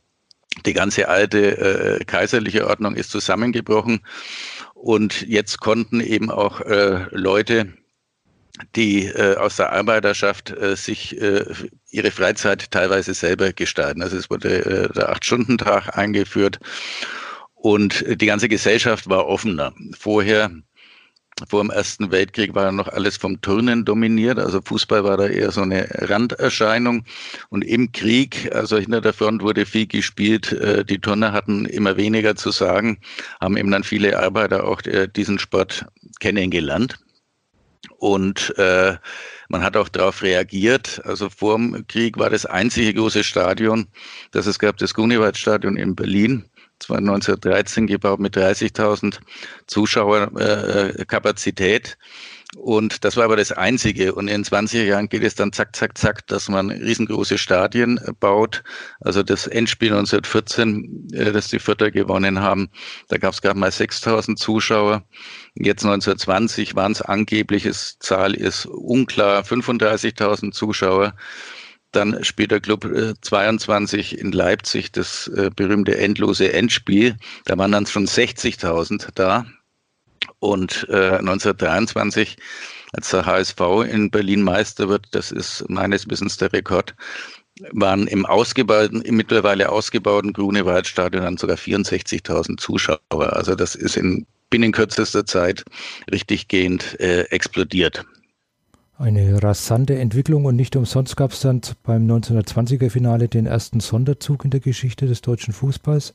die 0.66 0.74
ganze 0.74 1.08
alte 1.08 2.00
äh, 2.00 2.04
kaiserliche 2.06 2.68
Ordnung 2.68 2.96
ist 2.96 3.12
zusammengebrochen 3.12 4.00
und 4.74 5.22
jetzt 5.24 5.60
konnten 5.60 6.00
eben 6.02 6.32
auch 6.32 6.62
äh, 6.62 7.06
Leute, 7.12 7.74
die 8.76 9.06
äh, 9.06 9.36
aus 9.36 9.58
der 9.58 9.72
Arbeiterschaft 9.72 10.52
äh, 10.52 10.76
sich 10.76 11.20
äh, 11.22 11.46
ihre 11.90 12.12
Freizeit 12.12 12.72
teilweise 12.72 13.14
selber 13.14 13.54
gestalten. 13.54 14.02
Also 14.02 14.18
es 14.18 14.30
wurde 14.30 14.66
äh, 14.66 14.94
der 14.94 15.10
Acht-Stunden-Tag 15.10 15.98
eingeführt 15.98 16.60
und 17.54 18.06
die 18.08 18.26
ganze 18.26 18.50
Gesellschaft 18.50 19.10
war 19.10 19.28
offener. 19.28 19.74
Vorher 19.98 20.52
vor 21.50 21.62
dem 21.62 21.70
Ersten 21.70 22.12
Weltkrieg 22.12 22.56
war 22.56 22.72
noch 22.72 22.88
alles 22.88 23.18
vom 23.18 23.42
Turnen 23.42 23.84
dominiert, 23.84 24.40
also 24.40 24.62
Fußball 24.62 25.04
war 25.04 25.18
da 25.18 25.28
eher 25.28 25.52
so 25.52 25.62
eine 25.62 25.88
Randerscheinung. 25.92 27.04
Und 27.50 27.64
im 27.64 27.92
Krieg, 27.92 28.54
also 28.56 28.78
hinter 28.78 29.02
der 29.02 29.12
Front 29.12 29.42
wurde 29.42 29.66
viel 29.66 29.86
gespielt, 29.86 30.54
äh, 30.54 30.86
die 30.86 31.00
Turner 31.00 31.34
hatten 31.34 31.66
immer 31.66 31.98
weniger 31.98 32.36
zu 32.36 32.52
sagen, 32.52 33.00
haben 33.42 33.58
eben 33.58 33.72
dann 33.72 33.84
viele 33.84 34.18
Arbeiter 34.18 34.64
auch 34.64 34.82
äh, 34.84 35.10
diesen 35.10 35.38
Sport 35.40 35.86
kennengelernt. 36.20 36.98
Und 37.98 38.54
äh, 38.58 38.98
man 39.50 39.64
hat 39.64 39.78
auch 39.78 39.90
darauf 39.90 40.22
reagiert. 40.22 41.02
Also 41.06 41.30
vor 41.30 41.58
dem 41.58 41.88
Krieg 41.88 42.18
war 42.18 42.30
das 42.30 42.46
einzige 42.46 42.94
große 42.94 43.24
Stadion, 43.24 43.88
das 44.32 44.46
es 44.46 44.60
gab, 44.60 44.78
das 44.78 44.94
Grunewaldstadion 44.94 45.78
in 45.78 45.96
Berlin. 45.96 46.50
Das 46.80 46.90
war 46.90 46.98
1913 46.98 47.88
gebaut 47.88 48.20
mit 48.20 48.36
30.000 48.36 49.20
Zuschauerkapazität. 49.68 51.98
Und 52.56 53.04
das 53.04 53.18
war 53.18 53.26
aber 53.26 53.36
das 53.36 53.52
Einzige. 53.52 54.16
Und 54.16 54.30
in 54.30 54.44
20er 54.44 54.84
Jahren 54.84 55.10
geht 55.10 55.24
es 55.24 55.36
dann 55.36 55.52
zack, 55.52 55.76
zack, 55.76 55.98
zack, 55.98 56.26
dass 56.28 56.48
man 56.48 56.72
riesengroße 56.72 57.38
Stadien 57.38 58.00
baut. 58.20 58.64
Also 59.02 59.24
das 59.24 59.46
Endspiel 59.46 59.90
1914, 59.90 61.10
äh, 61.14 61.32
das 61.32 61.50
die 61.50 61.60
Vierter 61.60 61.92
gewonnen 61.92 62.40
haben, 62.40 62.70
da 63.10 63.18
gab 63.18 63.34
es 63.34 63.42
gerade 63.42 63.60
mal 63.60 63.72
6000 63.72 64.40
Zuschauer. 64.40 65.04
Jetzt 65.56 65.84
1920 65.84 66.76
waren 66.76 66.94
es 66.94 67.02
angebliches 67.02 67.98
Zahl 68.00 68.34
ist 68.34 68.66
unklar, 68.66 69.44
35.000 69.44 70.52
Zuschauer. 70.52 71.14
Dann 71.92 72.24
spielt 72.24 72.52
der 72.52 72.62
Club 72.62 72.88
22 73.22 74.18
äh, 74.18 74.22
in 74.22 74.32
Leipzig 74.32 74.92
das 74.92 75.28
äh, 75.28 75.50
berühmte 75.56 75.98
endlose 75.98 76.54
Endspiel. 76.54 77.18
Da 77.46 77.58
waren 77.58 77.72
dann 77.72 77.86
schon 77.86 78.06
60.000 78.06 79.10
da. 79.14 79.46
Und 80.40 80.88
äh, 80.90 81.18
1923, 81.18 82.38
als 82.94 83.10
der 83.10 83.26
HSV 83.26 83.60
in 83.90 84.12
Berlin 84.12 84.42
Meister 84.42 84.90
wird, 84.90 85.08
das 85.12 85.32
ist 85.32 85.66
meines 85.70 86.10
Wissens 86.10 86.38
der 86.38 86.54
Rekord, 86.54 86.96
waren 87.72 88.08
im 88.08 88.26
ausgebauten, 88.26 89.02
im 89.02 89.16
mittlerweile 89.16 89.70
ausgebauten 89.70 90.34
Grunewaldstadion 90.34 91.24
dann 91.24 91.38
sogar 91.38 91.58
64.000 91.58 92.58
Zuschauer. 92.58 93.00
Also 93.12 93.56
das 93.56 93.76
ist 93.76 93.96
in 93.96 94.26
binnen 94.50 94.72
kürzester 94.72 95.26
Zeit 95.26 95.64
richtig 96.12 96.48
gehend 96.48 97.00
äh, 97.00 97.24
explodiert 97.24 98.06
eine 98.98 99.42
rasante 99.44 99.98
Entwicklung 99.98 100.46
und 100.46 100.56
nicht 100.56 100.76
umsonst 100.76 101.18
gab 101.18 101.32
es 101.32 101.42
dann 101.42 101.62
beim 101.84 102.10
1920er 102.10 102.90
Finale 102.90 103.28
den 103.28 103.46
ersten 103.46 103.80
Sonderzug 103.80 104.46
in 104.46 104.52
der 104.52 104.62
Geschichte 104.62 105.06
des 105.06 105.22
deutschen 105.22 105.54
Fußballs. 105.54 106.14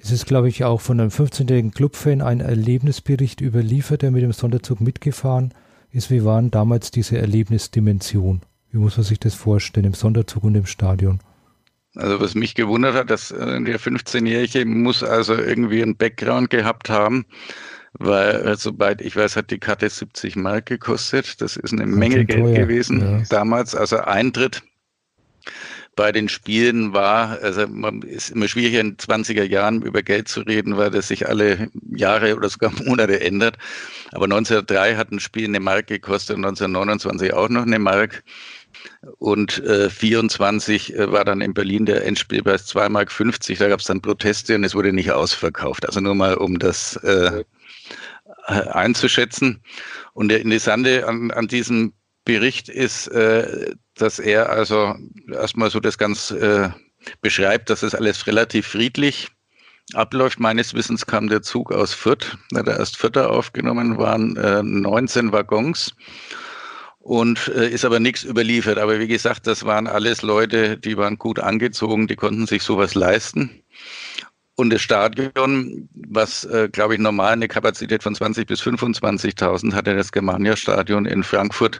Es 0.00 0.12
ist, 0.12 0.26
glaube 0.26 0.48
ich, 0.48 0.64
auch 0.64 0.80
von 0.80 1.00
einem 1.00 1.10
15-jährigen 1.10 1.72
Clubfan 1.72 2.22
ein 2.22 2.40
Erlebnisbericht 2.40 3.40
überliefert, 3.40 4.02
der 4.02 4.10
mit 4.10 4.22
dem 4.22 4.32
Sonderzug 4.32 4.80
mitgefahren 4.80 5.52
ist. 5.90 6.10
Wie 6.10 6.24
waren 6.24 6.50
damals 6.50 6.90
diese 6.90 7.18
Erlebnisdimension? 7.18 8.42
Wie 8.70 8.78
muss 8.78 8.96
man 8.96 9.04
sich 9.04 9.18
das 9.18 9.34
vorstellen 9.34 9.86
im 9.86 9.94
Sonderzug 9.94 10.44
und 10.44 10.54
im 10.54 10.66
Stadion? 10.66 11.20
Also 11.96 12.20
was 12.20 12.34
mich 12.34 12.54
gewundert 12.54 12.94
hat, 12.94 13.10
dass 13.10 13.30
äh, 13.32 13.60
der 13.62 13.80
15-Jährige 13.80 14.64
muss 14.66 15.02
also 15.02 15.34
irgendwie 15.34 15.82
einen 15.82 15.96
Background 15.96 16.50
gehabt 16.50 16.90
haben, 16.90 17.26
weil 17.94 18.56
soweit 18.56 19.00
ich 19.00 19.16
weiß, 19.16 19.36
hat 19.36 19.50
die 19.50 19.58
Karte 19.58 19.88
70 19.88 20.36
Mark 20.36 20.66
gekostet. 20.66 21.40
Das 21.40 21.56
ist 21.56 21.72
eine 21.72 21.86
Menge 21.86 22.24
Geld 22.24 22.40
teuer. 22.40 22.54
gewesen 22.54 23.00
ja. 23.00 23.22
damals. 23.30 23.74
Also 23.74 23.98
Eintritt 23.98 24.62
bei 25.98 26.12
den 26.12 26.28
Spielen 26.28 26.92
war, 26.92 27.42
also 27.42 27.66
man 27.66 28.02
ist 28.02 28.30
immer 28.30 28.46
schwierig 28.46 28.74
in 28.74 28.96
20er 28.96 29.42
Jahren 29.42 29.82
über 29.82 30.00
Geld 30.00 30.28
zu 30.28 30.42
reden, 30.42 30.76
weil 30.76 30.92
das 30.92 31.08
sich 31.08 31.28
alle 31.28 31.70
Jahre 31.90 32.36
oder 32.36 32.48
sogar 32.48 32.70
Monate 32.84 33.20
ändert. 33.20 33.58
Aber 34.12 34.26
1903 34.26 34.94
hat 34.94 35.10
ein 35.10 35.18
Spiel 35.18 35.46
eine 35.46 35.58
Mark 35.58 35.88
gekostet 35.88 36.36
und 36.36 36.44
1929 36.44 37.34
auch 37.34 37.48
noch 37.48 37.62
eine 37.62 37.80
Mark. 37.80 38.22
Und 39.18 39.58
äh, 39.64 39.90
24 39.90 40.94
äh, 40.94 41.10
war 41.10 41.24
dann 41.24 41.40
in 41.40 41.52
Berlin 41.52 41.84
der 41.84 42.04
Endspielpreis 42.04 42.72
2,50 42.72 42.88
Mark. 42.90 43.10
50. 43.10 43.58
Da 43.58 43.68
gab 43.68 43.80
es 43.80 43.86
dann 43.86 44.00
Proteste 44.00 44.54
und 44.54 44.62
es 44.62 44.76
wurde 44.76 44.92
nicht 44.92 45.10
ausverkauft. 45.10 45.84
Also 45.84 45.98
nur 45.98 46.14
mal, 46.14 46.34
um 46.34 46.60
das 46.60 46.94
äh, 46.98 47.42
einzuschätzen. 48.46 49.64
Und 50.12 50.28
der 50.28 50.42
Interessante 50.42 51.08
an, 51.08 51.32
an 51.32 51.48
diesem 51.48 51.92
Bericht 52.24 52.68
ist, 52.68 53.08
äh, 53.08 53.72
dass 54.02 54.18
er 54.18 54.50
also 54.50 54.94
erstmal 55.30 55.70
so 55.70 55.80
das 55.80 55.98
ganz 55.98 56.30
äh, 56.30 56.70
beschreibt, 57.20 57.70
dass 57.70 57.82
es 57.82 57.94
alles 57.94 58.26
relativ 58.26 58.66
friedlich 58.66 59.28
abläuft. 59.94 60.40
Meines 60.40 60.74
Wissens 60.74 61.06
kam 61.06 61.28
der 61.28 61.42
Zug 61.42 61.72
aus 61.72 61.94
Fürth, 61.94 62.36
da 62.50 62.60
er 62.60 62.78
erst 62.78 62.96
Vierter 62.96 63.30
aufgenommen, 63.30 63.98
waren 63.98 64.36
äh, 64.36 64.62
19 64.62 65.32
Waggons 65.32 65.94
und 67.00 67.48
äh, 67.48 67.68
ist 67.68 67.84
aber 67.84 68.00
nichts 68.00 68.24
überliefert. 68.24 68.78
Aber 68.78 68.98
wie 68.98 69.08
gesagt, 69.08 69.46
das 69.46 69.64
waren 69.64 69.86
alles 69.86 70.22
Leute, 70.22 70.76
die 70.76 70.96
waren 70.96 71.16
gut 71.16 71.38
angezogen, 71.38 72.06
die 72.06 72.16
konnten 72.16 72.46
sich 72.46 72.62
sowas 72.62 72.94
leisten. 72.94 73.62
Und 74.58 74.70
das 74.70 74.82
Stadion, 74.82 75.88
was, 75.94 76.42
äh, 76.44 76.68
glaube 76.68 76.94
ich, 76.94 77.00
normal 77.00 77.34
eine 77.34 77.46
Kapazität 77.46 78.02
von 78.02 78.16
20.000 78.16 78.44
bis 78.44 78.60
25.000 78.60 79.72
hatte, 79.72 79.94
das 79.94 80.10
Germania-Stadion 80.10 81.06
in 81.06 81.22
Frankfurt, 81.22 81.78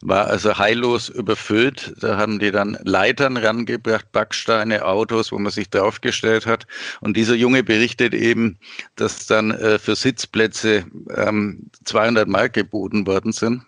war 0.00 0.28
also 0.28 0.56
heillos 0.56 1.10
überfüllt. 1.10 1.92
Da 2.00 2.16
haben 2.16 2.38
die 2.38 2.50
dann 2.50 2.78
Leitern 2.82 3.36
rangebracht, 3.36 4.10
Backsteine, 4.12 4.86
Autos, 4.86 5.32
wo 5.32 5.38
man 5.38 5.52
sich 5.52 5.68
draufgestellt 5.68 6.46
hat. 6.46 6.66
Und 7.02 7.14
dieser 7.18 7.34
Junge 7.34 7.62
berichtet 7.62 8.14
eben, 8.14 8.58
dass 8.96 9.26
dann 9.26 9.50
äh, 9.50 9.78
für 9.78 9.94
Sitzplätze 9.94 10.86
ähm, 11.14 11.68
200 11.84 12.26
Mark 12.26 12.54
geboten 12.54 13.06
worden 13.06 13.32
sind 13.32 13.64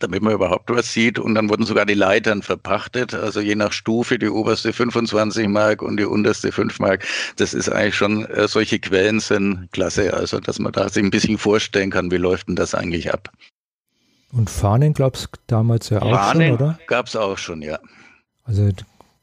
damit 0.00 0.22
man 0.22 0.34
überhaupt 0.34 0.70
was 0.70 0.92
sieht. 0.92 1.18
Und 1.18 1.34
dann 1.34 1.48
wurden 1.48 1.64
sogar 1.64 1.86
die 1.86 1.94
Leitern 1.94 2.42
verpachtet, 2.42 3.14
also 3.14 3.40
je 3.40 3.54
nach 3.54 3.72
Stufe, 3.72 4.18
die 4.18 4.28
oberste 4.28 4.72
25 4.72 5.48
Mark 5.48 5.82
und 5.82 5.96
die 5.96 6.04
unterste 6.04 6.52
5 6.52 6.78
Mark. 6.78 7.04
Das 7.36 7.54
ist 7.54 7.68
eigentlich 7.68 7.96
schon, 7.96 8.24
äh, 8.26 8.48
solche 8.48 8.78
Quellen 8.78 9.20
sind 9.20 9.68
klasse, 9.72 10.14
also 10.14 10.40
dass 10.40 10.58
man 10.58 10.72
da 10.72 10.88
sich 10.88 11.02
ein 11.02 11.10
bisschen 11.10 11.38
vorstellen 11.38 11.90
kann, 11.90 12.10
wie 12.10 12.16
läuft 12.16 12.48
denn 12.48 12.56
das 12.56 12.74
eigentlich 12.74 13.12
ab. 13.12 13.30
Und 14.32 14.48
Fahnen 14.48 14.94
gab 14.94 15.14
es 15.14 15.28
damals 15.46 15.90
ja 15.90 16.00
auch 16.00 16.10
Fahnen 16.10 16.48
schon, 16.48 16.54
oder? 16.54 16.78
gab 16.86 17.06
es 17.06 17.16
auch 17.16 17.36
schon, 17.36 17.60
ja. 17.60 17.78
Also 18.44 18.70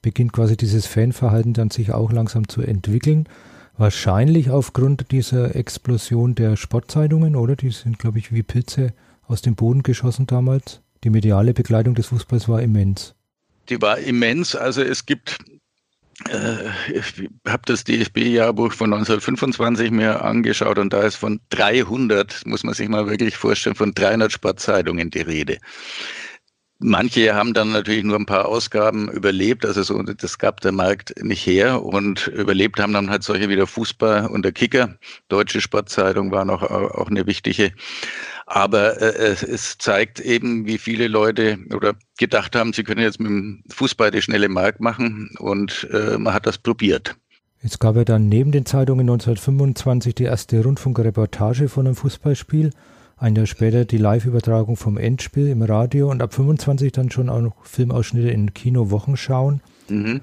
beginnt 0.02 0.34
quasi 0.34 0.56
dieses 0.56 0.86
Fanverhalten 0.86 1.54
dann 1.54 1.72
sich 1.72 1.92
auch 1.92 2.12
langsam 2.12 2.48
zu 2.48 2.62
entwickeln. 2.62 3.28
Wahrscheinlich 3.78 4.50
aufgrund 4.50 5.12
dieser 5.12 5.56
Explosion 5.56 6.36
der 6.36 6.58
Sportzeitungen, 6.58 7.36
oder? 7.36 7.56
Die 7.56 7.72
sind, 7.72 7.98
glaube 7.98 8.20
ich, 8.20 8.34
wie 8.34 8.44
Pilze 8.44 8.94
aus 9.30 9.42
dem 9.42 9.56
Boden 9.56 9.84
geschossen 9.84 10.28
damals? 10.28 10.82
Die 11.04 11.10
mediale 11.10 11.54
Begleitung 11.54 11.96
des 11.96 12.08
Fußballs 12.08 12.50
war 12.50 12.62
immens. 12.62 13.16
Die 13.70 13.82
war 13.82 14.00
immens. 14.00 14.56
Also 14.56 14.82
es 14.82 15.06
gibt, 15.06 15.38
äh, 16.28 16.70
ich 16.94 17.30
habe 17.48 17.62
das 17.66 17.84
DFB-Jahrbuch 17.84 18.74
von 18.74 18.92
1925 18.92 19.92
mir 19.92 20.24
angeschaut 20.24 20.80
und 20.80 20.92
da 20.92 21.04
ist 21.04 21.16
von 21.16 21.40
300, 21.50 22.46
muss 22.46 22.64
man 22.64 22.74
sich 22.74 22.90
mal 22.90 23.08
wirklich 23.08 23.38
vorstellen, 23.38 23.76
von 23.76 23.94
300 23.94 24.32
Sportzeitungen 24.32 25.12
die 25.12 25.22
Rede. 25.22 25.60
Manche 26.82 27.36
haben 27.36 27.54
dann 27.54 27.74
natürlich 27.74 28.06
nur 28.06 28.16
ein 28.16 28.26
paar 28.26 28.46
Ausgaben 28.46 29.10
überlebt, 29.12 29.66
also 29.66 29.84
so, 29.84 30.02
das 30.02 30.40
gab 30.40 30.62
der 30.62 30.72
Markt 30.72 31.14
nicht 31.22 31.46
her 31.46 31.84
und 31.84 32.28
überlebt 32.28 32.80
haben 32.80 32.94
dann 32.94 33.10
halt 33.10 33.24
solche 33.24 33.50
wie 33.50 33.58
der 33.58 33.68
Fußball 33.68 34.28
und 34.28 34.44
der 34.44 34.54
Kicker. 34.54 34.96
Deutsche 35.28 35.60
Sportzeitung 35.60 36.32
war 36.32 36.46
noch 36.46 36.64
auch 36.64 37.10
eine 37.10 37.28
wichtige. 37.28 37.74
Aber 38.52 39.00
äh, 39.00 39.36
es 39.46 39.78
zeigt 39.78 40.20
eben, 40.20 40.66
wie 40.66 40.80
viele 40.80 41.08
Leute 41.08 41.60
oder 41.72 41.94
gedacht 42.18 42.56
haben, 42.56 42.74
sie 42.74 42.84
können 42.84 43.02
jetzt 43.02 43.20
mit 43.20 43.30
dem 43.30 43.64
Fußball 43.70 44.10
die 44.10 44.24
schnelle 44.24 44.50
Mark 44.50 44.80
machen 44.80 45.30
und 45.38 45.88
äh, 45.94 46.18
man 46.18 46.34
hat 46.34 46.48
das 46.48 46.58
probiert. 46.58 47.16
Es 47.62 47.78
gab 47.78 47.96
ja 47.96 48.04
dann 48.06 48.28
neben 48.28 48.52
den 48.52 48.66
Zeitungen 48.66 49.08
1925 49.08 50.16
die 50.16 50.24
erste 50.24 50.64
Rundfunkreportage 50.64 51.70
von 51.70 51.86
einem 51.86 51.96
Fußballspiel, 51.96 52.72
ein 53.18 53.36
Jahr 53.36 53.46
später 53.46 53.86
die 53.86 53.98
Live-Übertragung 53.98 54.78
vom 54.78 54.98
Endspiel 54.98 55.50
im 55.50 55.62
Radio 55.62 56.10
und 56.10 56.24
ab 56.24 56.34
25 56.34 56.92
dann 56.92 57.12
schon 57.12 57.30
auch 57.30 57.42
noch 57.42 57.66
Filmausschnitte 57.66 58.32
in 58.32 58.56
Kino-Wochenschauen. 58.56 59.62
Mhm. 59.90 60.22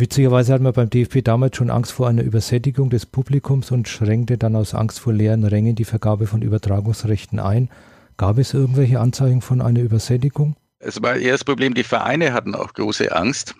Witzigerweise 0.00 0.52
hat 0.52 0.60
man 0.60 0.72
beim 0.72 0.88
DFB 0.88 1.24
damals 1.24 1.56
schon 1.56 1.70
Angst 1.70 1.90
vor 1.90 2.06
einer 2.08 2.22
Übersättigung 2.22 2.88
des 2.88 3.04
Publikums 3.04 3.72
und 3.72 3.88
schränkte 3.88 4.38
dann 4.38 4.54
aus 4.54 4.72
Angst 4.72 5.00
vor 5.00 5.12
leeren 5.12 5.42
Rängen 5.42 5.74
die 5.74 5.84
Vergabe 5.84 6.28
von 6.28 6.40
Übertragungsrechten 6.40 7.40
ein. 7.40 7.68
Gab 8.16 8.38
es 8.38 8.54
irgendwelche 8.54 9.00
Anzeichen 9.00 9.40
von 9.40 9.60
einer 9.60 9.80
Übersättigung? 9.80 10.54
Es 10.78 11.02
war 11.02 11.16
eher 11.16 11.32
das 11.32 11.42
Problem, 11.42 11.74
die 11.74 11.82
Vereine 11.82 12.32
hatten 12.32 12.54
auch 12.54 12.74
große 12.74 13.10
Angst 13.10 13.56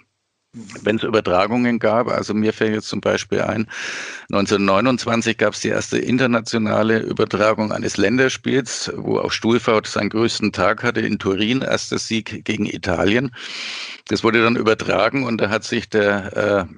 wenn 0.52 0.96
es 0.96 1.02
Übertragungen 1.02 1.78
gab. 1.78 2.08
Also 2.08 2.34
mir 2.34 2.52
fällt 2.52 2.74
jetzt 2.74 2.88
zum 2.88 3.00
Beispiel 3.00 3.42
ein, 3.42 3.66
1929 4.30 5.36
gab 5.36 5.54
es 5.54 5.60
die 5.60 5.68
erste 5.68 5.98
internationale 5.98 7.00
Übertragung 7.00 7.72
eines 7.72 7.96
Länderspiels, 7.96 8.92
wo 8.96 9.18
auch 9.18 9.32
Stuhlfahrt 9.32 9.86
seinen 9.86 10.10
größten 10.10 10.52
Tag 10.52 10.82
hatte 10.82 11.00
in 11.00 11.18
Turin, 11.18 11.62
erster 11.62 11.98
Sieg 11.98 12.44
gegen 12.44 12.66
Italien. 12.66 13.30
Das 14.06 14.24
wurde 14.24 14.42
dann 14.42 14.56
übertragen 14.56 15.24
und 15.24 15.40
da 15.40 15.50
hat 15.50 15.64
sich 15.64 15.88
der 15.90 16.68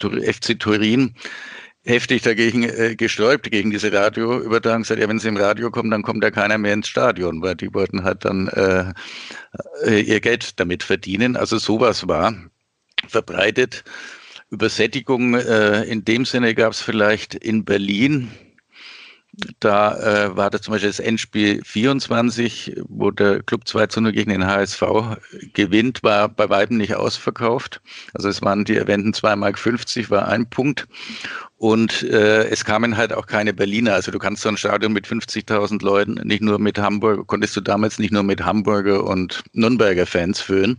äh, 0.00 0.32
FC 0.32 0.58
Turin 0.58 1.14
heftig 1.84 2.22
dagegen 2.22 2.64
äh, 2.64 2.96
gesträubt, 2.96 3.50
gegen 3.50 3.70
diese 3.70 3.92
Radioübertragung. 3.92 4.84
Sagt, 4.84 5.00
ja, 5.00 5.08
wenn 5.08 5.18
sie 5.18 5.28
im 5.28 5.36
Radio 5.36 5.70
kommen, 5.70 5.90
dann 5.90 6.02
kommt 6.02 6.22
da 6.22 6.30
keiner 6.30 6.58
mehr 6.58 6.74
ins 6.74 6.88
Stadion, 6.88 7.42
weil 7.42 7.54
die 7.54 7.72
wollten 7.72 8.04
halt 8.04 8.24
dann 8.24 8.48
äh, 8.48 8.92
äh 9.84 10.00
ihr 10.00 10.20
Geld 10.20 10.60
damit 10.60 10.82
verdienen. 10.82 11.36
Also 11.36 11.58
sowas 11.58 12.06
war 12.06 12.34
verbreitet. 13.08 13.84
Übersättigung 14.50 15.34
äh, 15.34 15.82
in 15.84 16.04
dem 16.04 16.24
Sinne 16.24 16.54
gab 16.54 16.72
es 16.72 16.80
vielleicht 16.80 17.34
in 17.34 17.64
Berlin. 17.64 18.30
Da 19.60 19.96
äh, 19.98 20.36
war 20.36 20.50
das 20.50 20.62
zum 20.62 20.72
Beispiel 20.72 20.90
das 20.90 20.98
Endspiel 20.98 21.62
24, 21.64 22.80
wo 22.88 23.10
der 23.10 23.42
Club 23.42 23.68
2 23.68 23.86
zu 23.86 24.00
0 24.00 24.12
gegen 24.12 24.30
den 24.30 24.46
HSV 24.46 24.82
gewinnt, 25.52 26.02
war 26.02 26.28
bei 26.28 26.48
weitem 26.48 26.78
nicht 26.78 26.94
ausverkauft. 26.94 27.80
Also 28.14 28.28
es 28.28 28.42
waren 28.42 28.64
die 28.64 28.76
erwähnten 28.76 29.12
2,50 29.12 29.36
Mark, 29.36 30.10
war 30.10 30.28
ein 30.28 30.50
Punkt. 30.50 30.88
Und 31.58 32.04
äh, 32.04 32.44
es 32.44 32.64
kamen 32.64 32.96
halt 32.96 33.12
auch 33.12 33.26
keine 33.26 33.52
Berliner. 33.52 33.94
Also 33.94 34.12
du 34.12 34.20
kannst 34.20 34.42
so 34.42 34.48
ein 34.48 34.56
Stadion 34.56 34.92
mit 34.92 35.08
50.000 35.08 35.84
Leuten 35.84 36.14
nicht 36.22 36.40
nur 36.40 36.60
mit 36.60 36.78
Hamburg, 36.78 37.26
konntest 37.26 37.56
du 37.56 37.60
damals 37.60 37.98
nicht 37.98 38.12
nur 38.12 38.22
mit 38.22 38.44
Hamburger 38.44 39.02
und 39.02 39.42
Nürnberger 39.54 40.06
Fans 40.06 40.40
füllen. 40.40 40.78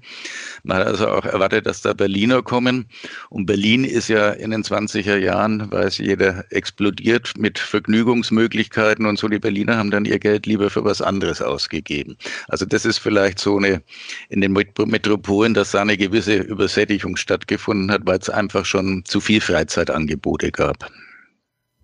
Man 0.64 0.78
hat 0.78 0.88
also 0.88 1.10
auch 1.10 1.26
erwartet, 1.26 1.66
dass 1.66 1.82
da 1.82 1.92
Berliner 1.92 2.42
kommen. 2.42 2.86
Und 3.30 3.46
Berlin 3.46 3.84
ist 3.84 4.08
ja 4.08 4.30
in 4.30 4.52
den 4.52 4.64
20er 4.64 5.18
Jahren, 5.18 5.70
weiß 5.70 5.98
jeder, 5.98 6.46
explodiert 6.50 7.34
mit 7.38 7.60
Vergnügungsmöglichkeiten 7.60 9.06
und 9.06 9.20
so. 9.20 9.28
Die 9.28 9.40
Berliner 9.40 9.78
haben 9.78 9.92
dann 9.92 10.06
ihr 10.06 10.20
Geld 10.20 10.46
lieber 10.46 10.70
für 10.70 10.86
was 10.86 11.02
anderes 11.02 11.42
ausgegeben. 11.42 12.16
Also 12.48 12.66
das 12.66 12.86
ist 12.86 13.00
vielleicht 13.00 13.40
so 13.40 13.58
eine, 13.58 13.82
in 14.30 14.40
den 14.40 14.54
Metropolen, 14.54 15.54
dass 15.54 15.72
da 15.72 15.82
eine 15.82 15.98
gewisse 15.98 16.38
Übersättigung 16.38 17.18
stattgefunden 17.18 17.92
hat, 17.92 18.04
weil 18.06 18.20
es 18.20 18.30
einfach 18.30 18.64
schon 18.64 19.04
zu 19.04 19.20
viel 19.20 19.42
Freizeitangebote 19.42 20.54
gab 20.54 20.68
gab. 20.70 20.91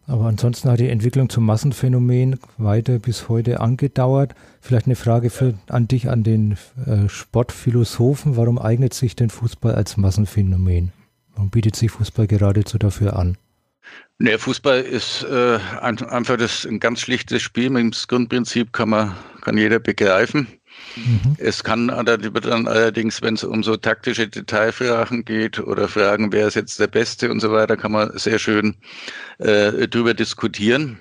Aber 0.08 0.26
ansonsten 0.26 0.70
hat 0.70 0.80
die 0.80 0.90
Entwicklung 0.90 1.30
zum 1.30 1.46
Massenphänomen 1.46 2.40
weiter 2.58 3.00
bis 3.00 3.28
heute 3.28 3.60
angedauert. 3.60 4.36
Vielleicht 4.62 4.86
eine 4.86 4.96
Frage 4.96 5.32
für, 5.32 5.56
an 5.68 5.88
dich, 5.88 6.10
an 6.10 6.24
den 6.24 6.58
äh, 6.86 7.10
Sportphilosophen. 7.10 8.38
Warum 8.38 8.60
eignet 8.60 8.94
sich 8.94 9.16
denn 9.16 9.32
Fußball 9.32 9.74
als 9.74 9.98
Massenphänomen? 9.98 10.92
Warum 11.34 11.50
bietet 11.50 11.76
sich 11.76 11.90
Fußball 11.90 12.28
geradezu 12.28 12.78
dafür 12.78 13.18
an? 13.18 13.38
Nee, 14.20 14.38
Fußball 14.38 14.82
ist 14.82 15.24
äh, 15.24 15.60
einfach 15.82 16.38
das 16.38 16.66
ein 16.66 16.80
ganz 16.80 17.02
schlichtes 17.02 17.42
Spiel. 17.42 17.72
Mit 17.72 17.82
dem 17.82 17.92
Grundprinzip 18.08 18.74
kann 18.74 18.90
man, 18.90 19.16
kann 19.42 19.58
jeder 19.58 19.80
begreifen. 19.80 20.48
Mhm. 20.96 21.36
Es 21.38 21.64
kann 21.64 21.88
dann 21.88 22.68
allerdings, 22.68 23.22
wenn 23.22 23.36
es 23.36 23.44
um 23.44 23.64
so 23.64 23.78
taktische 23.78 24.28
Detailfragen 24.28 25.26
geht 25.26 25.60
oder 25.60 25.88
Fragen, 25.88 26.32
wer 26.32 26.48
ist 26.48 26.56
jetzt 26.56 26.80
der 26.80 26.88
Beste 26.88 27.30
und 27.32 27.40
so 27.40 27.52
weiter, 27.52 27.78
kann 27.78 27.92
man 27.92 28.18
sehr 28.18 28.40
schön 28.40 28.76
äh, 29.40 29.88
drüber 29.88 30.14
diskutieren 30.14 31.00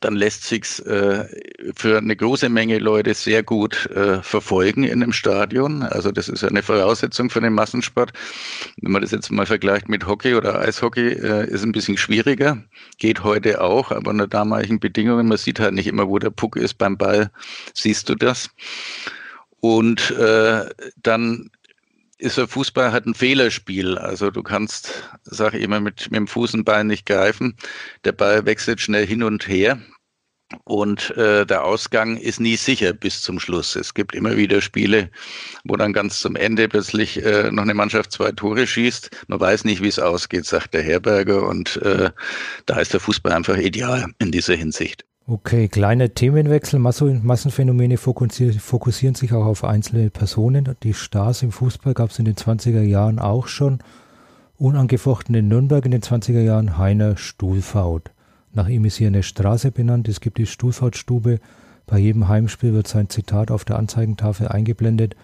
dann 0.00 0.14
lässt 0.14 0.44
sich's 0.44 0.78
äh, 0.80 1.26
für 1.74 1.98
eine 1.98 2.14
große 2.14 2.48
Menge 2.48 2.78
Leute 2.78 3.14
sehr 3.14 3.42
gut 3.42 3.86
äh, 3.90 4.22
verfolgen 4.22 4.84
in 4.84 5.02
einem 5.02 5.12
Stadion. 5.12 5.82
Also 5.82 6.12
das 6.12 6.28
ist 6.28 6.44
eine 6.44 6.62
Voraussetzung 6.62 7.30
für 7.30 7.40
den 7.40 7.52
Massensport. 7.52 8.12
Wenn 8.80 8.92
man 8.92 9.02
das 9.02 9.10
jetzt 9.10 9.30
mal 9.30 9.46
vergleicht 9.46 9.88
mit 9.88 10.06
Hockey 10.06 10.34
oder 10.34 10.60
Eishockey, 10.60 11.08
äh, 11.08 11.48
ist 11.48 11.64
ein 11.64 11.72
bisschen 11.72 11.96
schwieriger. 11.96 12.62
Geht 12.98 13.24
heute 13.24 13.60
auch, 13.60 13.90
aber 13.90 14.10
unter 14.10 14.28
damaligen 14.28 14.78
Bedingungen. 14.78 15.28
Man 15.28 15.38
sieht 15.38 15.58
halt 15.58 15.74
nicht 15.74 15.88
immer, 15.88 16.08
wo 16.08 16.18
der 16.18 16.30
Puck 16.30 16.56
ist. 16.56 16.74
Beim 16.74 16.96
Ball 16.96 17.30
siehst 17.74 18.08
du 18.08 18.14
das. 18.14 18.50
Und 19.60 20.10
äh, 20.12 20.64
dann 21.02 21.50
ist 22.22 22.38
der 22.38 22.46
Fußball 22.46 22.92
halt 22.92 23.06
ein 23.06 23.14
Fehlerspiel. 23.14 23.98
Also 23.98 24.30
du 24.30 24.42
kannst, 24.42 25.08
sage 25.24 25.58
ich 25.58 25.64
immer, 25.64 25.80
mit, 25.80 26.10
mit 26.10 26.18
dem 26.18 26.28
Fuß 26.28 26.54
und 26.54 26.64
Bein 26.64 26.86
nicht 26.86 27.04
greifen. 27.04 27.56
Der 28.04 28.12
Ball 28.12 28.46
wechselt 28.46 28.80
schnell 28.80 29.06
hin 29.06 29.22
und 29.22 29.48
her. 29.48 29.78
Und 30.64 31.16
äh, 31.16 31.46
der 31.46 31.64
Ausgang 31.64 32.18
ist 32.18 32.38
nie 32.38 32.56
sicher 32.56 32.92
bis 32.92 33.22
zum 33.22 33.40
Schluss. 33.40 33.74
Es 33.74 33.94
gibt 33.94 34.14
immer 34.14 34.36
wieder 34.36 34.60
Spiele, 34.60 35.10
wo 35.64 35.76
dann 35.76 35.94
ganz 35.94 36.20
zum 36.20 36.36
Ende 36.36 36.68
plötzlich 36.68 37.24
äh, 37.24 37.50
noch 37.50 37.62
eine 37.62 37.74
Mannschaft 37.74 38.12
zwei 38.12 38.32
Tore 38.32 38.66
schießt. 38.66 39.10
Man 39.28 39.40
weiß 39.40 39.64
nicht, 39.64 39.82
wie 39.82 39.88
es 39.88 39.98
ausgeht, 39.98 40.44
sagt 40.44 40.74
der 40.74 40.82
Herberger. 40.82 41.42
Und 41.46 41.78
äh, 41.78 42.10
da 42.66 42.78
ist 42.78 42.92
der 42.92 43.00
Fußball 43.00 43.32
einfach 43.32 43.56
ideal 43.56 44.06
in 44.18 44.30
dieser 44.30 44.54
Hinsicht. 44.54 45.04
Okay, 45.24 45.68
kleiner 45.68 46.12
Themenwechsel. 46.12 46.80
Massenphänomene 46.80 47.96
fokussieren 47.96 49.14
sich 49.14 49.32
auch 49.32 49.46
auf 49.46 49.62
einzelne 49.62 50.10
Personen. 50.10 50.74
Die 50.82 50.94
Stars 50.94 51.42
im 51.42 51.52
Fußball 51.52 51.94
gab 51.94 52.10
es 52.10 52.18
in 52.18 52.24
den 52.24 52.34
20er 52.34 52.82
Jahren 52.82 53.20
auch 53.20 53.46
schon. 53.46 53.78
Unangefochten 54.58 55.34
in 55.36 55.46
Nürnberg 55.46 55.84
in 55.84 55.92
den 55.92 56.02
20er 56.02 56.40
Jahren 56.40 56.76
Heiner 56.76 57.16
Stuhlfaut. 57.16 58.10
Nach 58.52 58.66
ihm 58.66 58.84
ist 58.84 58.96
hier 58.96 59.06
eine 59.06 59.22
Straße 59.22 59.70
benannt. 59.70 60.08
Es 60.08 60.20
gibt 60.20 60.38
die 60.38 60.46
Stuhlfautstube. 60.46 61.38
Bei 61.86 61.98
jedem 61.98 62.26
Heimspiel 62.26 62.72
wird 62.72 62.88
sein 62.88 63.08
Zitat 63.08 63.52
auf 63.52 63.64
der 63.64 63.78
Anzeigentafel 63.78 64.48
eingeblendet. 64.48 65.14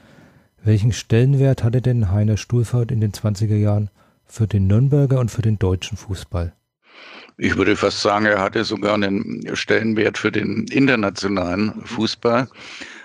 Welchen 0.62 0.92
Stellenwert 0.92 1.64
hatte 1.64 1.82
denn 1.82 2.12
Heiner 2.12 2.36
Stuhlfaut 2.36 2.92
in 2.92 3.00
den 3.00 3.10
20er 3.10 3.56
Jahren 3.56 3.90
für 4.26 4.46
den 4.46 4.68
Nürnberger 4.68 5.18
und 5.18 5.32
für 5.32 5.42
den 5.42 5.58
deutschen 5.58 5.96
Fußball? 5.96 6.52
Ich 7.40 7.56
würde 7.56 7.76
fast 7.76 8.02
sagen, 8.02 8.26
er 8.26 8.40
hatte 8.40 8.64
sogar 8.64 8.94
einen 8.94 9.48
Stellenwert 9.54 10.18
für 10.18 10.32
den 10.32 10.66
internationalen 10.72 11.72
Fußball. 11.86 12.48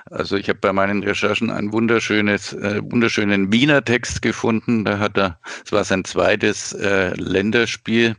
Also 0.09 0.37
ich 0.37 0.49
habe 0.49 0.57
bei 0.59 0.73
meinen 0.73 1.03
Recherchen 1.03 1.51
einen 1.51 1.71
wunderschönes, 1.71 2.53
äh, 2.53 2.81
wunderschönen 2.83 3.53
Wiener 3.53 3.85
Text 3.85 4.23
gefunden. 4.23 4.85
Da 4.85 4.97
hat 4.97 5.19
er, 5.19 5.37
es 5.63 5.71
war 5.71 5.83
sein 5.83 6.03
zweites 6.03 6.73
äh, 6.73 7.13
Länderspiel. 7.15 8.15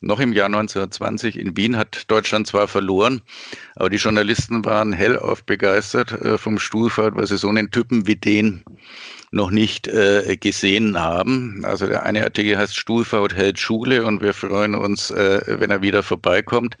Noch 0.00 0.20
im 0.20 0.32
Jahr 0.32 0.46
1920 0.46 1.38
in 1.38 1.54
Wien 1.54 1.76
hat 1.76 2.04
Deutschland 2.10 2.46
zwar 2.46 2.66
verloren, 2.68 3.20
aber 3.74 3.90
die 3.90 3.96
Journalisten 3.96 4.64
waren 4.64 4.92
hellauf 4.92 5.44
begeistert 5.44 6.12
äh, 6.12 6.38
vom 6.38 6.58
Stuhlfahrt, 6.58 7.16
weil 7.16 7.26
sie 7.26 7.36
so 7.36 7.48
einen 7.48 7.70
Typen 7.72 8.06
wie 8.06 8.16
den 8.16 8.64
noch 9.30 9.50
nicht 9.50 9.88
äh, 9.88 10.36
gesehen 10.36 10.98
haben. 10.98 11.64
Also 11.64 11.86
der 11.86 12.04
eine 12.04 12.24
Artikel 12.24 12.56
heißt 12.56 12.76
Stuhlfaut 12.76 13.34
hält 13.34 13.58
Schule 13.58 14.04
und 14.04 14.22
wir 14.22 14.34
freuen 14.34 14.74
uns, 14.74 15.10
äh, 15.10 15.40
wenn 15.46 15.70
er 15.70 15.82
wieder 15.82 16.02
vorbeikommt. 16.02 16.76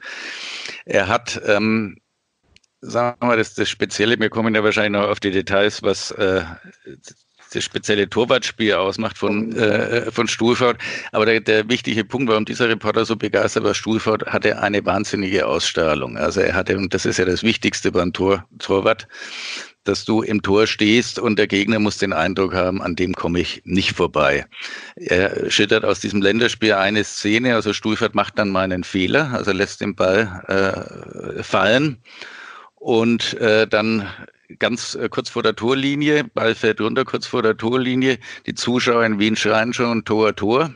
Er 0.84 1.08
hat 1.08 1.40
ähm, 1.46 1.96
sagen 2.80 3.16
wir 3.20 3.26
mal, 3.26 3.36
das, 3.36 3.54
das 3.54 3.68
Spezielle, 3.68 4.18
wir 4.18 4.30
kommen 4.30 4.54
ja 4.54 4.62
wahrscheinlich 4.62 5.00
noch 5.00 5.08
auf 5.08 5.20
die 5.20 5.30
Details, 5.30 5.82
was 5.82 6.10
äh, 6.12 6.42
das 7.52 7.64
spezielle 7.64 8.08
Torwartspiel 8.08 8.74
ausmacht 8.74 9.16
von, 9.16 9.52
äh, 9.56 10.10
von 10.10 10.28
Stuhlfahrt. 10.28 10.78
Aber 11.12 11.26
der, 11.26 11.40
der 11.40 11.68
wichtige 11.68 12.04
Punkt, 12.04 12.28
warum 12.28 12.44
dieser 12.44 12.68
Reporter 12.68 13.04
so 13.04 13.16
begeistert 13.16 13.64
war, 13.64 13.74
Stuhlfahrt 13.74 14.26
hatte 14.26 14.60
eine 14.60 14.84
wahnsinnige 14.84 15.46
Ausstrahlung. 15.46 16.16
Also 16.18 16.40
er 16.40 16.54
hatte, 16.54 16.76
und 16.76 16.92
das 16.92 17.06
ist 17.06 17.18
ja 17.18 17.24
das 17.24 17.42
Wichtigste 17.42 17.90
beim 17.90 18.12
Tor, 18.12 18.44
Torwart, 18.58 19.08
dass 19.88 20.04
du 20.04 20.22
im 20.22 20.42
Tor 20.42 20.66
stehst 20.66 21.18
und 21.18 21.38
der 21.38 21.46
Gegner 21.46 21.78
muss 21.78 21.98
den 21.98 22.12
Eindruck 22.12 22.54
haben, 22.54 22.82
an 22.82 22.94
dem 22.94 23.14
komme 23.14 23.40
ich 23.40 23.62
nicht 23.64 23.92
vorbei. 23.92 24.46
Er 24.96 25.50
schüttert 25.50 25.84
aus 25.84 26.00
diesem 26.00 26.22
Länderspiel 26.22 26.74
eine 26.74 27.02
Szene, 27.04 27.54
also 27.54 27.72
Stuhlfahrt 27.72 28.14
macht 28.14 28.38
dann 28.38 28.50
mal 28.50 28.64
einen 28.64 28.84
Fehler, 28.84 29.30
also 29.32 29.52
lässt 29.52 29.80
den 29.80 29.94
Ball 29.94 31.38
äh, 31.38 31.42
fallen 31.42 31.96
und 32.76 33.34
äh, 33.38 33.66
dann 33.66 34.08
ganz 34.58 34.94
äh, 34.94 35.08
kurz 35.08 35.30
vor 35.30 35.42
der 35.42 35.56
Torlinie, 35.56 36.24
Ball 36.24 36.54
fällt 36.54 36.80
runter 36.80 37.04
kurz 37.04 37.26
vor 37.26 37.42
der 37.42 37.56
Torlinie, 37.56 38.18
die 38.46 38.54
Zuschauer 38.54 39.04
in 39.04 39.18
Wien 39.18 39.36
schreien 39.36 39.72
schon 39.72 40.04
Tor, 40.04 40.34
Tor. 40.36 40.72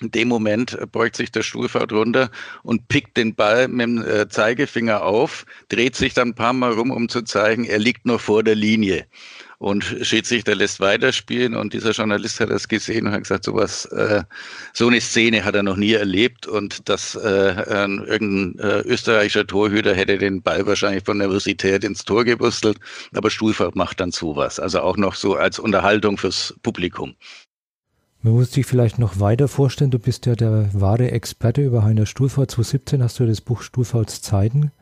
In 0.00 0.10
dem 0.10 0.28
Moment 0.28 0.78
beugt 0.92 1.16
sich 1.16 1.32
der 1.32 1.42
Stuhlfahrt 1.42 1.92
runter 1.92 2.30
und 2.62 2.88
pickt 2.88 3.16
den 3.16 3.34
Ball 3.34 3.68
mit 3.68 3.86
dem 3.86 4.02
äh, 4.02 4.28
Zeigefinger 4.28 5.02
auf, 5.02 5.44
dreht 5.68 5.96
sich 5.96 6.14
dann 6.14 6.28
ein 6.28 6.34
paar 6.34 6.52
Mal 6.52 6.72
rum, 6.72 6.90
um 6.90 7.08
zu 7.08 7.22
zeigen, 7.22 7.64
er 7.64 7.78
liegt 7.78 8.06
noch 8.06 8.20
vor 8.20 8.42
der 8.42 8.54
Linie. 8.54 9.06
und 9.58 9.84
Schiedsrichter 10.02 10.54
lässt 10.54 10.80
weiterspielen 10.80 11.54
und 11.54 11.72
dieser 11.72 11.90
Journalist 11.90 12.38
hat 12.40 12.50
das 12.50 12.68
gesehen 12.68 13.06
und 13.06 13.12
hat 13.12 13.22
gesagt, 13.22 13.44
sowas, 13.44 13.86
äh, 13.86 14.22
so 14.72 14.86
eine 14.86 15.00
Szene 15.00 15.44
hat 15.44 15.56
er 15.56 15.64
noch 15.64 15.76
nie 15.76 15.92
erlebt 15.92 16.46
und 16.46 16.88
dass 16.88 17.16
äh, 17.16 17.62
irgendein 18.06 18.58
äh, 18.58 18.80
österreichischer 18.82 19.46
Torhüter 19.46 19.94
hätte 19.94 20.16
den 20.18 20.42
Ball 20.42 20.64
wahrscheinlich 20.66 21.04
von 21.04 21.18
Nervosität 21.18 21.82
ins 21.82 22.04
Tor 22.04 22.24
gewürstelt, 22.24 22.78
aber 23.14 23.30
Stuhlfahrt 23.30 23.74
macht 23.74 24.00
dann 24.00 24.12
sowas, 24.12 24.60
also 24.60 24.80
auch 24.80 24.96
noch 24.96 25.16
so 25.16 25.34
als 25.34 25.58
Unterhaltung 25.58 26.18
fürs 26.18 26.54
Publikum. 26.62 27.16
Man 28.20 28.32
muss 28.32 28.52
sich 28.52 28.66
vielleicht 28.66 28.98
noch 28.98 29.20
weiter 29.20 29.46
vorstellen, 29.46 29.92
du 29.92 29.98
bist 29.98 30.26
ja 30.26 30.34
der 30.34 30.68
wahre 30.72 31.12
Experte 31.12 31.62
über 31.62 31.84
Heiner 31.84 32.06
Stuhlfahrt. 32.06 32.50
2017 32.50 33.02
hast 33.02 33.20
du 33.20 33.26
das 33.26 33.40
Buch 33.40 33.62
Stuhlfahrts 33.62 34.22
Zeiten 34.22 34.72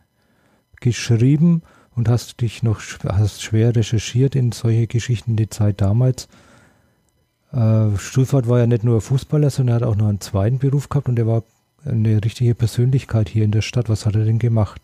geschrieben 0.80 1.62
und 1.94 2.08
hast 2.08 2.40
dich 2.40 2.62
noch 2.62 2.80
hast 3.04 3.42
schwer 3.42 3.76
recherchiert 3.76 4.34
in 4.34 4.52
solche 4.52 4.86
Geschichten 4.86 5.36
die 5.36 5.50
Zeit 5.50 5.80
damals. 5.80 6.28
Äh, 7.52 7.96
Stuhlfahrt 7.98 8.48
war 8.48 8.58
ja 8.58 8.66
nicht 8.66 8.84
nur 8.84 9.00
Fußballer, 9.00 9.50
sondern 9.50 9.74
er 9.74 9.80
hat 9.80 9.88
auch 9.88 9.96
noch 9.96 10.08
einen 10.08 10.20
zweiten 10.20 10.58
Beruf 10.58 10.88
gehabt 10.88 11.08
und 11.08 11.18
er 11.18 11.26
war 11.26 11.44
eine 11.84 12.24
richtige 12.24 12.54
Persönlichkeit 12.54 13.28
hier 13.28 13.44
in 13.44 13.52
der 13.52 13.62
Stadt. 13.62 13.88
Was 13.88 14.06
hat 14.06 14.16
er 14.16 14.24
denn 14.24 14.38
gemacht? 14.38 14.80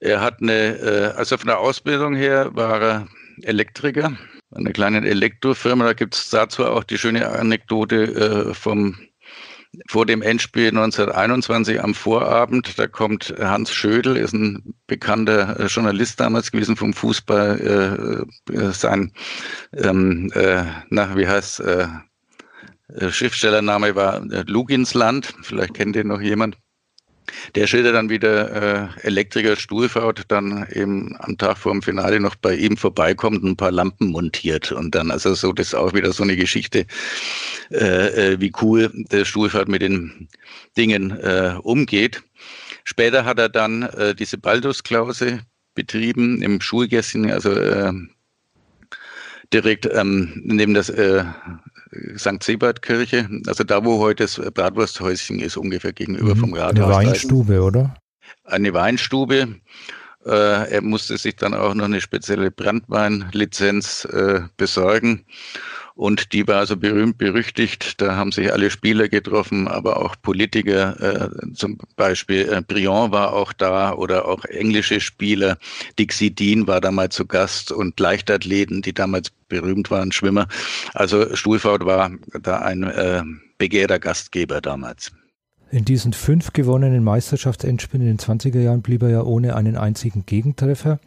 Er 0.00 0.20
hat 0.20 0.42
eine, 0.42 0.52
äh, 0.52 1.12
also 1.16 1.38
von 1.38 1.48
der 1.48 1.60
Ausbildung 1.60 2.14
her 2.14 2.54
war 2.54 2.80
er 2.80 3.06
Elektriker, 3.42 4.12
eine 4.50 4.72
kleine 4.72 5.06
Elektrofirma. 5.06 5.84
Da 5.84 5.92
gibt 5.92 6.14
es 6.14 6.30
dazu 6.30 6.64
auch 6.64 6.84
die 6.84 6.98
schöne 6.98 7.28
Anekdote 7.28 8.50
äh, 8.50 8.54
vom 8.54 8.96
vor 9.88 10.06
dem 10.06 10.22
Endspiel 10.22 10.68
1921 10.68 11.82
am 11.82 11.94
Vorabend, 11.94 12.78
da 12.78 12.86
kommt 12.86 13.34
Hans 13.38 13.72
Schödel, 13.72 14.16
ist 14.16 14.32
ein 14.32 14.74
bekannter 14.86 15.58
äh, 15.58 15.66
Journalist 15.66 16.20
damals 16.20 16.52
gewesen 16.52 16.76
vom 16.76 16.92
Fußball, 16.92 18.26
äh, 18.48 18.52
äh, 18.52 18.72
sein, 18.72 19.12
ähm, 19.76 20.30
äh, 20.34 20.64
na, 20.90 21.16
wie 21.16 21.26
heißt, 21.26 21.60
äh, 21.60 21.88
äh 22.88 23.10
Schriftstellername 23.10 23.94
war 23.96 24.20
Luginsland, 24.46 25.34
vielleicht 25.42 25.74
kennt 25.74 25.96
ihn 25.96 26.08
noch 26.08 26.20
jemand. 26.20 26.56
Der 27.54 27.66
schildert 27.66 27.94
dann 27.94 28.10
wieder 28.10 28.94
äh, 29.02 29.06
Elektriker 29.06 29.56
Stuhlfaut, 29.56 30.22
dann 30.28 30.66
eben 30.72 31.16
am 31.18 31.38
Tag 31.38 31.58
vor 31.58 31.72
dem 31.72 31.82
Finale 31.82 32.20
noch 32.20 32.34
bei 32.34 32.54
ihm 32.54 32.76
vorbeikommt 32.76 33.42
und 33.42 33.50
ein 33.50 33.56
paar 33.56 33.70
Lampen 33.70 34.08
montiert. 34.08 34.72
Und 34.72 34.94
dann, 34.94 35.10
also 35.10 35.34
so, 35.34 35.52
das 35.52 35.68
ist 35.68 35.74
auch 35.74 35.94
wieder 35.94 36.12
so 36.12 36.22
eine 36.22 36.36
Geschichte, 36.36 36.86
äh, 37.70 38.32
äh, 38.32 38.40
wie 38.40 38.52
cool 38.60 38.90
der 38.94 39.24
Stuhlfaut 39.24 39.68
mit 39.68 39.82
den 39.82 40.28
Dingen 40.76 41.12
äh, 41.12 41.56
umgeht. 41.62 42.22
Später 42.84 43.24
hat 43.24 43.38
er 43.38 43.48
dann 43.48 43.82
äh, 43.82 44.14
diese 44.14 44.36
Baldusklause 44.36 45.40
betrieben 45.74 46.42
im 46.42 46.60
Schulgässchen, 46.60 47.30
also 47.30 47.52
äh, 47.52 47.92
direkt 49.52 49.88
ähm, 49.92 50.42
neben 50.44 50.74
das 50.74 50.88
äh, 50.90 51.24
St. 52.16 52.42
Sebert-Kirche, 52.42 53.28
also 53.46 53.64
da, 53.64 53.84
wo 53.84 53.98
heute 53.98 54.24
das 54.24 54.40
Bratwursthäuschen 54.52 55.40
ist, 55.40 55.56
ungefähr 55.56 55.92
gegenüber 55.92 56.34
mhm. 56.34 56.40
vom 56.40 56.54
Rathaus. 56.54 56.96
Eine 56.96 57.08
Weinstube, 57.08 57.62
oder? 57.62 57.94
Eine 58.44 58.72
Weinstube. 58.72 59.56
Äh, 60.24 60.70
er 60.72 60.82
musste 60.82 61.18
sich 61.18 61.36
dann 61.36 61.54
auch 61.54 61.74
noch 61.74 61.84
eine 61.84 62.00
spezielle 62.00 62.50
Brandweinlizenz 62.50 64.06
äh, 64.06 64.40
besorgen. 64.56 65.26
Und 65.96 66.32
die 66.32 66.48
war 66.48 66.56
also 66.56 66.76
berühmt 66.76 67.18
berüchtigt. 67.18 68.00
Da 68.00 68.16
haben 68.16 68.32
sich 68.32 68.52
alle 68.52 68.70
Spieler 68.70 69.08
getroffen, 69.08 69.68
aber 69.68 69.98
auch 69.98 70.16
Politiker. 70.20 71.00
Äh, 71.00 71.54
zum 71.54 71.78
Beispiel 71.94 72.52
äh, 72.52 72.62
Briand 72.62 73.12
war 73.12 73.32
auch 73.32 73.52
da 73.52 73.92
oder 73.92 74.26
auch 74.26 74.44
englische 74.44 75.00
Spieler. 75.00 75.56
Dixie 75.96 76.34
Dean 76.34 76.66
war 76.66 76.80
da 76.80 76.90
mal 76.90 77.10
zu 77.10 77.26
Gast 77.26 77.70
und 77.70 77.98
Leichtathleten, 78.00 78.82
die 78.82 78.92
damals 78.92 79.30
berühmt 79.48 79.90
waren, 79.92 80.10
Schwimmer. 80.10 80.48
Also 80.94 81.36
Stuhlfahrt 81.36 81.84
war 81.84 82.10
da 82.42 82.58
ein 82.58 82.82
äh, 82.82 83.22
begehrter 83.58 84.00
Gastgeber 84.00 84.60
damals. 84.60 85.12
In 85.70 85.84
diesen 85.84 86.12
fünf 86.12 86.52
gewonnenen 86.52 87.04
Meisterschaftsendspielen 87.04 88.06
in 88.06 88.16
den 88.16 88.18
20er 88.18 88.60
Jahren 88.60 88.82
blieb 88.82 89.02
er 89.02 89.10
ja 89.10 89.22
ohne 89.22 89.54
einen 89.54 89.76
einzigen 89.76 90.26
Gegentreffer. 90.26 90.98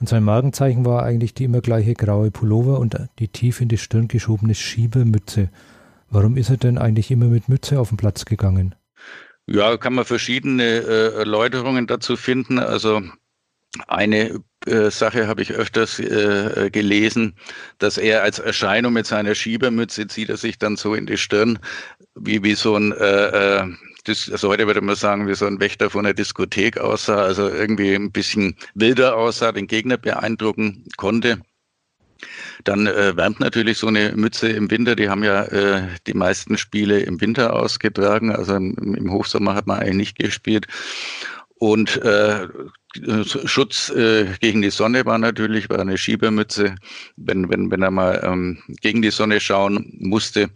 Und 0.00 0.08
sein 0.08 0.24
Markenzeichen 0.24 0.86
war 0.86 1.02
eigentlich 1.02 1.34
die 1.34 1.44
immer 1.44 1.60
gleiche 1.60 1.92
graue 1.92 2.30
Pullover 2.30 2.80
und 2.80 2.96
die 3.18 3.28
tief 3.28 3.60
in 3.60 3.68
die 3.68 3.76
Stirn 3.76 4.08
geschobene 4.08 4.54
Schiebemütze. 4.54 5.50
Warum 6.08 6.38
ist 6.38 6.48
er 6.48 6.56
denn 6.56 6.78
eigentlich 6.78 7.10
immer 7.10 7.26
mit 7.26 7.50
Mütze 7.50 7.78
auf 7.78 7.90
den 7.90 7.98
Platz 7.98 8.24
gegangen? 8.24 8.74
Ja, 9.46 9.76
kann 9.76 9.94
man 9.94 10.06
verschiedene 10.06 10.64
äh, 10.64 11.14
Erläuterungen 11.18 11.86
dazu 11.86 12.16
finden. 12.16 12.58
Also 12.58 13.02
eine 13.88 14.40
äh, 14.66 14.90
Sache 14.90 15.26
habe 15.28 15.42
ich 15.42 15.52
öfters 15.52 15.98
äh, 15.98 16.70
gelesen, 16.72 17.34
dass 17.78 17.98
er 17.98 18.22
als 18.22 18.38
Erscheinung 18.38 18.94
mit 18.94 19.06
seiner 19.06 19.34
Schiebermütze 19.34 20.06
zieht 20.06 20.30
er 20.30 20.38
sich 20.38 20.58
dann 20.58 20.76
so 20.76 20.94
in 20.94 21.06
die 21.06 21.18
Stirn, 21.18 21.58
wie, 22.14 22.42
wie 22.42 22.54
so 22.54 22.74
ein 22.76 22.92
äh 24.06 24.30
also 24.30 24.48
heute 24.48 24.66
würde 24.66 24.80
man 24.80 24.96
sagen, 24.96 25.28
wie 25.28 25.34
so 25.34 25.46
ein 25.46 25.60
Wächter 25.60 25.90
von 25.90 26.04
der 26.04 26.14
Diskothek 26.14 26.78
aussah, 26.78 27.22
also 27.22 27.48
irgendwie 27.48 27.94
ein 27.94 28.12
bisschen 28.12 28.56
wilder 28.74 29.16
aussah, 29.16 29.52
den 29.52 29.66
Gegner 29.66 29.96
beeindrucken 29.96 30.84
konnte. 30.96 31.40
Dann 32.64 32.86
äh, 32.86 33.16
wärmt 33.16 33.40
natürlich 33.40 33.78
so 33.78 33.86
eine 33.86 34.12
Mütze 34.12 34.48
im 34.48 34.70
Winter. 34.70 34.94
Die 34.94 35.08
haben 35.08 35.24
ja 35.24 35.44
äh, 35.44 35.88
die 36.06 36.14
meisten 36.14 36.58
Spiele 36.58 37.00
im 37.00 37.20
Winter 37.20 37.54
ausgetragen. 37.54 38.34
Also 38.34 38.56
im, 38.56 38.94
im 38.94 39.10
Hochsommer 39.10 39.54
hat 39.54 39.66
man 39.66 39.78
eigentlich 39.78 39.96
nicht 39.96 40.18
gespielt. 40.18 40.66
Und 41.60 42.02
äh, 42.04 42.48
Schutz 43.44 43.90
äh, 43.90 44.28
gegen 44.40 44.62
die 44.62 44.70
Sonne 44.70 45.04
war 45.04 45.18
natürlich, 45.18 45.68
war 45.68 45.78
eine 45.78 45.98
Schiebermütze, 45.98 46.74
wenn, 47.16 47.50
wenn, 47.50 47.70
wenn 47.70 47.82
er 47.82 47.90
mal 47.90 48.18
ähm, 48.24 48.62
gegen 48.80 49.02
die 49.02 49.10
Sonne 49.10 49.40
schauen 49.40 49.94
musste. 49.98 50.48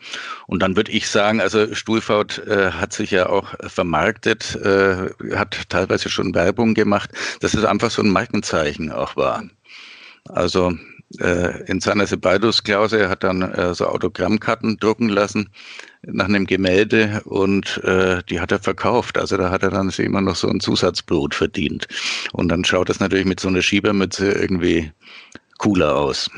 Und 0.47 0.63
dann 0.63 0.77
würde 0.77 0.93
ich 0.93 1.07
sagen, 1.07 1.43
also 1.43 1.75
Stuhlfaut 1.75 2.39
äh, 2.47 2.71
hat 2.71 2.95
sich 2.95 3.11
ja 3.11 3.29
auch 3.29 3.55
vermarktet, 3.69 4.57
äh, 4.57 5.11
hat 5.37 5.69
teilweise 5.69 6.09
schon 6.09 6.35
Werbung 6.35 6.73
gemacht, 6.73 7.11
dass 7.41 7.53
es 7.53 7.67
einfach 7.67 7.91
so 7.91 8.01
ein 8.01 8.09
Markenzeichen 8.09 8.91
auch 8.91 9.15
war. 9.15 9.45
Also 10.31 10.73
äh, 11.21 11.65
in 11.67 11.81
seiner 11.81 12.07
Sebaldus-Klause, 12.07 13.11
hat 13.11 13.25
dann 13.25 13.43
äh, 13.43 13.75
so 13.75 13.89
Autogrammkarten 13.89 14.79
drucken 14.79 15.11
lassen 15.11 15.51
nach 16.07 16.27
einem 16.27 16.47
Gemälde 16.47 17.23
und 17.25 17.83
äh, 17.85 18.23
die 18.29 18.41
hat 18.41 18.53
er 18.53 18.59
verkauft. 18.59 19.19
Also 19.19 19.37
da 19.37 19.51
hat 19.51 19.63
er 19.63 19.71
dann 19.71 19.91
immer 19.91 20.21
noch 20.21 20.37
so 20.37 20.49
ein 20.49 20.61
Zusatzbrot 20.61 21.35
verdient. 21.35 21.87
Und 22.33 22.49
dann 22.49 22.65
schaut 22.65 22.89
das 22.89 23.01
natürlich 23.01 23.27
mit 23.27 23.41
so 23.41 23.49
einer 23.49 23.63
Schiebermütze 23.63 24.33
irgendwie 24.33 24.91
cooler 25.59 25.97
aus. 25.97 26.31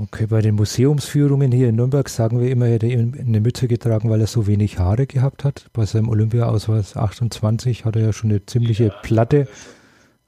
Okay, 0.00 0.26
bei 0.26 0.40
den 0.40 0.54
Museumsführungen 0.54 1.50
hier 1.50 1.68
in 1.68 1.74
Nürnberg 1.74 2.08
sagen 2.08 2.40
wir 2.40 2.50
immer, 2.50 2.66
er 2.66 2.74
hätte 2.74 2.86
eine 2.86 3.40
Mütze 3.40 3.66
getragen, 3.66 4.08
weil 4.10 4.20
er 4.20 4.28
so 4.28 4.46
wenig 4.46 4.78
Haare 4.78 5.08
gehabt 5.08 5.42
hat. 5.42 5.66
Bei 5.72 5.86
seinem 5.86 6.08
Olympiaausweis 6.08 6.96
28 6.96 7.84
hat 7.84 7.96
er 7.96 8.02
ja 8.02 8.12
schon 8.12 8.30
eine 8.30 8.46
ziemliche 8.46 8.94
Platte. 9.02 9.48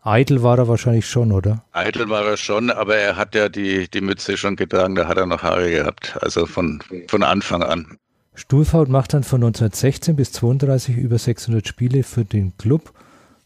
Eitel 0.02 0.42
war 0.42 0.58
er 0.58 0.66
wahrscheinlich 0.66 1.06
schon, 1.06 1.30
oder? 1.30 1.62
Eitel 1.72 2.08
war 2.08 2.24
er 2.24 2.36
schon, 2.36 2.70
aber 2.70 2.96
er 2.96 3.16
hat 3.16 3.36
ja 3.36 3.48
die, 3.48 3.88
die 3.88 4.00
Mütze 4.00 4.36
schon 4.36 4.56
getragen, 4.56 4.96
da 4.96 5.06
hat 5.06 5.18
er 5.18 5.26
noch 5.26 5.42
Haare 5.42 5.70
gehabt, 5.70 6.18
also 6.20 6.46
von, 6.46 6.82
von 7.06 7.22
Anfang 7.22 7.62
an. 7.62 7.98
Stuhlfaut 8.34 8.88
macht 8.88 9.14
dann 9.14 9.24
von 9.24 9.42
1916 9.42 10.16
bis 10.16 10.32
32 10.32 10.96
über 10.96 11.18
600 11.18 11.66
Spiele 11.66 12.02
für 12.02 12.24
den 12.24 12.56
Club 12.56 12.92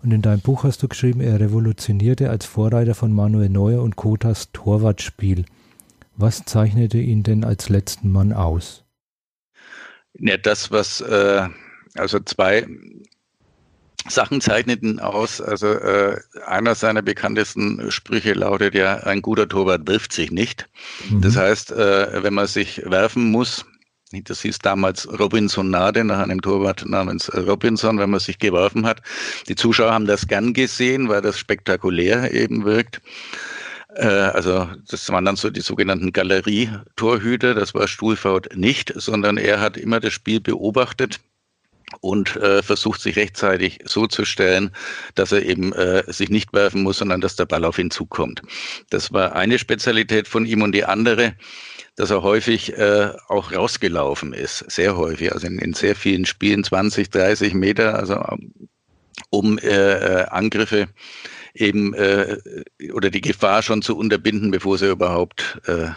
und 0.02 0.12
in 0.12 0.20
deinem 0.20 0.40
Buch 0.40 0.64
hast 0.64 0.82
du 0.82 0.88
geschrieben, 0.88 1.22
er 1.22 1.40
revolutionierte 1.40 2.28
als 2.28 2.44
Vorreiter 2.44 2.94
von 2.94 3.12
Manuel 3.12 3.48
Neuer 3.48 3.82
und 3.82 3.96
Kotas 3.96 4.52
Torwartspiel. 4.52 5.46
Was 6.16 6.44
zeichnete 6.44 6.98
ihn 6.98 7.22
denn 7.22 7.42
als 7.42 7.70
letzten 7.70 8.12
Mann 8.12 8.32
aus? 8.34 8.84
Ja, 10.12 10.36
das, 10.36 10.70
was, 10.70 11.00
äh, 11.00 11.48
also 11.94 12.20
zwei 12.20 12.66
Sachen 14.06 14.40
zeichneten 14.40 15.00
aus. 15.00 15.40
Also 15.40 15.68
äh, 15.68 16.20
einer 16.46 16.74
seiner 16.74 17.02
bekanntesten 17.02 17.90
Sprüche 17.90 18.34
lautet 18.34 18.74
ja, 18.74 18.98
ein 18.98 19.22
guter 19.22 19.48
Torwart 19.48 19.88
wirft 19.88 20.12
sich 20.12 20.30
nicht. 20.30 20.68
Mhm. 21.08 21.22
Das 21.22 21.36
heißt, 21.36 21.72
äh, 21.72 22.22
wenn 22.22 22.34
man 22.34 22.46
sich 22.46 22.82
werfen 22.84 23.30
muss, 23.30 23.64
das 24.22 24.42
hieß 24.42 24.58
damals 24.58 25.08
Robinsonade 25.18 26.04
nach 26.04 26.20
einem 26.20 26.40
Torwart 26.40 26.84
namens 26.86 27.32
Robinson, 27.34 27.98
wenn 27.98 28.10
man 28.10 28.20
sich 28.20 28.38
geworfen 28.38 28.86
hat. 28.86 29.02
Die 29.48 29.56
Zuschauer 29.56 29.92
haben 29.92 30.06
das 30.06 30.28
gern 30.28 30.52
gesehen, 30.54 31.08
weil 31.08 31.22
das 31.22 31.38
spektakulär 31.38 32.32
eben 32.32 32.64
wirkt. 32.64 33.00
Äh, 33.94 34.06
also 34.06 34.68
das 34.88 35.08
waren 35.10 35.24
dann 35.24 35.36
so 35.36 35.50
die 35.50 35.60
sogenannten 35.60 36.12
Galerietorhüter. 36.12 37.54
Das 37.54 37.74
war 37.74 37.88
Stuhlfaut 37.88 38.54
nicht, 38.54 38.92
sondern 38.96 39.36
er 39.36 39.60
hat 39.60 39.76
immer 39.76 40.00
das 40.00 40.12
Spiel 40.12 40.40
beobachtet 40.40 41.20
und 42.00 42.36
äh, 42.36 42.62
versucht 42.62 43.00
sich 43.00 43.16
rechtzeitig 43.16 43.80
so 43.84 44.06
zu 44.06 44.24
stellen, 44.24 44.70
dass 45.14 45.32
er 45.32 45.44
eben 45.44 45.72
äh, 45.72 46.02
sich 46.06 46.30
nicht 46.30 46.52
werfen 46.52 46.82
muss, 46.82 46.98
sondern 46.98 47.20
dass 47.20 47.36
der 47.36 47.46
Ball 47.46 47.64
auf 47.64 47.78
ihn 47.78 47.90
zukommt. 47.90 48.42
Das 48.90 49.12
war 49.12 49.34
eine 49.34 49.58
Spezialität 49.58 50.28
von 50.28 50.46
ihm 50.46 50.62
und 50.62 50.72
die 50.72 50.84
andere, 50.84 51.34
dass 51.96 52.10
er 52.10 52.22
häufig 52.22 52.76
äh, 52.76 53.10
auch 53.28 53.52
rausgelaufen 53.52 54.32
ist, 54.32 54.70
sehr 54.70 54.96
häufig, 54.96 55.32
also 55.32 55.46
in, 55.46 55.58
in 55.58 55.74
sehr 55.74 55.94
vielen 55.94 56.26
Spielen 56.26 56.64
20, 56.64 57.10
30 57.10 57.54
Meter, 57.54 57.98
also 57.98 58.22
um 59.30 59.58
äh, 59.58 59.68
äh, 59.68 60.24
Angriffe 60.26 60.88
eben 61.54 61.94
äh, 61.94 62.38
oder 62.92 63.10
die 63.10 63.20
Gefahr 63.20 63.62
schon 63.62 63.82
zu 63.82 63.96
unterbinden, 63.96 64.50
bevor 64.50 64.76
sie 64.76 64.90
überhaupt 64.90 65.60
äh, 65.66 65.90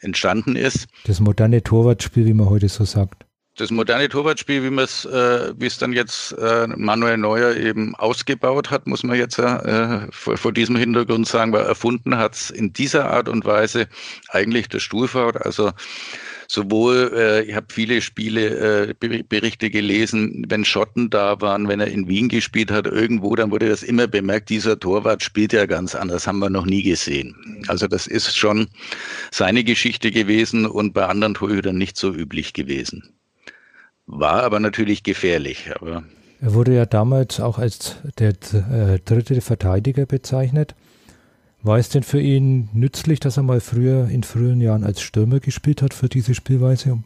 entstanden 0.00 0.54
ist. 0.54 0.86
Das 1.04 1.20
moderne 1.20 1.62
Torwartspiel, 1.62 2.26
wie 2.26 2.34
man 2.34 2.48
heute 2.48 2.68
so 2.68 2.84
sagt. 2.84 3.25
Das 3.56 3.70
moderne 3.70 4.10
Torwartspiel, 4.10 4.62
wie 4.64 4.70
man 4.70 4.84
es, 4.84 5.06
äh, 5.06 5.54
wie 5.56 5.64
es 5.64 5.78
dann 5.78 5.94
jetzt 5.94 6.32
äh, 6.32 6.66
Manuel 6.66 7.16
Neuer 7.16 7.56
eben 7.56 7.94
ausgebaut 7.94 8.70
hat, 8.70 8.86
muss 8.86 9.02
man 9.02 9.16
jetzt 9.16 9.38
äh, 9.38 10.06
vor, 10.10 10.36
vor 10.36 10.52
diesem 10.52 10.76
Hintergrund 10.76 11.26
sagen, 11.26 11.54
weil 11.54 11.64
erfunden 11.64 12.18
hat 12.18 12.34
es 12.34 12.50
in 12.50 12.74
dieser 12.74 13.10
Art 13.10 13.30
und 13.30 13.46
Weise 13.46 13.88
eigentlich 14.28 14.68
der 14.68 14.80
Stuhlfahrt. 14.80 15.40
Also 15.46 15.72
sowohl, 16.48 17.10
äh, 17.14 17.44
ich 17.44 17.54
habe 17.54 17.68
viele 17.70 18.02
Spiele, 18.02 18.90
äh, 18.90 19.22
Berichte 19.22 19.70
gelesen, 19.70 20.44
wenn 20.48 20.66
Schotten 20.66 21.08
da 21.08 21.40
waren, 21.40 21.66
wenn 21.66 21.80
er 21.80 21.88
in 21.88 22.08
Wien 22.08 22.28
gespielt 22.28 22.70
hat, 22.70 22.86
irgendwo, 22.86 23.36
dann 23.36 23.50
wurde 23.50 23.70
das 23.70 23.82
immer 23.82 24.06
bemerkt, 24.06 24.50
dieser 24.50 24.78
Torwart 24.78 25.22
spielt 25.22 25.54
ja 25.54 25.64
ganz 25.64 25.94
anders, 25.94 26.26
haben 26.26 26.40
wir 26.40 26.50
noch 26.50 26.66
nie 26.66 26.82
gesehen. 26.82 27.64
Also 27.68 27.86
das 27.86 28.06
ist 28.06 28.36
schon 28.36 28.68
seine 29.30 29.64
Geschichte 29.64 30.10
gewesen 30.10 30.66
und 30.66 30.92
bei 30.92 31.06
anderen 31.06 31.32
Torhütern 31.32 31.78
nicht 31.78 31.96
so 31.96 32.12
üblich 32.12 32.52
gewesen. 32.52 33.15
War 34.06 34.42
aber 34.44 34.60
natürlich 34.60 35.02
gefährlich. 35.02 35.70
Aber 35.74 36.04
er 36.40 36.54
wurde 36.54 36.74
ja 36.74 36.86
damals 36.86 37.40
auch 37.40 37.58
als 37.58 37.96
der 38.18 38.30
äh, 38.52 38.98
dritte 39.04 39.40
Verteidiger 39.40 40.06
bezeichnet. 40.06 40.74
War 41.62 41.78
es 41.78 41.88
denn 41.88 42.02
für 42.02 42.20
ihn 42.20 42.68
nützlich, 42.74 43.20
dass 43.20 43.36
er 43.36 43.42
mal 43.42 43.60
früher 43.60 44.08
in 44.08 44.22
früheren 44.22 44.60
Jahren 44.60 44.84
als 44.84 45.00
Stürmer 45.00 45.40
gespielt 45.40 45.82
hat 45.82 45.94
für 45.94 46.08
diese 46.08 46.34
Spielweise? 46.34 47.02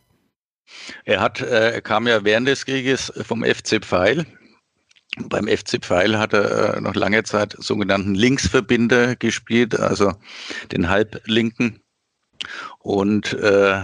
Er 1.05 1.21
hat, 1.21 1.41
äh, 1.41 1.73
er 1.73 1.81
kam 1.81 2.07
ja 2.07 2.25
während 2.25 2.49
des 2.49 2.67
Krieges 2.67 3.13
vom 3.23 3.45
FC 3.45 3.83
Pfeil. 3.83 4.27
Beim 5.17 5.49
FC 5.49 5.79
Pfeil 5.81 6.19
hat 6.19 6.35
er 6.35 6.77
äh, 6.77 6.81
noch 6.81 6.95
lange 6.95 7.23
Zeit 7.23 7.57
sogenannten 7.59 8.15
Linksverbinder 8.15 9.17
gespielt, 9.17 9.79
also 9.79 10.13
den 10.73 10.89
Halblinken. 10.89 11.81
Und 12.79 13.33
äh, 13.35 13.83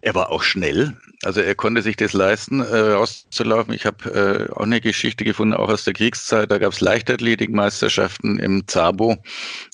er 0.00 0.14
war 0.14 0.30
auch 0.30 0.42
schnell. 0.42 0.96
Also 1.24 1.40
er 1.40 1.54
konnte 1.56 1.82
sich 1.82 1.96
das 1.96 2.12
leisten, 2.12 2.60
äh, 2.60 2.76
rauszulaufen. 2.92 3.74
Ich 3.74 3.84
habe 3.86 4.48
äh, 4.48 4.52
auch 4.52 4.62
eine 4.62 4.80
Geschichte 4.80 5.24
gefunden, 5.24 5.54
auch 5.54 5.68
aus 5.68 5.82
der 5.84 5.94
Kriegszeit. 5.94 6.50
Da 6.50 6.58
gab 6.58 6.72
es 6.72 6.80
Leichtathletikmeisterschaften 6.80 8.38
im 8.38 8.68
Zabo 8.68 9.16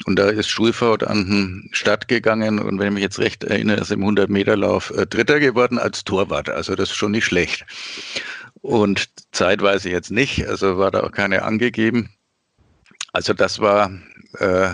und 0.07 0.19
da 0.19 0.31
ist 0.31 0.49
Schulfahrt 0.49 1.05
an 1.05 1.27
den 1.27 1.69
Start 1.73 2.09
gegangen 2.09 2.59
und 2.59 2.79
wenn 2.79 2.89
ich 2.89 2.95
mich 2.95 3.03
jetzt 3.03 3.19
recht 3.19 3.45
erinnere, 3.45 3.81
ist 3.81 3.93
im 3.93 4.03
100-Meter-Lauf 4.03 4.91
äh, 4.97 5.07
Dritter 5.07 5.39
geworden 5.41 5.79
als 5.79 6.05
Torwart. 6.05 6.49
Also 6.49 6.75
das 6.75 6.91
ist 6.91 6.97
schon 6.97 7.13
nicht 7.13 7.27
schlecht. 7.27 7.67
Und 8.63 9.11
zeitweise 9.33 9.91
jetzt 9.91 10.11
nicht, 10.11 10.47
also 10.47 10.79
war 10.79 10.91
da 10.91 11.03
auch 11.03 11.13
keine 11.13 11.43
angegeben. 11.43 12.09
Also 13.13 13.35
das 13.35 13.61
war 13.61 13.91
äh, 14.39 14.71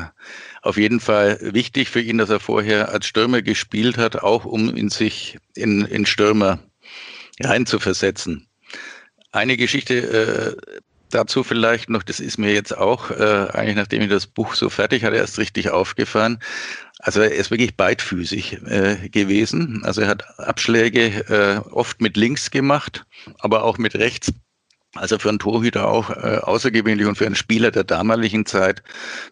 auf 0.62 0.76
jeden 0.76 1.00
Fall 1.00 1.38
wichtig 1.40 1.88
für 1.88 2.00
ihn, 2.00 2.18
dass 2.18 2.30
er 2.30 2.40
vorher 2.40 2.90
als 2.90 3.06
Stürmer 3.06 3.42
gespielt 3.42 3.96
hat, 3.96 4.16
auch 4.16 4.44
um 4.44 4.74
in 4.76 4.90
sich 4.90 5.38
in, 5.54 5.82
in 5.82 6.06
Stürmer 6.06 6.58
reinzuversetzen. 7.40 8.46
Eine 9.32 9.56
Geschichte 9.56 10.56
äh, 10.66 10.80
dazu 11.10 11.44
vielleicht 11.44 11.88
noch, 11.90 12.02
das 12.02 12.20
ist 12.20 12.38
mir 12.38 12.52
jetzt 12.52 12.76
auch, 12.76 13.10
äh, 13.10 13.48
eigentlich 13.52 13.76
nachdem 13.76 14.02
ich 14.02 14.08
das 14.08 14.26
Buch 14.26 14.54
so 14.54 14.68
fertig 14.68 15.04
hatte, 15.04 15.16
erst 15.16 15.38
richtig 15.38 15.70
aufgefallen. 15.70 16.38
Also 16.98 17.20
er 17.20 17.32
ist 17.32 17.50
wirklich 17.50 17.76
beidfüßig 17.76 18.58
äh, 18.66 19.08
gewesen. 19.08 19.82
Also 19.84 20.02
er 20.02 20.08
hat 20.08 20.38
Abschläge 20.38 21.24
äh, 21.28 21.70
oft 21.70 22.00
mit 22.00 22.16
links 22.16 22.50
gemacht, 22.50 23.04
aber 23.38 23.64
auch 23.64 23.78
mit 23.78 23.94
rechts. 23.94 24.32
Also 24.96 25.18
für 25.18 25.28
einen 25.28 25.38
Torhüter 25.38 25.88
auch 25.88 26.10
äh, 26.10 26.38
außergewöhnlich 26.42 27.06
und 27.06 27.16
für 27.16 27.26
einen 27.26 27.36
Spieler 27.36 27.70
der 27.70 27.84
damaligen 27.84 28.44
Zeit, 28.44 28.82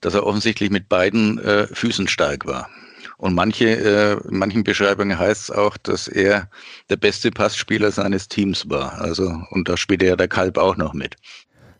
dass 0.00 0.14
er 0.14 0.24
offensichtlich 0.24 0.70
mit 0.70 0.88
beiden 0.88 1.38
äh, 1.38 1.66
Füßen 1.66 2.06
stark 2.06 2.46
war. 2.46 2.68
Und 3.16 3.34
manche, 3.34 3.66
äh, 3.66 4.28
in 4.28 4.38
manchen 4.38 4.62
Beschreibungen 4.62 5.18
heißt 5.18 5.42
es 5.42 5.50
auch, 5.50 5.76
dass 5.76 6.06
er 6.06 6.48
der 6.88 6.96
beste 6.96 7.32
Passspieler 7.32 7.90
seines 7.90 8.28
Teams 8.28 8.70
war. 8.70 9.00
Also, 9.00 9.42
und 9.50 9.68
da 9.68 9.76
spielt 9.76 10.02
ja 10.02 10.14
der 10.14 10.28
Kalb 10.28 10.56
auch 10.56 10.76
noch 10.76 10.94
mit. 10.94 11.16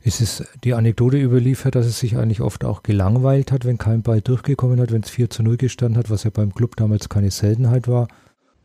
Ist 0.01 0.21
es 0.21 0.45
die 0.65 0.75
Anekdote 0.75 1.17
überliefert, 1.17 1.77
dass 1.77 1.87
es 1.87 2.01
sich 2.01 2.17
eigentlich 2.17 2.41
oft 2.41 2.65
auch 2.65 2.83
gelangweilt 2.83 3.53
hat, 3.53 3.65
wenn 3.65 3.79
kein 3.79 4.03
Ball 4.03 4.21
durchgekommen 4.21 4.81
hat, 4.81 4.91
wenn 4.91 5.03
es 5.03 5.11
4 5.11 5.31
zu 5.31 5.45
0 5.45 5.57
gestanden 5.57 5.99
hat, 5.99 6.11
was 6.11 6.25
ja 6.25 6.31
beim 6.31 6.53
Club 6.53 6.77
damals 6.77 7.09
keine 7.09 7.31
Seltenheit 7.31 7.87
war? 7.87 8.09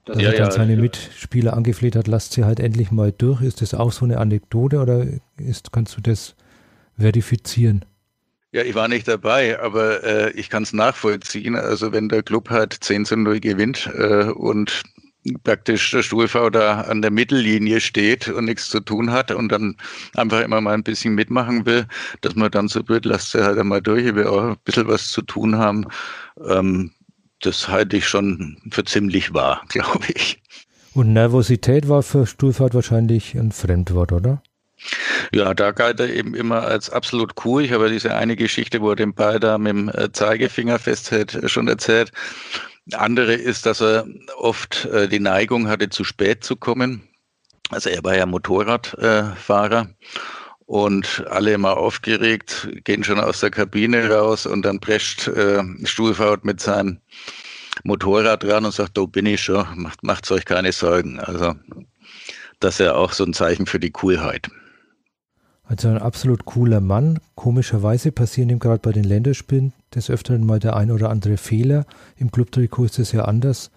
Dass 0.05 0.19
ja, 0.19 0.31
er 0.31 0.37
dann 0.37 0.47
ja, 0.47 0.51
seine 0.51 0.73
ja. 0.73 0.81
Mitspieler 0.81 1.53
angefleht 1.53 1.95
hat, 1.95 2.07
lasst 2.07 2.33
sie 2.33 2.43
halt 2.43 2.59
endlich 2.59 2.91
mal 2.91 3.11
durch. 3.11 3.41
Ist 3.41 3.61
das 3.61 3.73
auch 3.73 3.91
so 3.91 4.05
eine 4.05 4.17
Anekdote 4.17 4.79
oder 4.79 5.05
ist, 5.37 5.71
kannst 5.71 5.95
du 5.97 6.01
das 6.01 6.35
verifizieren? 6.97 7.85
Ja, 8.51 8.61
ich 8.61 8.75
war 8.75 8.87
nicht 8.87 9.07
dabei, 9.07 9.59
aber 9.59 10.03
äh, 10.03 10.31
ich 10.33 10.49
kann 10.49 10.63
es 10.63 10.73
nachvollziehen. 10.73 11.55
Also 11.55 11.91
wenn 11.91 12.09
der 12.09 12.21
Club 12.21 12.49
halt 12.51 12.73
10 12.73 13.05
zu 13.05 13.15
0 13.15 13.39
gewinnt 13.39 13.89
äh, 13.97 14.25
und 14.25 14.83
praktisch 15.43 15.91
der 15.91 16.03
Stuhlfau 16.03 16.49
da 16.49 16.81
an 16.81 17.01
der 17.01 17.11
Mittellinie 17.11 17.79
steht 17.81 18.27
und 18.27 18.45
nichts 18.45 18.69
zu 18.69 18.79
tun 18.79 19.11
hat 19.11 19.31
und 19.31 19.49
dann 19.49 19.77
einfach 20.15 20.41
immer 20.41 20.61
mal 20.61 20.73
ein 20.73 20.83
bisschen 20.83 21.15
mitmachen 21.15 21.65
will, 21.65 21.87
dass 22.21 22.35
man 22.35 22.51
dann 22.51 22.67
so 22.67 22.87
wird, 22.87 23.05
lasst 23.05 23.31
sie 23.31 23.43
halt 23.43 23.57
einmal 23.57 23.81
durch, 23.81 24.05
ich 24.05 24.15
will 24.15 24.27
auch 24.27 24.43
ein 24.43 24.57
bisschen 24.65 24.87
was 24.87 25.11
zu 25.11 25.21
tun 25.21 25.57
haben. 25.57 25.87
Ähm, 26.47 26.91
das 27.45 27.67
halte 27.67 27.97
ich 27.97 28.07
schon 28.07 28.57
für 28.71 28.83
ziemlich 28.83 29.33
wahr, 29.33 29.63
glaube 29.69 30.05
ich. 30.13 30.41
Und 30.93 31.13
Nervosität 31.13 31.89
war 31.89 32.03
für 32.03 32.27
Stuhlfahrt 32.27 32.73
wahrscheinlich 32.73 33.33
ein 33.35 33.51
Fremdwort, 33.51 34.11
oder? 34.11 34.43
Ja, 35.31 35.53
da 35.53 35.71
galt 35.71 35.99
er 35.99 36.09
eben 36.09 36.35
immer 36.35 36.63
als 36.63 36.89
absolut 36.89 37.33
cool. 37.45 37.63
Ich 37.63 37.71
habe 37.71 37.89
diese 37.89 38.13
eine 38.15 38.35
Geschichte, 38.35 38.81
wo 38.81 38.89
er 38.89 38.95
den 38.95 39.13
Ball 39.13 39.39
da 39.39 39.57
mit 39.57 39.69
dem 39.69 39.89
äh, 39.89 40.11
Zeigefinger 40.11 40.77
festhält, 40.77 41.35
äh, 41.35 41.47
schon 41.47 41.67
erzählt. 41.67 42.11
Andere 42.91 43.33
ist, 43.33 43.65
dass 43.65 43.81
er 43.81 44.05
oft 44.37 44.85
äh, 44.85 45.07
die 45.07 45.19
Neigung 45.21 45.67
hatte, 45.67 45.89
zu 45.89 46.03
spät 46.03 46.43
zu 46.43 46.55
kommen. 46.55 47.07
Also 47.69 47.89
er 47.89 48.03
war 48.03 48.15
ja 48.15 48.25
Motorradfahrer 48.25 49.87
und 50.65 51.23
alle 51.29 51.53
immer 51.53 51.77
aufgeregt, 51.77 52.69
gehen 52.83 53.03
schon 53.03 53.19
aus 53.19 53.41
der 53.41 53.51
Kabine 53.51 54.09
raus 54.09 54.45
und 54.45 54.63
dann 54.63 54.79
prescht 54.79 55.27
äh, 55.27 55.63
Stuhlfaut 55.83 56.45
mit 56.45 56.61
seinem 56.61 56.99
Motorrad 57.83 58.45
ran 58.45 58.65
und 58.65 58.73
sagt, 58.73 58.97
da 58.97 59.05
bin 59.05 59.25
ich 59.25 59.41
schon, 59.41 59.65
macht, 59.75 60.03
macht's 60.03 60.31
euch 60.31 60.45
keine 60.45 60.71
Sorgen. 60.71 61.19
Also 61.19 61.55
das 62.59 62.75
ist 62.75 62.85
ja 62.85 62.95
auch 62.95 63.11
so 63.11 63.25
ein 63.25 63.33
Zeichen 63.33 63.65
für 63.65 63.79
die 63.79 63.91
Coolheit. 63.91 64.49
Also 65.63 65.87
ein 65.87 65.97
absolut 65.97 66.45
cooler 66.45 66.81
Mann. 66.81 67.19
Komischerweise 67.35 68.11
passieren 68.11 68.49
ihm 68.49 68.59
gerade 68.59 68.79
bei 68.79 68.91
den 68.91 69.03
Länderspielen 69.03 69.73
des 69.95 70.09
Öfteren 70.09 70.45
mal 70.45 70.59
der 70.59 70.75
ein 70.75 70.91
oder 70.91 71.09
andere 71.09 71.37
Fehler. 71.37 71.85
Im 72.17 72.31
Clubtrikot 72.31 72.85
ist 72.85 72.99
es 72.99 73.11
ja 73.11 73.25
anders. 73.25 73.71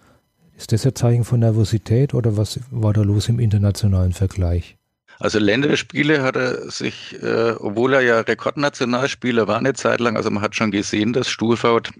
Ist 0.57 0.71
das 0.71 0.85
ein 0.85 0.95
Zeichen 0.95 1.23
von 1.23 1.39
Nervosität 1.39 2.13
oder 2.13 2.35
was 2.35 2.59
war 2.71 2.93
da 2.93 3.01
los 3.01 3.29
im 3.29 3.39
internationalen 3.39 4.13
Vergleich? 4.13 4.76
Also 5.19 5.39
Länderspiele 5.39 6.21
hat 6.21 6.35
er 6.35 6.69
sich, 6.69 7.21
äh, 7.21 7.51
obwohl 7.57 7.93
er 7.93 8.01
ja 8.01 8.19
Rekordnationalspieler 8.19 9.47
war 9.47 9.57
eine 9.57 9.73
Zeit 9.73 9.99
lang, 9.99 10.15
also 10.15 10.29
man 10.29 10.43
hat 10.43 10.55
schon 10.55 10.71
gesehen, 10.71 11.13
dass 11.13 11.29
Stuhlfaut 11.29 11.91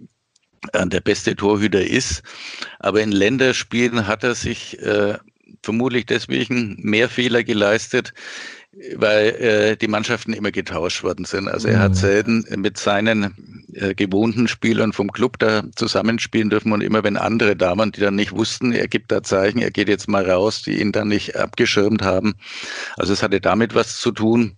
äh, 0.74 0.86
der 0.86 1.01
beste 1.01 1.36
Torhüter 1.36 1.84
ist, 1.84 2.22
aber 2.80 3.01
in 3.01 3.11
Länderspielen 3.11 4.07
hat 4.07 4.24
er 4.24 4.36
sich 4.36 4.80
äh, 4.82 5.18
vermutlich 5.63 6.05
deswegen 6.05 6.78
mehr 6.80 7.09
Fehler 7.09 7.43
geleistet, 7.43 8.13
weil 8.95 9.28
äh, 9.30 9.78
die 9.78 9.88
Mannschaften 9.88 10.34
immer 10.34 10.51
getauscht 10.51 11.03
worden 11.03 11.26
sind. 11.26 11.47
Also 11.47 11.68
er 11.68 11.80
hat 11.80 11.91
mhm. 11.91 11.95
selten 11.95 12.45
mit 12.57 12.78
seinen 12.78 13.63
äh, 13.74 13.95
gewohnten 13.95 14.47
Spielern 14.47 14.93
vom 14.93 15.11
Club 15.11 15.39
da 15.39 15.63
zusammenspielen 15.76 16.49
dürfen 16.49 16.72
und 16.72 16.82
immer 16.82 17.03
wenn 17.03 17.18
andere 17.18 17.55
da 17.55 17.78
waren, 17.78 17.91
die 17.91 18.01
dann 18.01 18.15
nicht 18.15 18.34
wussten, 18.34 18.74
er 18.74 18.88
gibt 18.88 19.11
da 19.11 19.24
Zeichen, 19.24 19.59
er 19.59 19.72
geht 19.72 19.88
jetzt 19.88 20.07
mal 20.07 20.30
raus, 20.30 20.61
die 20.61 20.80
ihn 20.80 20.91
dann 20.91 21.07
nicht 21.07 21.36
abgeschirmt 21.36 22.01
haben. 22.01 22.36
Also 22.97 23.13
es 23.13 23.24
hatte 23.24 23.41
damit 23.41 23.74
was 23.74 23.99
zu 23.99 24.11
tun 24.11 24.57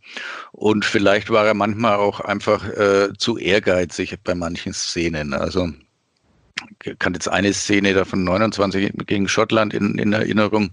und 0.51 0.85
vielleicht 0.85 1.29
war 1.29 1.45
er 1.45 1.53
manchmal 1.53 1.95
auch 1.95 2.19
einfach 2.19 2.67
äh, 2.67 3.09
zu 3.17 3.37
ehrgeizig 3.37 4.15
bei 4.23 4.35
manchen 4.35 4.73
Szenen. 4.73 5.33
Also 5.33 5.69
ich 6.83 6.99
kann 6.99 7.13
jetzt 7.13 7.29
eine 7.29 7.53
Szene 7.53 7.93
da 7.93 8.05
von 8.05 8.23
29 8.23 8.91
gegen 9.05 9.29
Schottland 9.29 9.73
in, 9.73 9.97
in 9.97 10.11
Erinnerung 10.13 10.71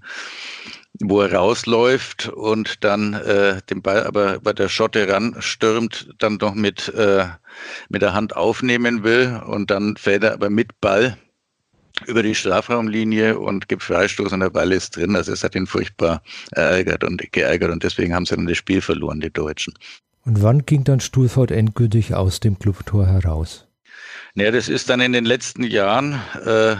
wo 1.00 1.20
er 1.20 1.32
rausläuft 1.32 2.28
und 2.28 2.84
dann 2.84 3.14
äh, 3.14 3.60
den 3.68 3.82
Ball 3.82 4.04
aber 4.04 4.40
bei 4.40 4.52
der 4.52 4.68
Schotte 4.68 5.08
ranstürmt, 5.08 6.14
dann 6.18 6.38
noch 6.40 6.54
mit, 6.54 6.88
äh, 6.94 7.26
mit 7.88 8.02
der 8.02 8.14
Hand 8.14 8.36
aufnehmen 8.36 9.02
will 9.02 9.40
und 9.46 9.70
dann 9.70 9.96
fällt 9.96 10.24
er 10.24 10.32
aber 10.32 10.50
mit 10.50 10.80
Ball 10.80 11.16
über 12.06 12.22
die 12.22 12.34
Strafraumlinie 12.34 13.38
und 13.38 13.68
gibt 13.68 13.82
Freistoß 13.82 14.32
und 14.32 14.40
der 14.40 14.50
Ball 14.50 14.72
ist 14.72 14.96
drin. 14.96 15.16
Also 15.16 15.32
es 15.32 15.42
hat 15.42 15.54
ihn 15.54 15.66
furchtbar 15.66 16.22
ärgert 16.52 17.04
und 17.04 17.22
geärgert 17.32 17.70
und 17.70 17.82
deswegen 17.82 18.14
haben 18.14 18.26
sie 18.26 18.36
dann 18.36 18.46
das 18.46 18.58
Spiel 18.58 18.82
verloren, 18.82 19.20
die 19.20 19.32
Deutschen. 19.32 19.74
Und 20.24 20.42
wann 20.42 20.66
ging 20.66 20.84
dann 20.84 21.00
Stuhlfort 21.00 21.50
endgültig 21.50 22.14
aus 22.14 22.40
dem 22.40 22.58
Clubtor 22.58 23.06
heraus? 23.06 23.66
Naja, 24.34 24.50
das 24.50 24.68
ist 24.68 24.90
dann 24.90 25.00
in 25.00 25.12
den 25.12 25.24
letzten 25.24 25.62
Jahren, 25.62 26.20
äh, 26.44 26.76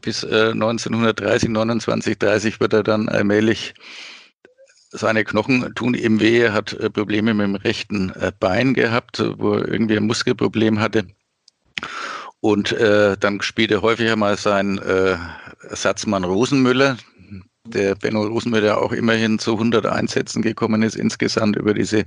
bis 0.00 0.22
äh, 0.24 0.50
1930, 0.50 1.48
29, 1.48 2.18
30 2.18 2.60
wird 2.60 2.72
er 2.72 2.82
dann 2.82 3.08
allmählich 3.08 3.74
seine 4.92 5.24
Knochen 5.24 5.74
tun 5.74 5.94
ihm 5.94 6.20
weh, 6.20 6.40
er 6.40 6.52
hat 6.52 6.72
äh, 6.74 6.90
Probleme 6.90 7.32
mit 7.34 7.46
dem 7.46 7.54
rechten 7.54 8.10
äh, 8.10 8.32
Bein 8.38 8.74
gehabt, 8.74 9.22
wo 9.38 9.54
er 9.54 9.68
irgendwie 9.68 9.96
ein 9.96 10.06
Muskelproblem 10.06 10.80
hatte. 10.80 11.06
Und 12.40 12.72
äh, 12.72 13.16
dann 13.18 13.40
spielte 13.42 13.82
häufiger 13.82 14.16
mal 14.16 14.36
sein 14.36 14.78
äh, 14.78 15.16
Ersatzmann 15.68 16.24
Rosenmüller, 16.24 16.96
der 17.66 17.94
Benno 17.94 18.22
Rosenmüller 18.22 18.78
auch 18.78 18.92
immerhin 18.92 19.38
zu 19.38 19.52
100 19.52 19.86
Einsätzen 19.86 20.42
gekommen 20.42 20.82
ist 20.82 20.96
insgesamt 20.96 21.56
über 21.56 21.74
diese 21.74 22.00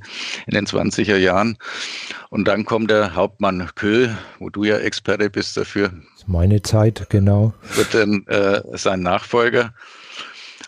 in 0.48 0.54
den 0.54 0.66
20er 0.66 1.18
Jahren. 1.18 1.58
Und 2.30 2.48
dann 2.48 2.66
kommt 2.66 2.90
der 2.90 3.16
Hauptmann 3.16 3.70
Köhl, 3.76 4.18
wo 4.40 4.50
du 4.50 4.64
ja 4.64 4.78
Experte 4.78 5.30
bist 5.30 5.56
dafür. 5.56 5.92
Meine 6.26 6.62
Zeit, 6.62 7.08
genau. 7.10 7.54
Wird 7.76 7.94
dann 7.94 8.26
äh, 8.28 8.62
sein 8.78 9.02
Nachfolger. 9.02 9.74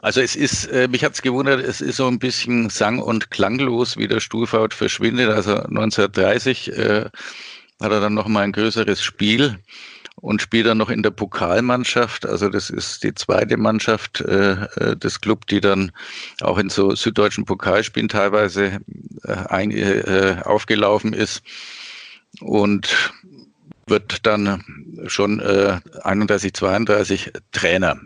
Also 0.02 0.22
es 0.22 0.36
ist, 0.36 0.66
äh, 0.68 0.88
mich 0.88 1.04
hat's 1.04 1.22
gewundert, 1.22 1.62
es 1.62 1.82
ist 1.82 1.96
so 1.96 2.08
ein 2.08 2.20
bisschen 2.20 2.70
sang- 2.70 3.02
und 3.02 3.32
klanglos, 3.32 3.98
wie 3.98 4.08
der 4.08 4.20
Stuhlfaut 4.20 4.74
verschwindet. 4.74 5.30
Also 5.30 5.56
1930 5.56 6.78
äh, 6.78 7.06
hat 7.82 7.92
er 7.92 8.02
dann 8.02 8.14
noch 8.14 8.28
mal 8.28 8.42
ein 8.42 8.52
größeres 8.52 9.02
Spiel 9.02 9.58
und 10.26 10.42
spielt 10.42 10.66
dann 10.66 10.80
noch 10.80 10.90
in 10.90 11.04
der 11.04 11.12
Pokalmannschaft. 11.12 12.26
Also 12.26 12.50
das 12.50 12.72
ist 12.72 13.04
die 13.04 13.14
zweite 13.14 13.58
Mannschaft 13.58 14.22
äh, 14.22 14.54
äh 14.76 14.96
des 14.98 15.22
Club, 15.22 15.46
die 15.46 15.62
dann 15.62 15.92
auch 16.42 16.58
in 16.58 16.72
so 16.72 16.96
süddeutschen 16.96 17.46
Pokalspielen 17.46 18.10
teilweise 18.10 18.80
äh, 19.24 19.34
ein, 19.50 19.70
äh, 19.70 20.38
aufgelaufen 20.44 21.14
ist 21.14 21.44
und 22.42 23.14
wird 23.86 24.26
dann 24.26 24.64
schon 25.06 25.42
äh, 25.42 25.80
31, 26.02 26.54
32 26.54 27.32
Trainer 27.52 28.02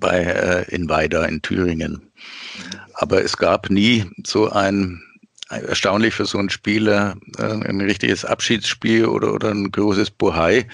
bei 0.00 0.22
äh, 0.22 0.74
in 0.74 0.88
Weida 0.88 1.26
in 1.26 1.42
Thüringen. 1.42 2.10
Aber 2.94 3.22
es 3.22 3.36
gab 3.36 3.68
nie 3.68 4.06
so 4.24 4.48
ein 4.48 5.02
erstaunlich 5.48 6.14
für 6.14 6.24
so 6.24 6.38
einen 6.38 6.50
Spieler 6.50 7.16
äh, 7.38 7.42
ein 7.42 7.80
richtiges 7.80 8.24
Abschiedsspiel 8.24 9.06
oder, 9.06 9.32
oder 9.32 9.50
ein 9.50 9.70
großes 9.70 10.10
Bohai, 10.10 10.66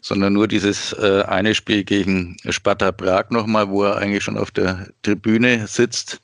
sondern 0.00 0.34
nur 0.34 0.48
dieses 0.48 0.92
äh, 0.94 1.22
eine 1.26 1.54
Spiel 1.54 1.84
gegen 1.84 2.36
Sparta 2.48 2.92
Prag 2.92 3.30
nochmal, 3.30 3.70
wo 3.70 3.84
er 3.84 3.96
eigentlich 3.96 4.24
schon 4.24 4.38
auf 4.38 4.50
der 4.50 4.88
Tribüne 5.02 5.66
sitzt. 5.66 6.20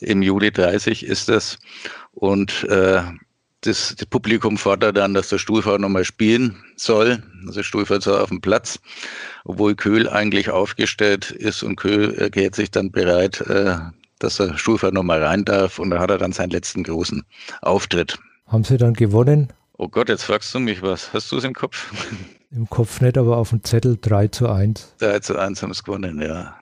Im 0.00 0.22
Juli 0.22 0.50
30 0.50 1.04
ist 1.04 1.28
das. 1.28 1.58
Und 2.12 2.64
äh, 2.64 3.02
das, 3.60 3.94
das 3.96 4.06
Publikum 4.06 4.58
fordert 4.58 4.96
dann, 4.96 5.14
dass 5.14 5.28
der 5.28 5.38
Stuhlfahrt 5.38 5.80
nochmal 5.80 6.04
spielen 6.04 6.62
soll. 6.76 7.22
Also 7.46 7.62
Stuhlfahrt 7.62 8.02
soll 8.02 8.20
auf 8.20 8.28
dem 8.28 8.40
Platz, 8.40 8.78
obwohl 9.44 9.74
Köhl 9.74 10.08
eigentlich 10.08 10.50
aufgestellt 10.50 11.30
ist 11.30 11.62
und 11.62 11.76
Köhl 11.76 12.14
erklärt 12.14 12.54
sich 12.54 12.70
dann 12.70 12.90
bereit, 12.90 13.40
äh, 13.42 13.76
dass 14.24 14.40
er 14.40 14.58
Stuhlfahrt 14.58 14.94
nochmal 14.94 15.22
rein 15.22 15.44
darf 15.44 15.78
und 15.78 15.90
da 15.90 16.00
hat 16.00 16.10
er 16.10 16.18
dann 16.18 16.32
seinen 16.32 16.50
letzten 16.50 16.82
großen 16.82 17.22
Auftritt. 17.62 18.18
Haben 18.46 18.64
Sie 18.64 18.76
dann 18.76 18.94
gewonnen? 18.94 19.52
Oh 19.76 19.88
Gott, 19.88 20.08
jetzt 20.08 20.24
fragst 20.24 20.54
du 20.54 20.60
mich 20.60 20.82
was. 20.82 21.12
Hast 21.12 21.30
du 21.32 21.36
es 21.36 21.44
im 21.44 21.54
Kopf? 21.54 21.92
Im 22.50 22.70
Kopf 22.70 23.00
nicht, 23.00 23.18
aber 23.18 23.36
auf 23.38 23.50
dem 23.50 23.64
Zettel 23.64 23.98
3 24.00 24.28
zu 24.28 24.48
1. 24.48 24.94
3 24.98 25.18
zu 25.18 25.36
1 25.36 25.60
haben 25.60 25.72
es 25.72 25.82
gewonnen, 25.82 26.22
ja. 26.22 26.54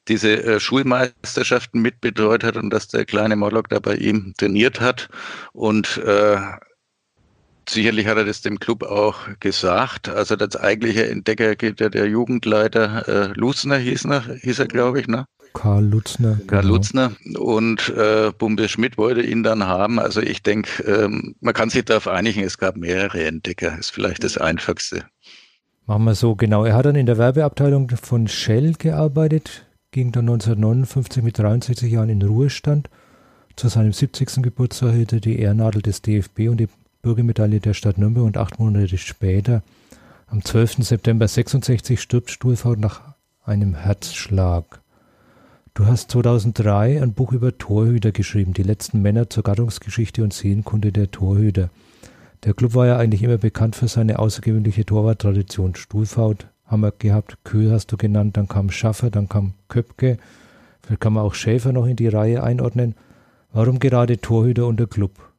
diese 0.09 0.43
äh, 0.43 0.59
Schulmeisterschaften 0.61 1.83
mitbetreut 1.83 2.45
hat 2.45 2.57
und 2.57 2.71
dass 2.71 2.89
der 2.89 3.05
kleine 3.05 3.37
Morlock 3.37 3.69
da 3.69 3.79
bei 3.79 3.97
ihm 3.97 4.33
trainiert 4.39 4.81
hat. 4.81 5.11
Und 5.53 5.99
äh, 5.99 6.39
sicherlich 7.69 8.07
hat 8.07 8.17
er 8.17 8.25
das 8.25 8.43
dem 8.43 8.59
Club 8.59 8.83
auch 8.83 9.19
gesagt. 9.41 10.09
Also 10.09 10.37
das 10.37 10.57
eigentliche 10.57 11.09
Entdecker 11.09 11.57
geht 11.57 11.81
ja 11.81 11.89
der 11.89 12.07
Jugendleiter 12.07 13.09
äh, 13.09 13.33
Luzner 13.39 13.77
hieß, 13.77 14.07
er, 14.07 14.23
hieß 14.41 14.59
er, 14.59 14.67
glaube 14.67 15.01
ich, 15.01 15.09
ne? 15.09 15.27
Karl 15.55 15.85
Lutzner. 15.85 16.41
Karl 16.47 16.63
genau. 16.63 16.75
Lutzner 16.75 17.13
und 17.39 17.89
äh, 17.91 18.33
Bumbe 18.37 18.69
Schmidt 18.69 18.97
wollte 18.97 19.23
ihn 19.23 19.43
dann 19.43 19.67
haben. 19.67 19.99
Also 19.99 20.21
ich 20.21 20.43
denke, 20.43 20.83
ähm, 20.85 21.35
man 21.41 21.55
kann 21.55 21.71
sich 21.71 21.85
darauf 21.85 22.09
einigen, 22.09 22.43
es 22.43 22.59
gab 22.59 22.77
mehrere 22.77 23.25
Entdecker, 23.25 23.79
ist 23.79 23.91
vielleicht 23.91 24.25
das 24.25 24.39
Einfachste. 24.39 25.05
Machen 25.87 26.05
wir 26.05 26.15
so, 26.15 26.37
genau. 26.37 26.65
Er 26.65 26.75
hat 26.75 26.87
dann 26.87 26.95
in 26.95 27.07
der 27.07 27.19
Werbeabteilung 27.19 27.91
von 27.91 28.29
Shell 28.29 28.75
gearbeitet, 28.75 29.67
ging 29.91 30.13
dann 30.13 30.29
1959 30.29 31.23
mit 31.23 31.39
63 31.39 31.91
Jahren 31.93 32.09
in 32.09 32.23
Ruhestand. 32.23 32.89
Zu 33.57 33.69
seinem 33.69 33.93
70. 33.93 34.43
Geburtstag 34.43 34.95
hätte 34.95 35.21
die 35.21 35.39
Ehrnadel 35.39 35.83
des 35.83 36.01
DFB 36.01 36.49
und 36.49 36.61
Bürgermedaille 37.03 37.59
der 37.59 37.75
Stadt 37.75 37.99
Nürnberg 37.99 38.25
und 38.25 38.37
acht 38.37 38.61
Monate 38.61 38.97
später, 38.97 39.65
am 40.29 40.45
12. 40.45 40.85
September 40.85 41.27
66, 41.27 42.01
stirbt 42.01 42.31
Stuhlfahrt 42.31 42.79
nach 42.79 43.01
einem 43.45 43.75
Herzschlag. 43.75 44.81
Du 45.75 45.87
hast 45.87 46.13
2003 46.13 47.03
ein 47.03 47.13
Buch 47.13 47.33
über 47.33 47.59
Torhüter 47.59 48.13
geschrieben, 48.13 48.53
die 48.53 48.63
letzten 48.63 49.03
Männer 49.03 49.29
zur 49.29 49.43
Gattungsgeschichte 49.43 50.23
und 50.23 50.33
Sehenkunde 50.33 50.93
der 50.93 51.11
Torhüter. 51.11 51.71
Der 52.45 52.55
Club 52.55 52.77
war 52.77 52.87
ja 52.87 52.99
eigentlich 52.99 53.25
immer 53.25 53.39
bekannt 53.39 53.75
für 53.75 53.89
seine 53.89 54.21
außergewöhnliche 54.21 54.87
Torwarttradition. 54.87 55.75
Stuhlfaut 55.75 56.47
haben 56.67 56.83
wir 56.83 56.93
gehabt, 56.93 57.39
Köhl 57.43 57.73
hast 57.73 57.91
du 57.91 57.97
genannt, 57.97 58.37
dann 58.37 58.47
kam 58.47 58.71
Schaffer, 58.71 59.11
dann 59.11 59.29
kam 59.29 59.55
Köpke. 59.67 60.19
Vielleicht 60.83 61.01
kann 61.01 61.15
man 61.15 61.25
auch 61.25 61.35
Schäfer 61.35 61.73
noch 61.73 61.87
in 61.87 61.97
die 61.97 62.09
Reihe 62.09 62.45
einordnen. 62.45 62.95
Warum 63.53 63.81
gerade 63.81 64.21
Torhüter 64.21 64.69
und 64.69 64.79
der 64.79 64.87
Club? 64.87 65.32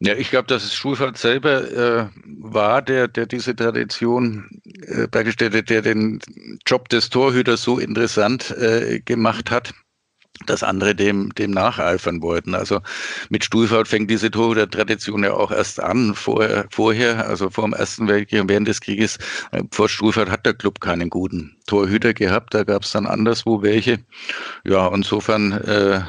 Ja, 0.00 0.14
ich 0.14 0.30
glaube, 0.30 0.46
dass 0.46 0.64
es 0.64 0.74
Schulfahrt 0.74 1.18
selber 1.18 1.70
äh, 1.70 2.08
war, 2.24 2.82
der, 2.82 3.08
der 3.08 3.26
diese 3.26 3.56
Tradition 3.56 4.60
äh, 4.82 5.06
beigestellt 5.06 5.54
hat, 5.54 5.70
der 5.70 5.82
den 5.82 6.20
Job 6.66 6.88
des 6.88 7.10
Torhüters 7.10 7.62
so 7.62 7.78
interessant 7.78 8.50
äh, 8.50 9.00
gemacht 9.00 9.50
hat 9.50 9.72
dass 10.44 10.62
andere 10.62 10.94
dem, 10.94 11.34
dem 11.34 11.52
nacheifern 11.52 12.20
wollten. 12.20 12.54
Also 12.54 12.80
mit 13.30 13.44
Stuhlfahrt 13.44 13.88
fängt 13.88 14.10
diese 14.10 14.30
Torhüter-Tradition 14.30 15.24
ja 15.24 15.32
auch 15.32 15.50
erst 15.50 15.80
an, 15.80 16.14
vorher, 16.14 16.66
vorher, 16.70 17.26
also 17.26 17.48
vor 17.48 17.64
dem 17.64 17.72
Ersten 17.72 18.06
Weltkrieg 18.06 18.42
und 18.42 18.50
während 18.50 18.68
des 18.68 18.80
Krieges. 18.80 19.18
Äh, 19.52 19.62
vor 19.70 19.88
Stuhlfahrt 19.88 20.30
hat 20.30 20.44
der 20.44 20.54
Club 20.54 20.80
keinen 20.80 21.10
guten 21.10 21.56
Torhüter 21.66 22.12
gehabt, 22.12 22.54
da 22.54 22.64
gab 22.64 22.82
es 22.82 22.92
dann 22.92 23.06
anderswo 23.06 23.62
welche. 23.62 23.98
Ja, 24.64 24.88
insofern 24.94 25.52
äh, 25.52 26.02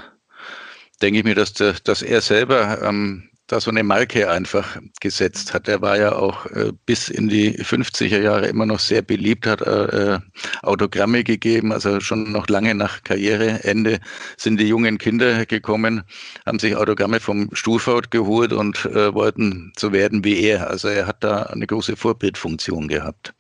denke 1.01 1.19
ich 1.19 1.25
mir, 1.25 1.35
dass, 1.35 1.53
dass 1.53 2.01
er 2.01 2.21
selber 2.21 2.81
ähm, 2.81 3.29
da 3.47 3.61
so 3.61 3.71
eine 3.71 3.83
Marke 3.83 4.29
einfach 4.29 4.77
gesetzt 4.99 5.53
hat. 5.53 5.67
Er 5.69 5.81
war 5.81 5.97
ja 5.97 6.13
auch 6.13 6.45
äh, 6.47 6.73
bis 6.85 7.07
in 7.09 7.29
die 7.29 7.57
50er 7.57 8.19
Jahre 8.19 8.47
immer 8.47 8.65
noch 8.65 8.79
sehr 8.79 9.01
beliebt, 9.01 9.47
hat 9.47 9.61
äh, 9.61 10.15
äh, 10.15 10.19
Autogramme 10.63 11.23
gegeben, 11.23 11.71
also 11.71 12.01
schon 12.01 12.31
noch 12.31 12.49
lange 12.49 12.75
nach 12.75 13.03
Karriereende 13.03 13.99
sind 14.35 14.59
die 14.59 14.67
jungen 14.67 14.97
Kinder 14.97 15.45
gekommen, 15.45 16.03
haben 16.45 16.59
sich 16.59 16.75
Autogramme 16.75 17.21
vom 17.21 17.49
Stuhlfaut 17.53 18.11
geholt 18.11 18.51
und 18.51 18.85
äh, 18.85 19.13
wollten 19.13 19.71
so 19.77 19.93
werden 19.93 20.25
wie 20.25 20.41
er. 20.41 20.69
Also 20.69 20.89
er 20.89 21.07
hat 21.07 21.23
da 21.23 21.43
eine 21.43 21.65
große 21.65 21.95
Vorbildfunktion 21.95 22.89
gehabt. 22.89 23.33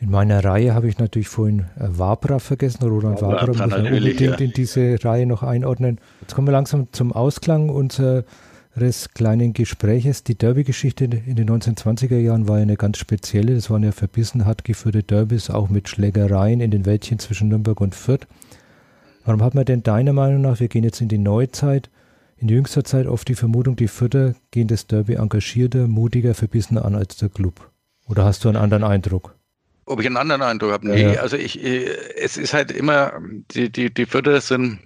In 0.00 0.10
meiner 0.10 0.42
Reihe 0.42 0.74
habe 0.74 0.88
ich 0.88 0.98
natürlich 0.98 1.28
vorhin 1.28 1.66
äh, 1.78 1.86
Wabra 1.90 2.38
vergessen. 2.38 2.88
Roland 2.88 3.20
Wabra 3.20 3.46
muss 3.46 3.58
man 3.58 3.86
unbedingt 3.86 4.20
ja. 4.20 4.34
in 4.34 4.52
diese 4.52 4.96
Reihe 5.04 5.26
noch 5.26 5.42
einordnen. 5.42 6.00
Jetzt 6.22 6.34
kommen 6.34 6.48
wir 6.48 6.52
langsam 6.52 6.88
zum 6.92 7.12
Ausklang 7.12 7.68
unserer 7.68 8.22
des 8.22 8.51
kleinen 9.14 9.52
Gespräches. 9.52 10.24
Die 10.24 10.36
Derby-Geschichte 10.36 11.04
in 11.04 11.36
den 11.36 11.48
1920er 11.50 12.18
Jahren 12.18 12.48
war 12.48 12.58
ja 12.58 12.62
eine 12.62 12.76
ganz 12.76 12.98
spezielle. 12.98 13.54
Das 13.54 13.70
waren 13.70 13.82
ja 13.82 13.92
verbissen 13.92 14.46
hart 14.46 14.64
geführte 14.64 15.02
Derbys, 15.02 15.50
auch 15.50 15.68
mit 15.68 15.88
Schlägereien 15.88 16.60
in 16.60 16.70
den 16.70 16.86
Wäldchen 16.86 17.18
zwischen 17.18 17.48
Nürnberg 17.48 17.80
und 17.80 17.94
Fürth. 17.94 18.26
Warum 19.24 19.42
hat 19.42 19.54
man 19.54 19.64
denn 19.64 19.82
deiner 19.82 20.12
Meinung 20.12 20.42
nach, 20.42 20.58
wir 20.58 20.68
gehen 20.68 20.84
jetzt 20.84 21.00
in 21.00 21.08
die 21.08 21.18
Neuzeit, 21.18 21.90
in 22.38 22.48
jüngster 22.48 22.82
Zeit 22.82 23.06
oft 23.06 23.28
die 23.28 23.36
Vermutung, 23.36 23.76
die 23.76 23.88
Fürther 23.88 24.34
gehen 24.50 24.66
das 24.66 24.86
Derby 24.86 25.14
engagierter, 25.14 25.86
mutiger, 25.86 26.34
verbissener 26.34 26.84
an 26.84 26.96
als 26.96 27.16
der 27.16 27.28
Club? 27.28 27.70
Oder 28.08 28.24
hast 28.24 28.44
du 28.44 28.48
einen 28.48 28.56
anderen 28.56 28.82
Eindruck? 28.82 29.36
Ob 29.84 30.00
ich 30.00 30.06
einen 30.06 30.16
anderen 30.16 30.42
Eindruck 30.42 30.72
habe? 30.72 30.88
Nee, 30.88 31.14
ja. 31.14 31.20
also 31.20 31.36
ich, 31.36 31.62
äh, 31.62 31.84
es 32.16 32.36
ist 32.36 32.52
halt 32.52 32.72
immer, 32.72 33.12
die, 33.52 33.70
die, 33.70 33.92
die 33.92 34.06
Fürther 34.06 34.40
sind 34.40 34.80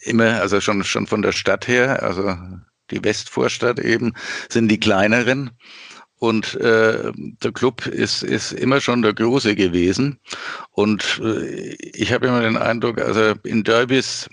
immer, 0.00 0.40
also 0.40 0.60
schon, 0.60 0.82
schon 0.82 1.06
von 1.06 1.22
der 1.22 1.32
Stadt 1.32 1.68
her, 1.68 2.02
also 2.02 2.34
die 2.92 3.04
Westvorstadt 3.04 3.80
eben, 3.80 4.12
sind 4.48 4.68
die 4.68 4.80
kleineren. 4.80 5.50
Und 6.18 6.54
äh, 6.54 7.10
der 7.16 7.52
Club 7.52 7.86
ist, 7.86 8.22
ist 8.22 8.52
immer 8.52 8.80
schon 8.80 9.02
der 9.02 9.12
Große 9.12 9.56
gewesen. 9.56 10.20
Und 10.70 11.20
äh, 11.20 11.74
ich 11.74 12.12
habe 12.12 12.28
immer 12.28 12.42
den 12.42 12.56
Eindruck, 12.56 13.00
also 13.00 13.34
in 13.42 13.64
Derbys 13.64 14.28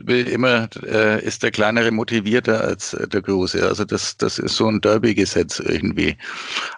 will 0.00 0.26
immer, 0.26 0.68
äh, 0.82 1.24
ist 1.24 1.42
der 1.44 1.52
Kleinere 1.52 1.92
motivierter 1.92 2.62
als 2.62 2.94
äh, 2.94 3.06
der 3.06 3.22
Große. 3.22 3.64
Also 3.64 3.84
das, 3.84 4.16
das 4.16 4.38
ist 4.40 4.56
so 4.56 4.66
ein 4.66 4.80
Derby-Gesetz 4.80 5.60
irgendwie. 5.60 6.16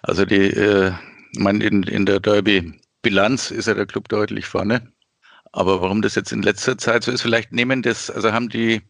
Also 0.03 0.25
die, 0.25 0.51
äh, 0.51 0.91
man 1.37 1.61
in, 1.61 1.83
in 1.83 2.05
der 2.05 2.19
Derby 2.19 2.73
Bilanz 3.01 3.51
ist 3.51 3.67
ja 3.67 3.73
der 3.73 3.85
Club 3.85 4.09
deutlich 4.09 4.45
vorne. 4.45 4.91
Aber 5.53 5.81
warum 5.81 6.01
das 6.01 6.15
jetzt 6.15 6.31
in 6.31 6.41
letzter 6.41 6.77
Zeit 6.77 7.03
so 7.03 7.11
ist, 7.11 7.21
vielleicht 7.21 7.53
nehmen 7.53 7.81
das, 7.81 8.09
also 8.09 8.33
haben 8.33 8.49
die, 8.49 8.81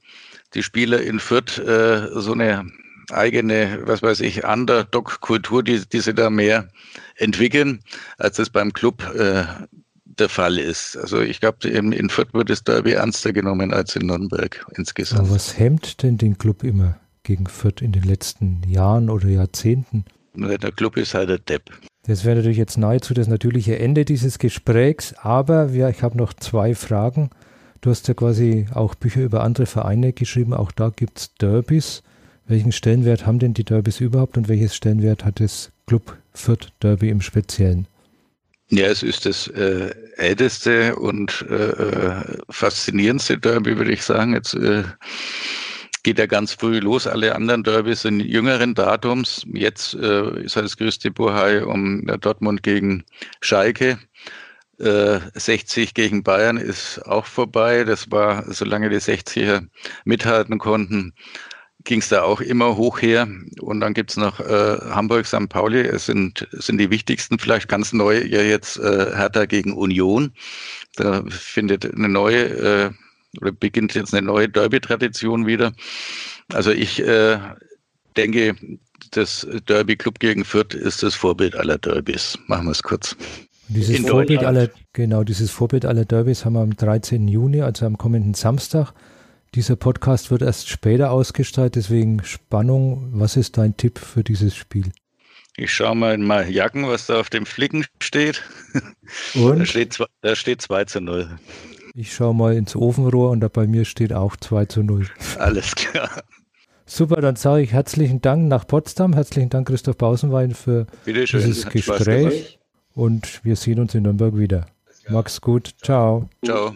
die 0.56 0.64
Spieler 0.64 1.02
in 1.02 1.20
Fürth 1.20 1.60
äh, 1.60 2.10
so 2.14 2.34
eine 2.34 2.66
eigene, 3.12 3.82
was 3.84 4.02
weiß 4.02 4.22
ich, 4.22 4.44
Underdog-Kultur, 4.46 5.64
die, 5.64 5.82
die 5.88 6.00
sie 6.00 6.14
da 6.14 6.30
mehr 6.30 6.70
entwickeln, 7.18 7.82
als 8.18 8.38
das 8.38 8.50
beim 8.50 8.74
Club 8.74 9.04
äh, 9.16 9.44
der 10.06 10.30
Fall 10.30 10.58
ist. 10.58 10.98
Also 10.98 11.22
ich 11.22 11.40
glaube, 11.40 11.68
in, 11.68 11.92
in 11.92 12.10
Fürth 12.10 12.34
wird 12.34 12.50
es 12.50 12.64
Derby 12.64 12.94
ernster 12.94 13.34
genommen 13.34 13.74
als 13.74 13.96
in 13.96 14.08
Nürnberg 14.08 14.66
insgesamt. 14.78 15.22
Aber 15.22 15.32
was 15.32 15.58
hemmt 15.58 16.04
denn 16.04 16.18
den 16.18 16.38
Club 16.38 16.64
immer 16.64 16.98
gegen 17.24 17.48
Fürth 17.48 17.82
in 17.82 17.92
den 17.92 18.04
letzten 18.04 18.62
Jahren 18.68 19.10
oder 19.10 19.28
Jahrzehnten? 19.28 20.06
Der 20.36 20.72
Club 20.72 20.98
ist 20.98 21.14
halt 21.14 21.30
der 21.30 21.40
Depp. 21.40 21.72
Das 22.08 22.24
wäre 22.24 22.36
natürlich 22.36 22.58
jetzt 22.58 22.78
nahezu 22.78 23.14
das 23.14 23.28
natürliche 23.28 23.80
Ende 23.80 24.06
dieses 24.06 24.38
Gesprächs, 24.38 25.16
aber 25.18 25.74
wir, 25.74 25.90
ich 25.90 26.04
habe 26.04 26.18
noch 26.18 26.34
zwei 26.34 26.76
Fragen. 26.76 27.32
Du 27.86 27.92
hast 27.92 28.08
ja 28.08 28.16
quasi 28.16 28.66
auch 28.74 28.96
Bücher 28.96 29.22
über 29.22 29.44
andere 29.44 29.68
Vereine 29.68 30.12
geschrieben, 30.12 30.56
auch 30.56 30.72
da 30.72 30.90
gibt 30.90 31.20
es 31.20 31.36
Derbys. 31.36 32.02
Welchen 32.48 32.72
Stellenwert 32.72 33.28
haben 33.28 33.38
denn 33.38 33.54
die 33.54 33.64
Derbys 33.64 34.00
überhaupt 34.00 34.38
und 34.38 34.48
welches 34.48 34.76
Stellenwert 34.76 35.24
hat 35.24 35.40
das 35.40 35.72
Club 35.86 36.18
Fürth 36.34 36.74
Derby 36.82 37.10
im 37.10 37.22
Speziellen? 37.22 37.88
Ja, 38.70 38.88
es 38.88 39.04
ist 39.04 39.28
das 39.28 39.50
äh, 39.50 39.94
älteste 40.18 40.96
und 40.96 41.46
äh, 41.48 41.54
äh, 41.54 42.38
faszinierendste 42.50 43.38
Derby, 43.38 43.78
würde 43.78 43.92
ich 43.92 44.02
sagen. 44.02 44.34
Jetzt 44.34 44.56
äh, 44.56 44.82
geht 46.02 46.18
ja 46.18 46.26
ganz 46.26 46.54
früh 46.54 46.80
los. 46.80 47.06
Alle 47.06 47.36
anderen 47.36 47.62
Derbys 47.62 48.02
sind 48.02 48.20
jüngeren 48.20 48.74
Datums. 48.74 49.46
Jetzt 49.54 49.94
äh, 49.94 50.42
ist 50.42 50.56
halt 50.56 50.66
das 50.66 50.78
größte 50.78 51.12
Buhai 51.12 51.64
um 51.64 52.04
Dortmund 52.20 52.64
gegen 52.64 53.04
Schalke. 53.42 54.00
60 54.78 55.94
gegen 55.94 56.24
Bayern 56.24 56.58
ist 56.58 57.00
auch 57.06 57.26
vorbei. 57.26 57.84
Das 57.84 58.12
war, 58.12 58.52
solange 58.52 58.90
die 58.90 58.98
60er 58.98 59.68
mithalten 60.04 60.58
konnten, 60.58 61.14
ging 61.86 62.00
es 62.00 62.10
da 62.10 62.24
auch 62.24 62.42
immer 62.42 62.76
hoch 62.76 63.02
her. 63.02 63.28
Und 63.62 63.80
dann 63.80 63.94
gibt's 63.94 64.18
noch 64.18 64.40
äh, 64.40 64.78
Hamburg, 64.90 65.26
St. 65.26 65.48
Pauli. 65.50 65.82
Es 65.82 66.08
sind, 66.08 66.48
sind 66.52 66.80
die 66.80 66.90
wichtigsten, 66.90 67.40
vielleicht 67.40 67.70
ganz 67.70 67.94
neu 67.94 68.24
ja 68.24 68.42
jetzt 68.42 68.78
äh, 68.78 69.16
Hertha 69.16 69.46
gegen 69.46 69.74
Union. 69.74 70.34
Da 70.96 71.24
findet 71.30 71.86
eine 71.94 72.10
neue 72.10 72.44
äh, 72.44 72.92
oder 73.40 73.52
beginnt 73.52 73.94
jetzt 73.96 74.14
eine 74.14 74.26
neue 74.26 74.50
Derby-Tradition 74.50 75.46
wieder. 75.46 75.74
Also 76.54 76.72
ich 76.72 77.02
äh, 77.02 77.40
denke, 78.18 78.56
das 79.12 79.48
Derby 79.68 79.96
Club 79.96 80.20
gegen 80.20 80.46
Fürth 80.46 80.74
ist 80.74 81.04
das 81.04 81.16
Vorbild 81.16 81.56
aller 81.56 81.78
Derbys. 81.78 82.38
Machen 82.48 82.66
wir 82.66 82.72
es 82.72 82.84
kurz. 82.84 83.16
Dieses 83.68 84.08
Vorbild 84.08 84.44
aller, 84.44 84.70
genau, 84.94 85.24
dieses 85.24 85.52
Vorbild 85.52 85.86
aller 85.86 86.06
Derbys 86.06 86.46
haben 86.46 86.54
wir 86.54 86.62
am 86.62 86.76
13. 86.76 87.28
Juni, 87.28 87.62
also 87.62 87.86
am 87.86 87.98
kommenden 87.98 88.34
Samstag. 88.34 88.94
Dieser 89.56 89.76
Podcast 89.76 90.32
wird 90.32 90.42
erst 90.42 90.70
später 90.70 91.12
ausgestrahlt, 91.12 91.76
deswegen 91.76 92.24
Spannung. 92.24 93.10
Was 93.14 93.38
ist 93.38 93.58
dein 93.58 93.78
Tipp 93.78 94.00
für 94.00 94.24
dieses 94.24 94.56
Spiel? 94.56 94.92
Ich 95.58 95.74
schaue 95.74 95.96
mal 95.96 96.14
in 96.14 96.24
mal 96.24 96.50
Jacken, 96.50 96.88
was 96.88 97.08
da 97.08 97.20
auf 97.20 97.30
dem 97.30 97.46
Flicken 97.46 97.86
steht. 98.02 98.44
Und? 99.34 99.60
Da 99.60 99.66
steht, 99.66 99.98
da 100.22 100.36
steht 100.36 100.62
2 100.62 100.86
zu 100.86 101.02
0. 101.02 101.40
Ich 101.96 102.14
schaue 102.14 102.36
mal 102.36 102.56
ins 102.56 102.76
Ofenrohr 102.76 103.30
und 103.32 103.40
da 103.40 103.48
bei 103.48 103.68
mir 103.68 103.86
steht 103.86 104.12
auch 104.12 104.36
2 104.36 104.66
zu 104.66 104.84
0. 104.84 105.08
Alles 105.40 105.74
klar. 105.76 106.24
Super, 106.86 107.22
dann 107.22 107.38
sage 107.38 107.64
ich 107.64 107.72
herzlichen 107.72 108.22
Dank 108.22 108.50
nach 108.50 108.68
Potsdam. 108.68 109.14
Herzlichen 109.14 109.50
Dank, 109.50 109.70
Christoph 109.70 109.98
Bausenwein, 109.98 110.54
für 110.54 110.88
dieses 111.06 111.66
Gespräch. 111.68 112.60
Und 112.96 113.44
wir 113.44 113.56
sehen 113.56 113.80
uns 113.80 113.94
in 113.94 114.04
Nürnberg 114.04 114.38
wieder. 114.38 114.66
Mach's 115.10 115.40
gut. 115.42 115.76
Ciao. 115.84 116.30
Ciao. 116.44 116.74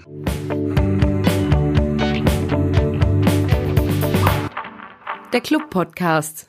Der 5.31 5.41
Club 5.41 5.69
Podcast. 5.69 6.48